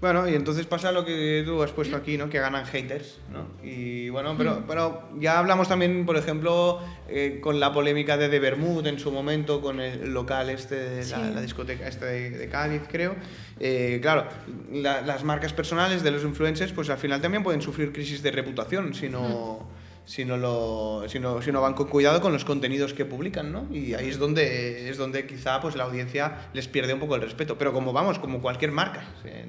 Bueno, 0.00 0.28
y 0.28 0.34
entonces 0.36 0.64
pasa 0.66 0.92
lo 0.92 1.04
que 1.04 1.42
tú 1.44 1.60
has 1.60 1.72
puesto 1.72 1.96
aquí, 1.96 2.16
¿no? 2.16 2.30
Que 2.30 2.38
ganan 2.38 2.64
haters, 2.66 3.18
¿no? 3.32 3.48
Y 3.66 4.08
bueno, 4.10 4.36
pero, 4.38 4.62
pero 4.68 5.08
ya 5.18 5.40
hablamos 5.40 5.66
también, 5.68 6.06
por 6.06 6.16
ejemplo, 6.16 6.78
eh, 7.08 7.40
con 7.42 7.58
la 7.58 7.72
polémica 7.72 8.16
de 8.16 8.28
The 8.28 8.38
Bermud 8.38 8.86
en 8.86 9.00
su 9.00 9.10
momento, 9.10 9.60
con 9.60 9.80
el 9.80 10.12
local 10.14 10.50
este, 10.50 10.76
de 10.76 11.04
la, 11.10 11.30
la 11.30 11.40
discoteca 11.40 11.88
este 11.88 12.04
de, 12.04 12.30
de 12.30 12.48
Cádiz, 12.48 12.82
creo. 12.88 13.16
Eh, 13.58 13.98
claro, 14.00 14.26
la- 14.72 15.00
las 15.00 15.24
marcas 15.24 15.52
personales 15.52 16.04
de 16.04 16.12
los 16.12 16.22
influencers, 16.22 16.72
pues 16.72 16.88
al 16.90 16.98
final 16.98 17.20
también 17.20 17.42
pueden 17.42 17.60
sufrir 17.60 17.92
crisis 17.92 18.22
de 18.22 18.30
reputación 18.30 18.94
si 18.94 19.08
no... 19.08 19.68
Si 20.08 20.24
no, 20.24 20.38
lo, 20.38 21.06
si, 21.06 21.18
no, 21.18 21.42
si 21.42 21.52
no 21.52 21.60
van 21.60 21.74
con 21.74 21.86
cuidado 21.88 22.22
con 22.22 22.32
los 22.32 22.46
contenidos 22.46 22.94
que 22.94 23.04
publican, 23.04 23.52
¿no? 23.52 23.68
Y 23.70 23.92
ahí 23.92 24.08
es 24.08 24.18
donde, 24.18 24.88
es 24.88 24.96
donde 24.96 25.26
quizá 25.26 25.60
pues, 25.60 25.76
la 25.76 25.84
audiencia 25.84 26.48
les 26.54 26.66
pierde 26.66 26.94
un 26.94 27.00
poco 27.00 27.16
el 27.16 27.20
respeto. 27.20 27.58
Pero 27.58 27.74
como 27.74 27.92
vamos, 27.92 28.18
como 28.18 28.40
cualquier 28.40 28.72
marca. 28.72 29.04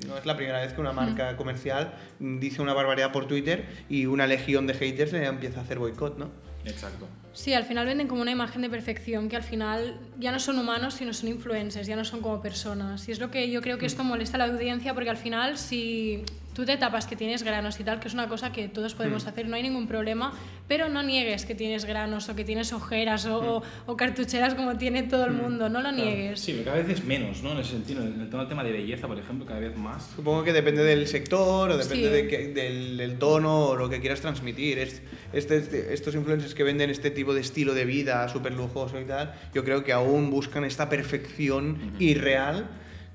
No 0.06 0.18
es 0.18 0.26
la 0.26 0.36
primera 0.36 0.60
vez 0.60 0.74
que 0.74 0.82
una 0.82 0.92
marca 0.92 1.38
comercial 1.38 1.94
dice 2.20 2.62
una 2.62 2.74
barbaridad 2.74 3.14
por 3.14 3.26
Twitter 3.26 3.70
y 3.88 4.06
una 4.06 4.28
legión 4.28 4.68
de 4.68 4.74
haters 4.74 5.14
le 5.14 5.26
empieza 5.26 5.62
a 5.62 5.64
hacer 5.64 5.80
boicot, 5.80 6.18
¿no? 6.18 6.30
Exacto. 6.66 7.08
Sí, 7.32 7.54
al 7.54 7.64
final 7.64 7.86
venden 7.86 8.10
como 8.10 8.22
una 8.22 8.32
imagen 8.32 8.62
de 8.62 8.70
perfección 8.70 9.30
que 9.30 9.38
al 9.38 9.44
final 9.44 9.98
ya 10.20 10.34
no 10.34 10.42
son 10.42 10.60
humanos, 10.60 10.96
sino 10.96 11.14
son 11.14 11.30
influencers, 11.30 11.88
ya 11.88 11.96
no 11.96 12.04
son 12.04 12.20
como 12.20 12.42
personas. 12.42 13.08
Y 13.08 13.14
es 13.14 13.20
lo 13.20 13.32
que 13.32 13.50
yo 13.50 13.62
creo 13.62 13.78
que 13.78 13.86
esto 13.86 14.04
molesta 14.04 14.36
a 14.36 14.46
la 14.46 14.54
audiencia 14.54 14.94
porque 14.94 15.10
al 15.10 15.16
final 15.16 15.58
si 15.58 16.26
tú 16.60 16.66
te 16.66 16.76
tapas 16.76 17.08
que 17.08 17.16
tienes 17.16 17.44
granos 17.44 17.80
y 17.80 17.86
tal, 17.86 18.02
que 18.02 18.10
es 18.10 18.14
una 18.14 18.28
cosa 18.28 18.52
que 18.52 18.68
todos 18.68 18.94
podemos 18.94 19.26
hacer, 19.26 19.48
no 19.48 19.56
hay 19.56 19.64
ningún 19.64 19.88
problema, 19.88 20.34
pero 20.68 20.90
no 20.90 21.02
niegues 21.04 21.46
que 21.46 21.56
tienes 21.56 21.86
granos 21.86 22.28
o 22.28 22.36
que 22.36 22.44
tienes 22.44 22.74
ojeras 22.74 23.26
o, 23.28 23.60
o- 23.60 23.64
o 23.86 23.96
cartucheras 23.96 24.56
como 24.56 24.78
tiene 24.78 25.04
todo 25.04 25.24
el 25.24 25.32
mundo, 25.32 25.70
no 25.70 25.82
lo 25.82 25.90
niegues. 25.94 26.42
Sí, 26.42 26.52
pero 26.52 26.66
cada 26.66 26.84
vez 26.84 26.90
es 27.00 27.06
menos, 27.06 27.42
¿no? 27.44 27.54
En 27.54 27.60
ese 27.60 27.72
sentido, 27.72 28.02
en 28.04 28.20
el 28.20 28.30
tema- 28.30 28.46
de 28.64 28.72
belleza, 28.74 29.08
por 29.08 29.18
ejemplo, 29.18 29.46
cada 29.46 29.62
vez 29.62 29.78
más. 29.78 30.12
Supongo 30.18 30.44
que 30.44 30.52
depende 30.52 30.84
del 30.84 31.08
sector 31.08 31.72
o 31.72 31.78
depende 31.78 32.08
Sí. 32.10 32.14
de 32.14 32.28
que- 32.28 32.48
del, 32.50 32.98
del 32.98 33.18
tono 33.18 33.68
o 33.68 33.76
lo 33.78 33.90
que 33.90 34.02
quieras 34.02 34.20
transmitir. 34.20 34.80
Es- 34.80 35.02
este- 35.32 35.58
este- 35.60 35.94
estos 35.94 36.14
influencers 36.14 36.54
que 36.54 36.64
venden 36.64 36.90
este 36.90 37.10
tipo 37.10 37.34
de 37.34 37.40
estilo 37.40 37.74
de 37.74 37.86
vida 37.86 38.28
súper 38.28 38.52
lujoso 38.54 39.00
y 39.00 39.06
tal, 39.06 39.34
yo 39.54 39.64
creo 39.64 39.86
que 39.86 39.94
aún 39.94 40.30
buscan 40.30 40.66
esta 40.66 40.90
perfección 40.90 41.94
irreal 42.00 42.68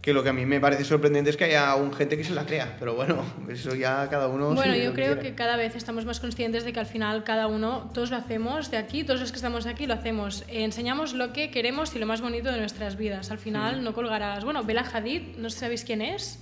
que 0.05 0.13
lo 0.13 0.23
que 0.23 0.29
a 0.29 0.33
mí 0.35 0.45
me 0.45 0.61
parece 0.61 0.85
sorprendente 0.85 1.31
es 1.31 1.37
que 1.39 1.45
haya 1.45 1.71
aún 1.71 1.91
gente 1.95 2.19
que 2.19 2.25
se 2.25 2.35
la 2.35 2.45
crea. 2.45 2.77
Pero 2.79 2.95
bueno, 2.95 3.25
eso 3.49 3.75
ya 3.75 4.07
cada 4.11 4.29
uno... 4.29 4.55
Bueno, 4.55 4.77
yo 4.77 4.93
creo 4.93 5.15
quiera. 5.15 5.23
que 5.23 5.35
cada 5.35 5.57
vez 5.57 5.77
estamos 5.77 6.05
más 6.05 6.21
conscientes 6.21 6.63
de 6.63 6.75
que 6.75 6.81
al 6.81 6.85
final 6.85 7.25
cada 7.25 7.47
uno, 7.47 7.91
todos 7.95 8.11
lo 8.11 8.19
hacemos 8.19 8.71
de 8.71 8.77
aquí, 8.77 9.03
todos 9.03 9.21
los 9.21 9.33
que 9.33 9.37
estamos 9.37 9.65
aquí 9.65 9.87
lo 9.87 9.95
hacemos. 9.95 10.43
Eh, 10.49 10.63
enseñamos 10.63 11.15
lo 11.15 11.33
que 11.33 11.51
queremos 11.51 11.97
y 11.97 11.99
lo 11.99 12.05
más 12.05 12.21
bonito 12.21 12.53
de 12.53 12.59
nuestras 12.59 12.99
vidas. 12.99 13.31
Al 13.31 13.39
final 13.39 13.83
no 13.83 13.95
colgarás. 13.95 14.45
Bueno, 14.45 14.63
Bella 14.63 14.85
Hadid, 14.93 15.39
no 15.39 15.49
sé 15.49 15.55
si 15.57 15.61
sabéis 15.61 15.85
quién 15.85 16.03
es. 16.03 16.39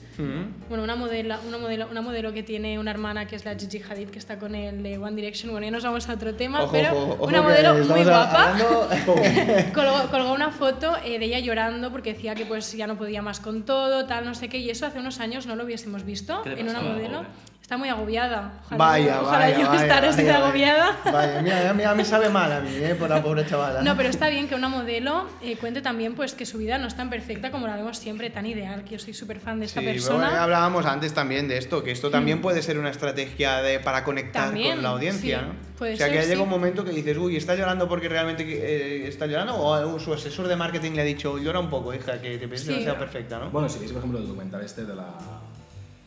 Bueno, 0.69 0.85
una 0.85 0.97
modelo, 0.97 1.37
una, 1.49 1.59
modelo, 1.59 1.87
una 1.91 2.03
modelo 2.03 2.33
que 2.33 2.43
tiene 2.43 2.79
una 2.79 2.91
hermana 2.91 3.27
que 3.27 3.37
es 3.37 3.45
la 3.45 3.55
Gigi 3.55 3.81
Hadid, 3.83 4.09
que 4.11 4.19
está 4.19 4.39
con 4.39 4.55
el 4.55 4.83
de 4.83 4.99
One 4.99 5.17
Direction. 5.17 5.51
Bueno, 5.53 5.65
ya 5.67 5.71
nos 5.71 5.85
vamos 5.85 6.09
a 6.09 6.15
otro 6.15 6.35
tema, 6.35 6.63
Ojo, 6.65 6.73
pero 6.73 6.93
ojo, 6.93 7.13
ojo, 7.15 7.25
una 7.27 7.43
modelo 7.43 7.75
muy 7.75 8.05
guapa. 8.05 8.53
hablando- 8.53 8.89
colgó, 9.75 10.11
colgó 10.11 10.33
una 10.33 10.51
foto 10.51 10.97
eh, 11.05 11.19
de 11.19 11.25
ella 11.27 11.39
llorando 11.39 11.91
porque 11.91 12.13
decía 12.15 12.35
que 12.35 12.47
pues 12.47 12.73
ya 12.73 12.87
no 12.87 12.97
podía 12.97 13.23
más 13.23 13.41
con 13.41 13.65
todo, 13.65 14.07
tal, 14.07 14.25
no 14.25 14.35
sé 14.35 14.49
qué, 14.49 14.59
y 14.59 14.71
eso 14.71 14.87
hace 14.87 14.99
unos 14.99 15.21
años 15.21 15.47
no 15.47 15.57
lo 15.57 15.65
hubiésemos 15.65 16.05
visto 16.05 16.43
¿Qué 16.43 16.51
le 16.51 16.61
en 16.61 16.69
una 16.69 16.81
modelo. 16.81 17.17
pobre? 17.19 17.29
Está 17.73 17.79
muy 17.79 17.89
agobiada. 17.89 18.53
Ojalá, 18.67 18.77
Vaya, 18.77 19.21
ojalá 19.23 19.39
vaya, 19.47 19.59
yo 19.59 19.67
vaya, 19.67 19.81
estar 19.83 20.05
así 20.05 20.23
de 20.25 20.31
agobiada. 20.31 20.95
Vaya, 21.11 21.41
mira, 21.41 21.73
mira, 21.73 21.95
me 21.95 22.05
sabe 22.05 22.29
mal 22.29 22.53
a 22.53 22.61
mí, 22.61 22.69
¿eh? 22.75 22.95
Por 22.95 23.09
la 23.09 23.23
pobre 23.23 23.47
chavala. 23.47 23.81
No, 23.81 23.97
pero 23.97 24.11
está 24.11 24.29
bien 24.29 24.47
que 24.47 24.55
una 24.55 24.69
modelo 24.69 25.27
eh, 25.41 25.57
cuente 25.57 25.81
también 25.81 26.15
pues 26.15 26.35
que 26.35 26.45
su 26.45 26.59
vida 26.59 26.77
no 26.77 26.87
es 26.87 26.95
tan 26.95 27.09
perfecta 27.09 27.51
como 27.51 27.67
la 27.67 27.77
vemos 27.77 27.97
siempre, 27.97 28.29
tan 28.29 28.45
ideal, 28.45 28.85
que 28.85 28.91
yo 28.91 28.99
soy 28.99 29.15
súper 29.15 29.41
fan 29.41 29.59
de 29.59 29.65
esta 29.65 29.81
Sí, 29.81 29.87
persona. 29.87 30.27
bueno, 30.27 30.43
hablábamos 30.43 30.85
antes 30.85 31.15
también 31.15 31.49
de 31.49 31.57
esto, 31.57 31.83
que 31.83 31.93
esto 31.93 32.11
también 32.11 32.43
puede 32.43 32.61
ser 32.61 32.79
una 32.79 32.91
estrategia 32.91 33.63
de, 33.63 33.81
para 33.81 34.05
conectar 34.05 34.49
También, 34.49 34.75
con 34.75 34.83
la 34.83 34.89
audiencia, 34.91 35.39
sí, 35.41 35.47
¿no? 35.47 35.55
puede 35.79 35.95
o 35.95 35.97
sea, 35.97 36.09
ser, 36.09 36.17
que 36.17 36.23
llega 36.25 36.37
sí. 36.37 36.43
un 36.43 36.51
momento 36.51 36.85
que 36.85 36.91
dices, 36.91 37.17
uy, 37.17 37.39
está 37.39 37.55
llorando 37.55 37.89
porque 37.89 38.11
realmente 38.11 38.43
eh, 38.47 39.09
está 39.09 39.25
llorando, 39.25 39.57
o 39.59 39.99
su 39.99 40.13
asesor 40.13 40.47
de 40.47 40.57
marketing 40.57 40.91
le 40.93 41.01
ha 41.01 41.05
dicho, 41.05 41.39
llora 41.39 41.59
un 41.59 41.71
poco, 41.71 41.95
hija, 41.95 42.21
que 42.21 42.37
te 42.37 42.47
piensas 42.49 42.67
Sí. 42.67 42.69
demasiado 42.73 42.99
perfecta, 42.99 43.39
¿no? 43.39 43.49
Bueno, 43.49 43.67
si 43.71 43.79
veis, 43.79 43.93
por 43.93 44.01
ejemplo, 44.01 44.19
el 44.21 44.27
documental 44.27 44.61
este 44.63 44.85
de 44.85 44.95
la, 44.95 45.07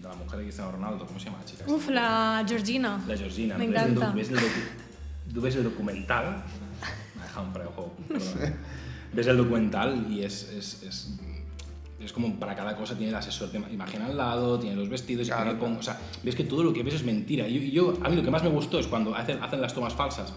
de 0.09 0.15
la 0.15 0.23
mujer 0.23 0.39
de 0.39 0.45
Cristiano 0.45 0.71
Ronaldo, 0.71 1.05
¿cómo 1.05 1.19
se 1.19 1.25
llama 1.25 1.39
la 1.39 1.45
chica? 1.45 1.63
Uf, 1.67 1.89
la 1.89 2.43
Georgina. 2.47 3.01
La 3.07 3.17
Georgina. 3.17 3.57
Me 3.57 3.65
el 3.65 3.71
encanta. 3.71 4.11
ves 4.11 4.29
el 4.29 4.37
docu- 4.37 5.33
tú 5.33 5.41
ves 5.41 5.55
el 5.55 5.63
documental. 5.63 6.43
Me 7.15 7.21
ha 7.21 7.25
dejado 7.25 7.47
un 7.47 7.53
preojo. 7.53 7.93
Ves 9.13 9.27
el 9.27 9.37
documental 9.37 10.07
y 10.09 10.23
es, 10.23 10.43
es, 10.51 10.83
es, 10.83 11.09
es 11.99 12.11
como 12.13 12.35
para 12.39 12.55
cada 12.55 12.75
cosa 12.75 12.95
tiene 12.95 13.09
el 13.09 13.15
asesor 13.15 13.49
de 13.51 13.59
imagen 13.73 14.01
al 14.01 14.15
lado, 14.17 14.59
tiene 14.59 14.75
los 14.75 14.89
vestidos, 14.89 15.27
y 15.27 15.29
Claro, 15.29 15.43
tiene 15.43 15.59
con- 15.59 15.75
claro. 15.77 15.79
o 15.79 15.83
sea, 15.83 15.99
ves 16.23 16.35
que 16.35 16.43
todo 16.43 16.63
lo 16.63 16.73
que 16.73 16.83
ves 16.83 16.95
es 16.95 17.03
mentira. 17.03 17.47
Y 17.47 17.71
yo, 17.71 17.93
yo- 17.93 18.05
a 18.05 18.09
mí 18.09 18.15
lo 18.15 18.23
que 18.23 18.31
más 18.31 18.43
me 18.43 18.49
gustó 18.49 18.77
es 18.79 18.87
cuando 18.87 19.15
hacen, 19.15 19.41
hacen 19.41 19.61
las 19.61 19.73
tomas 19.73 19.93
falsas 19.93 20.33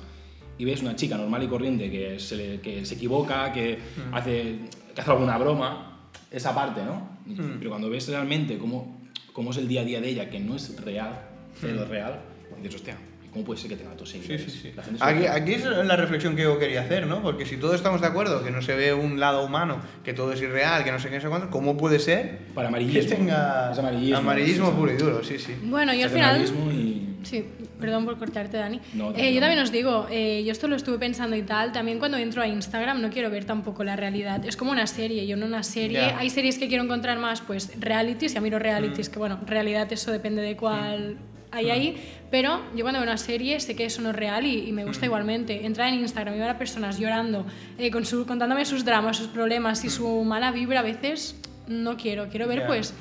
y 0.57 0.65
ves 0.65 0.81
una 0.83 0.95
chica 0.97 1.17
normal 1.17 1.43
y 1.43 1.49
corriente 1.49 1.91
que 1.91 2.19
se, 2.21 2.37
le- 2.37 2.61
que 2.61 2.85
se 2.87 2.95
equivoca, 2.95 3.53
que, 3.53 3.79
Mm. 3.79 4.15
hace, 4.15 4.59
que 4.95 5.01
hace 5.01 5.11
alguna 5.11 5.37
broma, 5.39 5.99
esa 6.31 6.55
parte, 6.55 6.85
¿no? 6.85 7.09
Mm. 7.27 7.59
Pero 7.59 7.71
cuando 7.71 7.91
ves 7.91 8.09
realmente 8.09 8.59
cómo, 8.59 8.98
cómo 9.39 9.53
es 9.53 9.57
el 9.59 9.69
día 9.69 9.83
a 9.83 9.85
día 9.85 10.01
de 10.01 10.09
ella, 10.09 10.29
que 10.29 10.41
no 10.41 10.57
es 10.57 10.75
real, 10.85 11.13
pero 11.61 11.85
es 11.85 11.89
real, 11.89 12.19
dices, 12.61 12.75
hostia, 12.75 12.97
¿cómo 13.33 13.45
puede 13.45 13.61
ser 13.61 13.71
que 13.71 13.77
tenga 13.77 13.93
Mm. 13.93 14.05
Sí, 14.05 14.21
sí, 14.37 14.51
sí. 14.51 14.73
La 14.75 14.83
gente 14.83 14.99
se 14.99 15.05
Aquí, 15.29 15.53
es 15.53 15.65
la 15.65 15.95
reflexión 15.95 16.35
que 16.35 16.43
yo 16.43 16.59
quería 16.59 16.81
hacer, 16.81 17.07
¿no? 17.07 17.23
Porque 17.23 17.47
si 17.47 17.57
todos 17.57 17.77
estamos 17.77 18.01
de 18.01 18.09
acuerdo 18.09 18.43
que 18.43 18.51
no 18.51 18.63
se 18.63 18.75
ve 18.75 18.93
un 18.93 19.21
lado 19.21 19.45
humano, 19.45 19.81
que 20.03 20.13
todo 20.13 20.33
es 20.33 20.43
irreal, 20.43 20.83
que 20.83 20.91
no 20.91 20.99
sé 20.99 21.09
qué, 21.09 21.15
no 21.17 21.21
sé 21.21 21.29
cuánto, 21.29 21.51
¿cómo 21.51 21.77
puede 21.77 22.01
ser 22.01 22.39
Para 22.53 22.67
que 22.69 22.75
amarillismo. 22.75 23.17
tenga 23.17 23.71
Es 23.71 23.79
amarillismo. 23.79 24.73
puro 24.73 24.93
y 24.93 24.97
duro? 24.97 25.23
Sí, 25.23 25.39
sí. 25.39 25.55
Bueno, 25.63 25.95
y 25.95 26.03
al 26.03 26.11
final... 26.11 26.45
y... 26.73 27.17
Sí, 27.23 27.45
perdón 27.81 28.05
por 28.05 28.19
cortarte, 28.19 28.57
Dani. 28.57 28.81
No, 28.95 29.13
Eh, 29.17 29.33
yo 29.35 29.41
también 29.41 29.61
os 29.61 29.71
digo, 29.73 30.07
eh, 30.11 30.43
yo 30.45 30.53
esto 30.53 30.69
lo 30.69 30.77
estuve 30.77 30.99
pensando 30.99 31.37
y 31.37 31.43
tal, 31.43 31.73
también 31.73 31.99
cuando 31.99 32.17
entro 32.19 32.43
a 32.43 32.47
Instagram 32.47 33.01
no 33.01 33.11
quiero 33.11 33.31
ver 33.31 33.45
tampoco 33.45 33.85
la 33.85 33.97
realidad. 33.97 34.45
Es 34.45 34.57
como 34.57 34.71
una 34.73 34.87
serie, 34.87 35.27
yo 35.27 35.37
en 35.37 35.43
una 35.43 35.63
serie, 35.63 35.99
Ya. 35.99 36.19
hay 36.19 36.31
series 36.31 36.59
que 36.59 36.69
quiero 36.69 36.85
encontrar 36.85 37.19
más, 37.19 37.41
pues 37.41 37.73
realities, 37.81 38.35
ya 38.35 38.41
miro 38.41 38.59
realities, 38.59 39.09
que 39.09 39.19
bueno, 39.19 39.39
realidad 39.47 39.91
eso 39.93 40.11
depende 40.13 40.43
de 40.43 40.57
cuál 40.57 41.17
hay 41.51 41.71
ahí, 41.71 41.97
pero 42.31 42.61
yo 42.77 42.83
cuando 42.83 43.01
veo 43.01 43.09
una 43.09 43.17
serie 43.17 43.59
sé 43.59 43.75
que 43.75 43.87
eso 43.87 44.03
no 44.03 44.11
es 44.11 44.17
real 44.17 44.45
y, 44.45 44.69
y 44.69 44.73
me 44.73 44.85
gusta 44.85 45.07
igualmente. 45.07 45.65
Entrar 45.65 45.89
en 45.89 46.01
Instagram 46.01 46.35
y 46.35 46.39
ver 46.39 46.51
a 46.51 46.59
personas 46.59 46.99
llorando, 46.99 47.47
eh, 47.79 47.91
con 47.91 48.05
su, 48.05 48.27
contándome 48.27 48.67
sus 48.67 48.85
dramas, 48.85 49.17
sus 49.17 49.29
problemas 49.29 49.83
y 49.85 49.89
su 49.89 50.25
mala 50.25 50.51
vibra 50.53 50.81
a 50.81 50.83
veces, 50.83 51.37
no 51.67 51.97
quiero. 51.97 52.29
Quiero 52.29 52.47
ver 52.49 52.61
Ya. 52.61 52.67
pues 52.67 52.93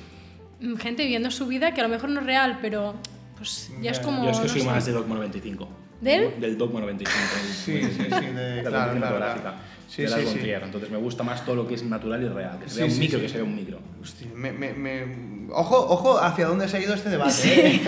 mm, 0.61 0.75
gente 0.77 1.03
viviendo 1.03 1.29
su 1.29 1.45
vida 1.47 1.73
que 1.73 1.81
a 1.81 1.83
lo 1.83 1.89
mejor 1.89 2.09
no 2.09 2.21
es 2.21 2.25
real, 2.25 2.59
pero 2.61 2.95
pues 3.37 3.69
ya 3.81 3.91
es 3.91 3.99
como... 3.99 4.23
Yo 4.25 4.31
es 4.31 4.37
que 4.37 4.43
no 4.43 4.49
soy 4.49 4.61
sé. 4.61 4.67
más 4.67 4.85
de 4.85 4.91
Dogma 4.91 5.15
95. 5.15 5.67
¿Del? 6.01 6.39
Del 6.39 6.57
Dogma 6.57 6.79
95. 6.81 7.19
Sí, 7.65 7.81
sí, 7.81 7.89
sí, 7.91 8.03
de- 8.03 8.31
de 8.33 8.63
la 8.69 8.69
claro, 8.91 8.99
claro. 8.99 9.57
Sí, 9.87 10.01
de 10.03 10.09
sí, 10.09 10.13
la 10.25 10.29
sí. 10.59 10.65
Entonces 10.65 10.89
me 10.91 10.97
gusta 10.97 11.23
más 11.23 11.43
todo 11.45 11.55
lo 11.55 11.67
que 11.67 11.75
es 11.75 11.83
natural 11.83 12.21
y 12.23 12.27
real. 12.27 12.59
Que 12.59 12.69
se 12.69 12.75
Sí, 12.75 12.77
vea 12.81 12.85
un 12.87 12.91
sí, 12.91 12.99
micro, 12.99 13.19
sí. 13.19 13.25
que 13.25 13.29
se 13.29 13.35
vea 13.37 13.43
un 13.45 13.55
micro. 13.55 13.79
Hostia, 14.01 14.27
me, 14.35 14.51
me, 14.51 14.73
me- 14.73 15.47
Ojo, 15.51 15.77
ojo 15.77 16.19
hacia 16.19 16.45
dónde 16.45 16.67
se 16.67 16.77
ha 16.77 16.81
ido 16.81 16.93
este 16.93 17.09
debate. 17.09 17.31
¿eh? 17.77 17.81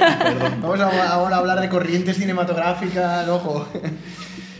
Vamos 0.61 0.79
a- 0.79 1.09
ahora 1.11 1.35
a 1.35 1.39
hablar 1.39 1.59
de 1.59 1.67
corrientes 1.69 2.17
cinematográficas, 2.17 3.27
ojo. 3.27 3.67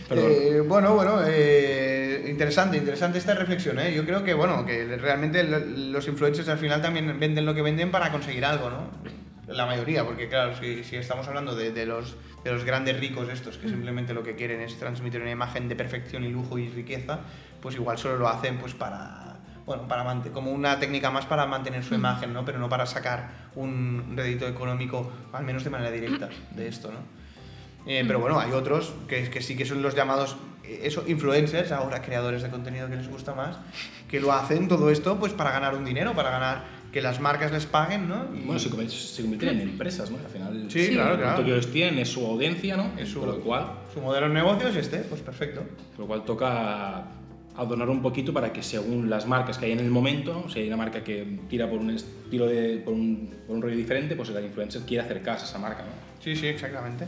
Perdón. 0.08 0.26
Eh, 0.30 0.60
bueno, 0.60 0.94
bueno, 0.94 1.20
eh, 1.26 2.26
interesante, 2.28 2.76
interesante 2.76 3.18
esta 3.18 3.34
reflexión. 3.34 3.78
¿eh? 3.78 3.94
Yo 3.94 4.04
creo 4.04 4.22
que, 4.22 4.34
bueno, 4.34 4.66
que 4.66 4.84
realmente 4.96 5.42
lo- 5.44 5.60
los 5.60 6.06
influencers 6.08 6.48
al 6.48 6.58
final 6.58 6.82
también 6.82 7.18
venden 7.18 7.46
lo 7.46 7.54
que 7.54 7.62
venden 7.62 7.90
para 7.90 8.10
conseguir 8.12 8.44
algo, 8.44 8.68
¿no? 8.70 8.90
La 9.50 9.66
mayoría, 9.66 10.04
porque 10.04 10.28
claro, 10.28 10.54
si, 10.56 10.84
si 10.84 10.96
estamos 10.96 11.26
hablando 11.26 11.56
de, 11.56 11.72
de 11.72 11.84
los, 11.84 12.16
de 12.44 12.52
los 12.52 12.64
grandes 12.64 12.98
ricos 13.00 13.28
estos, 13.28 13.58
que 13.58 13.68
simplemente 13.68 14.14
lo 14.14 14.22
que 14.22 14.36
quieren 14.36 14.60
es 14.60 14.78
transmitir 14.78 15.20
una 15.20 15.30
imagen 15.30 15.68
de 15.68 15.74
perfección 15.74 16.24
y 16.24 16.28
lujo 16.28 16.58
y 16.58 16.68
riqueza, 16.68 17.20
pues 17.60 17.74
igual 17.74 17.98
solo 17.98 18.16
lo 18.16 18.28
hacen 18.28 18.58
pues 18.58 18.74
para, 18.74 19.36
bueno, 19.66 19.88
para 19.88 20.04
como 20.32 20.52
una 20.52 20.78
técnica 20.78 21.10
más 21.10 21.26
para 21.26 21.46
mantener 21.46 21.82
su 21.82 21.94
imagen, 21.94 22.32
¿no? 22.32 22.44
Pero 22.44 22.58
no 22.58 22.68
para 22.68 22.86
sacar 22.86 23.50
un 23.56 24.14
rédito 24.16 24.46
económico, 24.46 25.12
al 25.32 25.44
menos 25.44 25.64
de 25.64 25.70
manera 25.70 25.90
directa, 25.90 26.28
de 26.52 26.68
esto, 26.68 26.90
¿no? 26.92 26.98
Eh, 27.86 28.04
pero 28.06 28.20
bueno, 28.20 28.38
hay 28.38 28.52
otros 28.52 28.92
que, 29.08 29.30
que 29.30 29.40
sí 29.40 29.56
que 29.56 29.64
son 29.64 29.82
los 29.82 29.94
llamados 29.94 30.36
eh, 30.64 30.82
eso, 30.84 31.04
influencers, 31.06 31.72
ahora 31.72 32.02
creadores 32.02 32.42
de 32.42 32.50
contenido 32.50 32.88
que 32.88 32.96
les 32.96 33.08
gusta 33.08 33.34
más, 33.34 33.56
que 34.08 34.20
lo 34.20 34.32
hacen 34.32 34.68
todo 34.68 34.90
esto 34.90 35.18
pues 35.18 35.32
para 35.32 35.50
ganar 35.50 35.74
un 35.74 35.84
dinero, 35.84 36.14
para 36.14 36.30
ganar 36.30 36.64
que 36.92 37.00
las 37.00 37.20
marcas 37.20 37.52
les 37.52 37.66
paguen, 37.66 38.08
¿no? 38.08 38.26
Y- 38.34 38.40
Bueno, 38.44 38.58
se, 38.58 38.68
se 38.90 39.22
convirtieron 39.22 39.60
en 39.60 39.68
empresas, 39.68 40.10
¿no? 40.10 40.18
Al 40.18 40.26
final, 40.30 40.64
Sí, 40.68 40.86
Sí. 40.86 40.92
claro, 40.94 41.16
claro. 41.16 41.44
que 41.44 41.50
ellos 41.52 41.70
tienen 41.70 41.98
es 42.00 42.08
su 42.08 42.26
audiencia, 42.26 42.76
¿no? 42.76 42.90
Es 42.98 43.08
su- 43.10 43.20
Por 43.20 43.28
lo 43.28 43.40
cual, 43.40 43.66
Su 43.94 44.00
modelo 44.00 44.28
de 44.28 44.34
negocio 44.34 44.68
es 44.68 44.76
este, 44.76 44.98
pues 44.98 45.20
perfecto. 45.20 45.62
por 45.92 46.00
lo 46.00 46.06
cual 46.06 46.24
toca 46.24 47.04
adonar 47.56 47.90
un 47.90 48.00
poquito 48.00 48.32
para 48.32 48.52
que 48.52 48.62
según 48.62 49.10
las 49.10 49.26
marcas 49.26 49.58
que 49.58 49.66
hay 49.66 49.72
en 49.72 49.80
el 49.80 49.90
momento, 49.90 50.46
si 50.48 50.60
hay 50.60 50.66
una 50.68 50.76
marca 50.76 51.04
que 51.04 51.38
tira 51.48 51.68
por 51.68 51.78
un 51.80 51.90
estilo 51.90 52.46
de, 52.46 52.78
por 52.78 52.94
un, 52.94 53.34
por 53.46 53.56
un 53.56 53.62
rollo 53.62 53.76
diferente, 53.76 54.16
pues 54.16 54.28
el 54.30 54.44
influencer 54.44 54.82
quiere 54.82 55.04
acercarse 55.04 55.44
a 55.44 55.48
esa 55.48 55.58
marca, 55.58 55.82
¿no? 55.82 56.22
Sí, 56.24 56.34
sí, 56.36 56.46
exactamente. 56.46 57.06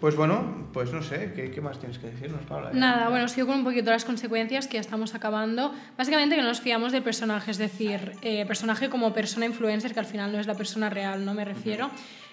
Pues 0.00 0.16
bueno, 0.16 0.68
pues 0.72 0.92
no 0.92 1.02
sé, 1.02 1.32
¿qué, 1.34 1.50
qué 1.50 1.60
más 1.60 1.78
tienes 1.78 1.98
que 1.98 2.08
decirnos, 2.08 2.40
Paula? 2.48 2.70
Nada, 2.72 3.08
bueno, 3.08 3.28
sigo 3.28 3.46
con 3.46 3.58
un 3.58 3.64
poquito 3.64 3.90
las 3.90 4.04
consecuencias 4.04 4.66
que 4.66 4.74
ya 4.74 4.80
estamos 4.80 5.14
acabando. 5.14 5.72
Básicamente 5.96 6.36
que 6.36 6.42
no 6.42 6.48
nos 6.48 6.60
fiamos 6.60 6.92
del 6.92 7.02
personaje, 7.02 7.50
es 7.50 7.58
decir, 7.58 8.12
eh, 8.22 8.44
personaje 8.46 8.88
como 8.88 9.12
persona 9.12 9.46
influencer, 9.46 9.94
que 9.94 10.00
al 10.00 10.06
final 10.06 10.32
no 10.32 10.38
es 10.38 10.46
la 10.46 10.54
persona 10.54 10.90
real, 10.90 11.24
no 11.24 11.32
me 11.34 11.44
refiero. 11.44 11.90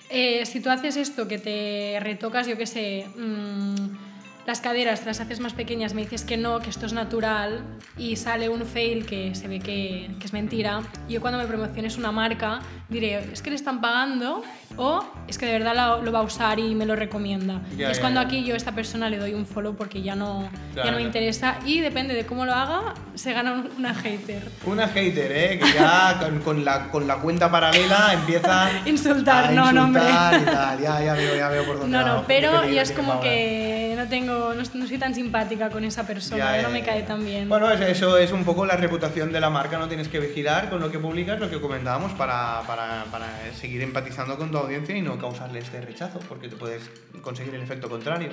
Eh, 0.10 0.45
si 0.45 0.60
tú 0.60 0.69
haces 0.69 0.97
esto, 0.97 1.28
que 1.28 1.38
te 1.38 1.97
retocas, 2.02 2.45
yo 2.45 2.58
qué 2.58 2.65
sé, 2.65 3.08
mm, 3.15 4.11
las 4.47 4.60
caderas, 4.60 5.01
te 5.01 5.06
las 5.06 5.19
haces 5.19 5.39
más 5.39 5.54
pequeñas, 5.54 5.93
me 5.93 6.01
dices 6.01 6.23
que 6.23 6.36
no, 6.38 6.60
que 6.60 6.69
esto 6.69 6.86
es 6.86 6.93
natural 6.93 7.62
y 7.97 8.15
sale 8.15 8.49
un 8.49 8.65
fail 8.65 9.06
que 9.06 9.36
se 9.36 9.47
ve 9.47 9.60
que, 9.60 10.10
que 10.19 10.25
es 10.25 10.34
mentira, 10.34 10.82
yo 11.08 11.21
cuando 11.21 11.38
me 11.39 11.45
promociones 11.45 11.97
una 11.97 12.12
marca 12.12 12.60
diré, 12.89 13.19
es 13.32 13.41
que 13.41 13.49
le 13.51 13.56
están 13.56 13.80
pagando 13.82 14.41
o 14.77 15.04
es 15.27 15.38
que 15.38 15.45
de 15.45 15.54
verdad 15.54 15.75
lo, 15.75 16.01
lo 16.04 16.12
va 16.12 16.19
a 16.19 16.23
usar 16.23 16.60
y 16.60 16.75
me 16.75 16.86
lo 16.86 16.95
recomienda. 16.95 17.62
Y 17.77 17.84
es 17.84 17.99
cuando 17.99 18.19
aquí 18.19 18.43
yo 18.43 18.54
a 18.54 18.58
esta 18.58 18.71
persona 18.73 19.10
le 19.10 19.17
doy 19.17 19.34
un 19.34 19.45
follow 19.45 19.75
porque 19.75 20.01
ya 20.01 20.15
no, 20.15 20.49
Claro, 20.73 20.86
ya 20.88 20.91
no 20.91 20.97
me 20.97 21.04
interesa 21.04 21.58
y 21.65 21.80
depende 21.82 22.13
de 22.15 22.25
cómo 22.25 22.45
lo 22.45 22.54
haga, 22.54 22.93
se 23.15 23.34
gana 23.34 23.54
un- 23.54 23.69
una 23.77 23.93
hater. 23.93 24.41
Una 24.65 24.88
hater, 24.88 25.32
¿eh? 25.32 25.60
Que 25.60 25.73
ya 25.73 26.17
con, 26.21 26.39
con 26.39 26.65
la, 26.65 26.89
con 26.89 27.06
la 27.08 27.17
cuenta 27.17 27.49
paralela 27.51 28.13
empieza 28.13 28.69
Insultar, 28.86 29.45
a 29.45 29.51
no, 29.51 29.71
no, 29.71 29.84
hombre. 29.86 30.01
insultar 30.04 30.41
y 30.41 30.45
tal. 30.45 30.80
Ya, 30.82 31.01
ya 31.04 31.13
veo, 31.13 31.36
ya 31.36 31.49
veo 31.49 31.65
por 31.65 31.80
dónde 31.80 31.97
No, 31.97 32.06
no, 32.08 32.23
pero 32.27 32.67
yo 32.67 32.82
es 32.82 32.91
como 32.91 33.19
que 33.21 33.90
no 34.03 34.09
tengo, 34.09 34.53
no, 34.53 34.63
no 34.73 34.87
soy 34.87 34.97
tan 34.97 35.13
simpática 35.13 35.69
con 35.69 35.83
esa 35.83 36.05
persona, 36.07 36.57
Ya, 36.57 36.61
no 36.63 36.69
me 36.69 36.83
cae 36.83 37.03
tan 37.03 37.23
bien. 37.23 37.47
Bueno, 37.49 37.69
es- 37.71 37.81
eso 37.81 38.17
es 38.17 38.31
un 38.31 38.43
poco 38.43 38.65
la 38.65 38.75
reputación 38.77 39.31
de 39.31 39.39
la 39.39 39.49
marca, 39.49 39.77
no 39.77 39.87
tienes 39.87 40.07
que 40.07 40.19
vigilar 40.19 40.69
con 40.69 40.79
lo 40.79 40.91
que 40.91 40.99
publicas, 40.99 41.39
lo 41.39 41.49
que 41.49 41.59
comentábamos, 41.61 42.11
para, 42.13 42.61
para, 42.67 43.05
para 43.11 43.27
seguir 43.59 43.81
empatizando 43.81 44.37
con 44.37 44.51
tu 44.51 44.57
audiencia 44.57 44.95
y 44.95 45.01
no 45.01 45.17
causarle 45.17 45.59
este 45.59 45.81
rechazo, 45.81 46.19
porque 46.27 46.47
te 46.49 46.55
puedes 46.55 46.89
conseguir 47.21 47.55
el 47.55 47.61
efecto 47.61 47.89
contrario. 47.89 48.29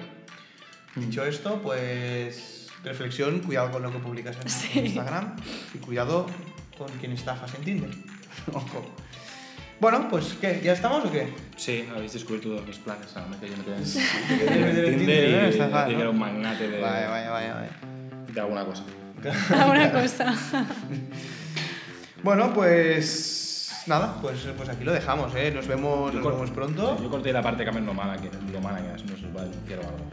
Dicho 0.94 1.24
esto, 1.24 1.61
pues 1.62 2.68
reflexión, 2.85 3.40
cuidado 3.40 3.70
con 3.70 3.83
lo 3.83 3.92
que 3.92 3.98
publicas 3.98 4.37
en 4.40 4.48
Sí. 4.48 4.78
Instagram 4.81 5.37
y 5.74 5.78
cuidado 5.78 6.26
con 6.76 6.88
quien 6.98 7.12
estafas 7.12 7.54
en 7.54 7.62
Tinder. 7.62 7.90
Ojo. 8.52 8.85
Bueno, 9.81 10.09
pues 10.11 10.37
¿qué? 10.41 10.61
¿Ya 10.62 10.73
estamos 10.73 11.05
o 11.05 11.11
qué? 11.11 11.33
Sí, 11.57 11.88
habéis 11.95 12.12
descubierto 12.12 12.49
todos 12.49 12.67
mis 12.67 12.79
planes, 12.79 13.14
me 13.14 13.37
meter 13.37 13.53
en 13.53 13.64
querías 13.64 14.67
meter 14.67 14.85
en 14.85 14.99
Tinder, 14.99 15.29
y 15.29 15.35
Estafar, 15.51 15.87
que 15.88 15.95
¿no? 15.95 16.01
era 16.01 16.11
un 16.11 16.19
magnate 16.19 16.69
de, 16.69 16.81
Vaya, 16.81 17.09
vaya, 17.09 17.31
vaya, 17.31 17.55
vaya. 17.55 17.71
de 18.33 18.41
alguna 18.41 18.64
cosa. 18.64 18.83
Alguna 19.57 19.93
cosa. 19.93 20.35
Bueno, 22.21 22.53
pues 22.53 23.85
nada, 23.87 24.17
pues, 24.21 24.41
pues 24.57 24.69
aquí 24.69 24.83
lo 24.83 24.93
dejamos, 24.93 25.33
¿eh? 25.37 25.53
Nos 25.55 25.69
vemos, 25.69 26.12
nos 26.12 26.25
vemos 26.25 26.51
pronto. 26.51 27.01
Yo 27.01 27.09
corté 27.09 27.33
la 27.33 27.43
parte 27.43 27.64
que 27.64 27.71
me 27.71 27.79
es 27.79 27.87
lo 27.87 27.95
mala, 27.95 28.17
que 28.17 28.29
lo 28.53 28.61
mala 28.61 28.83
que 28.83 28.93
es, 28.97 29.05
no 29.05 29.17
se 29.17 29.33
va 29.33 29.43
a 29.43 29.45
denunciar 29.45 29.79
o 29.79 29.83
algo. 29.83 30.05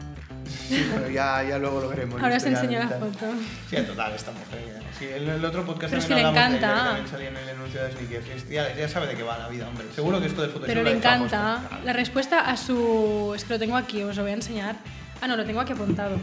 Sí, 0.68 0.88
bueno, 0.92 1.08
ya, 1.08 1.42
ya 1.42 1.58
luego 1.58 1.80
lo 1.80 1.88
veremos. 1.88 2.22
Ahora 2.22 2.36
os 2.36 2.44
enseño 2.44 2.78
la 2.78 2.88
foto. 2.88 3.26
Sí, 3.68 3.74
en 3.74 3.86
total, 3.88 4.12
esta 4.14 4.30
mujer. 4.30 4.80
Sí, 4.98 5.04
el, 5.06 5.28
el 5.28 5.44
otro 5.44 5.64
podcast 5.66 5.90
Pero 5.90 6.00
es 6.00 6.08
que 6.08 6.14
le 6.14 6.22
de 6.22 6.28
encanta. 6.30 6.58
que 6.68 6.74
también 6.74 7.08
salía 7.08 7.28
en 7.28 7.36
el 7.36 7.48
anuncio 7.50 7.82
de 7.84 7.92
Sneakers. 7.92 8.48
Ya, 8.48 8.74
ya 8.74 8.88
sabe 8.88 9.06
de 9.08 9.14
qué 9.14 9.22
va 9.22 9.36
la 9.38 9.48
vida, 9.48 9.68
hombre. 9.68 9.86
Seguro 9.94 10.20
que 10.20 10.26
esto 10.26 10.40
de 10.42 10.48
Photoshop 10.48 10.66
Pero 10.66 10.82
le 10.82 10.92
encanta. 10.92 11.60
La 11.84 11.92
respuesta 11.92 12.40
a 12.48 12.56
su... 12.56 13.32
Es 13.36 13.44
que 13.44 13.52
lo 13.54 13.58
tengo 13.58 13.76
aquí, 13.76 14.02
os 14.02 14.16
lo 14.16 14.22
voy 14.22 14.30
a 14.32 14.34
enseñar. 14.34 14.76
Ah, 15.20 15.26
no, 15.28 15.36
lo 15.36 15.44
tengo 15.44 15.60
aquí 15.60 15.72
apuntado. 15.72 16.16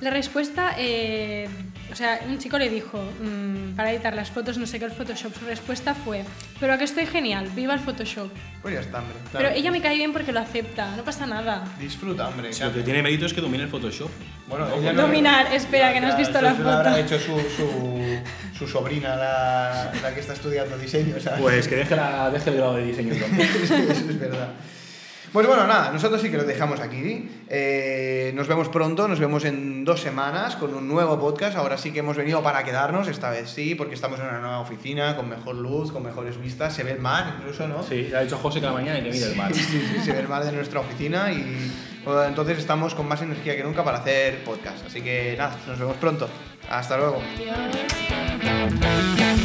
La 0.00 0.10
respuesta, 0.10 0.74
eh, 0.76 1.48
o 1.90 1.94
sea, 1.94 2.20
un 2.28 2.38
chico 2.38 2.58
le 2.58 2.68
dijo, 2.68 2.98
mm, 3.20 3.76
para 3.76 3.92
editar 3.92 4.14
las 4.14 4.30
fotos, 4.30 4.58
no 4.58 4.66
sé 4.66 4.78
qué, 4.78 4.84
el 4.86 4.90
Photoshop, 4.92 5.32
su 5.38 5.44
respuesta 5.46 5.94
fue, 5.94 6.24
pero 6.60 6.72
a 6.72 6.78
que 6.78 6.84
estoy 6.84 7.06
genial, 7.06 7.48
viva 7.54 7.74
el 7.74 7.80
Photoshop. 7.80 8.30
Pues 8.62 8.74
ya 8.74 8.80
está, 8.80 8.98
hombre. 8.98 9.14
Pero 9.32 9.48
ella 9.50 9.70
me 9.70 9.80
cae 9.80 9.96
bien 9.96 10.12
porque 10.12 10.32
lo 10.32 10.40
acepta, 10.40 10.94
no 10.96 11.04
pasa 11.04 11.26
nada. 11.26 11.64
Disfruta, 11.78 12.28
hombre. 12.28 12.52
Si 12.52 12.58
claro. 12.58 12.72
lo 12.72 12.78
que 12.78 12.84
tiene 12.84 13.02
mérito 13.02 13.26
es 13.26 13.32
que 13.34 13.40
domine 13.40 13.64
el 13.64 13.68
Photoshop. 13.68 14.10
Bueno, 14.48 14.66
Ojo, 14.66 14.80
ella 14.80 14.92
¿no? 14.92 15.02
Dominar, 15.02 15.52
espera, 15.54 15.92
que 15.92 16.00
no 16.00 16.06
has 16.08 16.12
Ya, 16.14 16.18
visto 16.18 16.40
la 16.40 16.52
lo 16.52 16.70
habrá 16.70 16.92
foto. 16.92 17.02
hecho 17.04 17.18
su, 17.18 17.38
su, 17.56 18.18
su 18.58 18.66
sobrina, 18.68 19.16
la, 19.16 19.92
la 20.02 20.14
que 20.14 20.20
está 20.20 20.32
estudiando 20.32 20.76
diseño, 20.78 21.18
¿sabes? 21.20 21.40
Pues 21.40 21.68
que 21.68 21.76
deje, 21.76 21.96
la, 21.96 22.30
deje 22.30 22.50
el 22.50 22.56
grado 22.56 22.74
de 22.76 22.84
diseño. 22.84 23.14
Sí, 23.14 23.20
eso 23.64 23.74
es 23.76 24.18
verdad. 24.20 24.50
Pues 25.32 25.46
bueno, 25.46 25.66
nada, 25.66 25.90
nosotros 25.92 26.20
sí 26.22 26.30
que 26.30 26.36
lo 26.36 26.44
dejamos 26.44 26.80
aquí. 26.80 27.28
Eh, 27.48 28.32
nos 28.34 28.48
vemos 28.48 28.68
pronto, 28.68 29.06
nos 29.06 29.20
vemos 29.20 29.44
en 29.44 29.84
dos 29.84 30.00
semanas 30.00 30.56
con 30.56 30.74
un 30.74 30.88
nuevo 30.88 31.18
podcast. 31.18 31.56
Ahora 31.56 31.76
sí 31.76 31.92
que 31.92 31.98
hemos 31.98 32.16
venido 32.16 32.42
para 32.42 32.64
quedarnos, 32.64 33.08
esta 33.08 33.30
vez 33.30 33.50
sí, 33.50 33.74
porque 33.74 33.94
estamos 33.94 34.18
en 34.20 34.26
una 34.26 34.40
nueva 34.40 34.60
oficina, 34.60 35.16
con 35.16 35.28
mejor 35.28 35.56
luz, 35.56 35.92
con 35.92 36.02
mejores 36.04 36.40
vistas. 36.40 36.74
Se 36.74 36.84
ve 36.84 36.92
el 36.92 37.00
mar 37.00 37.34
incluso, 37.38 37.68
¿no? 37.68 37.82
Sí, 37.82 38.10
ha 38.14 38.20
dicho 38.20 38.38
José 38.38 38.60
que 38.60 38.66
la 38.66 38.72
mañana 38.72 38.98
y 38.98 39.02
que 39.02 39.10
mire 39.10 39.26
el 39.26 39.36
mar. 39.36 39.52
Sí, 39.54 39.62
sí, 39.62 39.82
sí, 39.92 40.00
se 40.02 40.12
ve 40.12 40.20
el 40.20 40.28
mar 40.28 40.44
de 40.44 40.52
nuestra 40.52 40.80
oficina 40.80 41.30
y 41.32 41.70
bueno, 42.04 42.24
entonces 42.24 42.58
estamos 42.58 42.94
con 42.94 43.08
más 43.08 43.20
energía 43.20 43.56
que 43.56 43.64
nunca 43.64 43.82
para 43.84 43.98
hacer 43.98 44.44
podcast. 44.44 44.86
Así 44.86 45.02
que 45.02 45.34
nada, 45.36 45.56
nos 45.66 45.78
vemos 45.78 45.96
pronto. 45.96 46.28
Hasta 46.70 46.96
luego. 46.96 47.20
Adiós. 48.40 49.35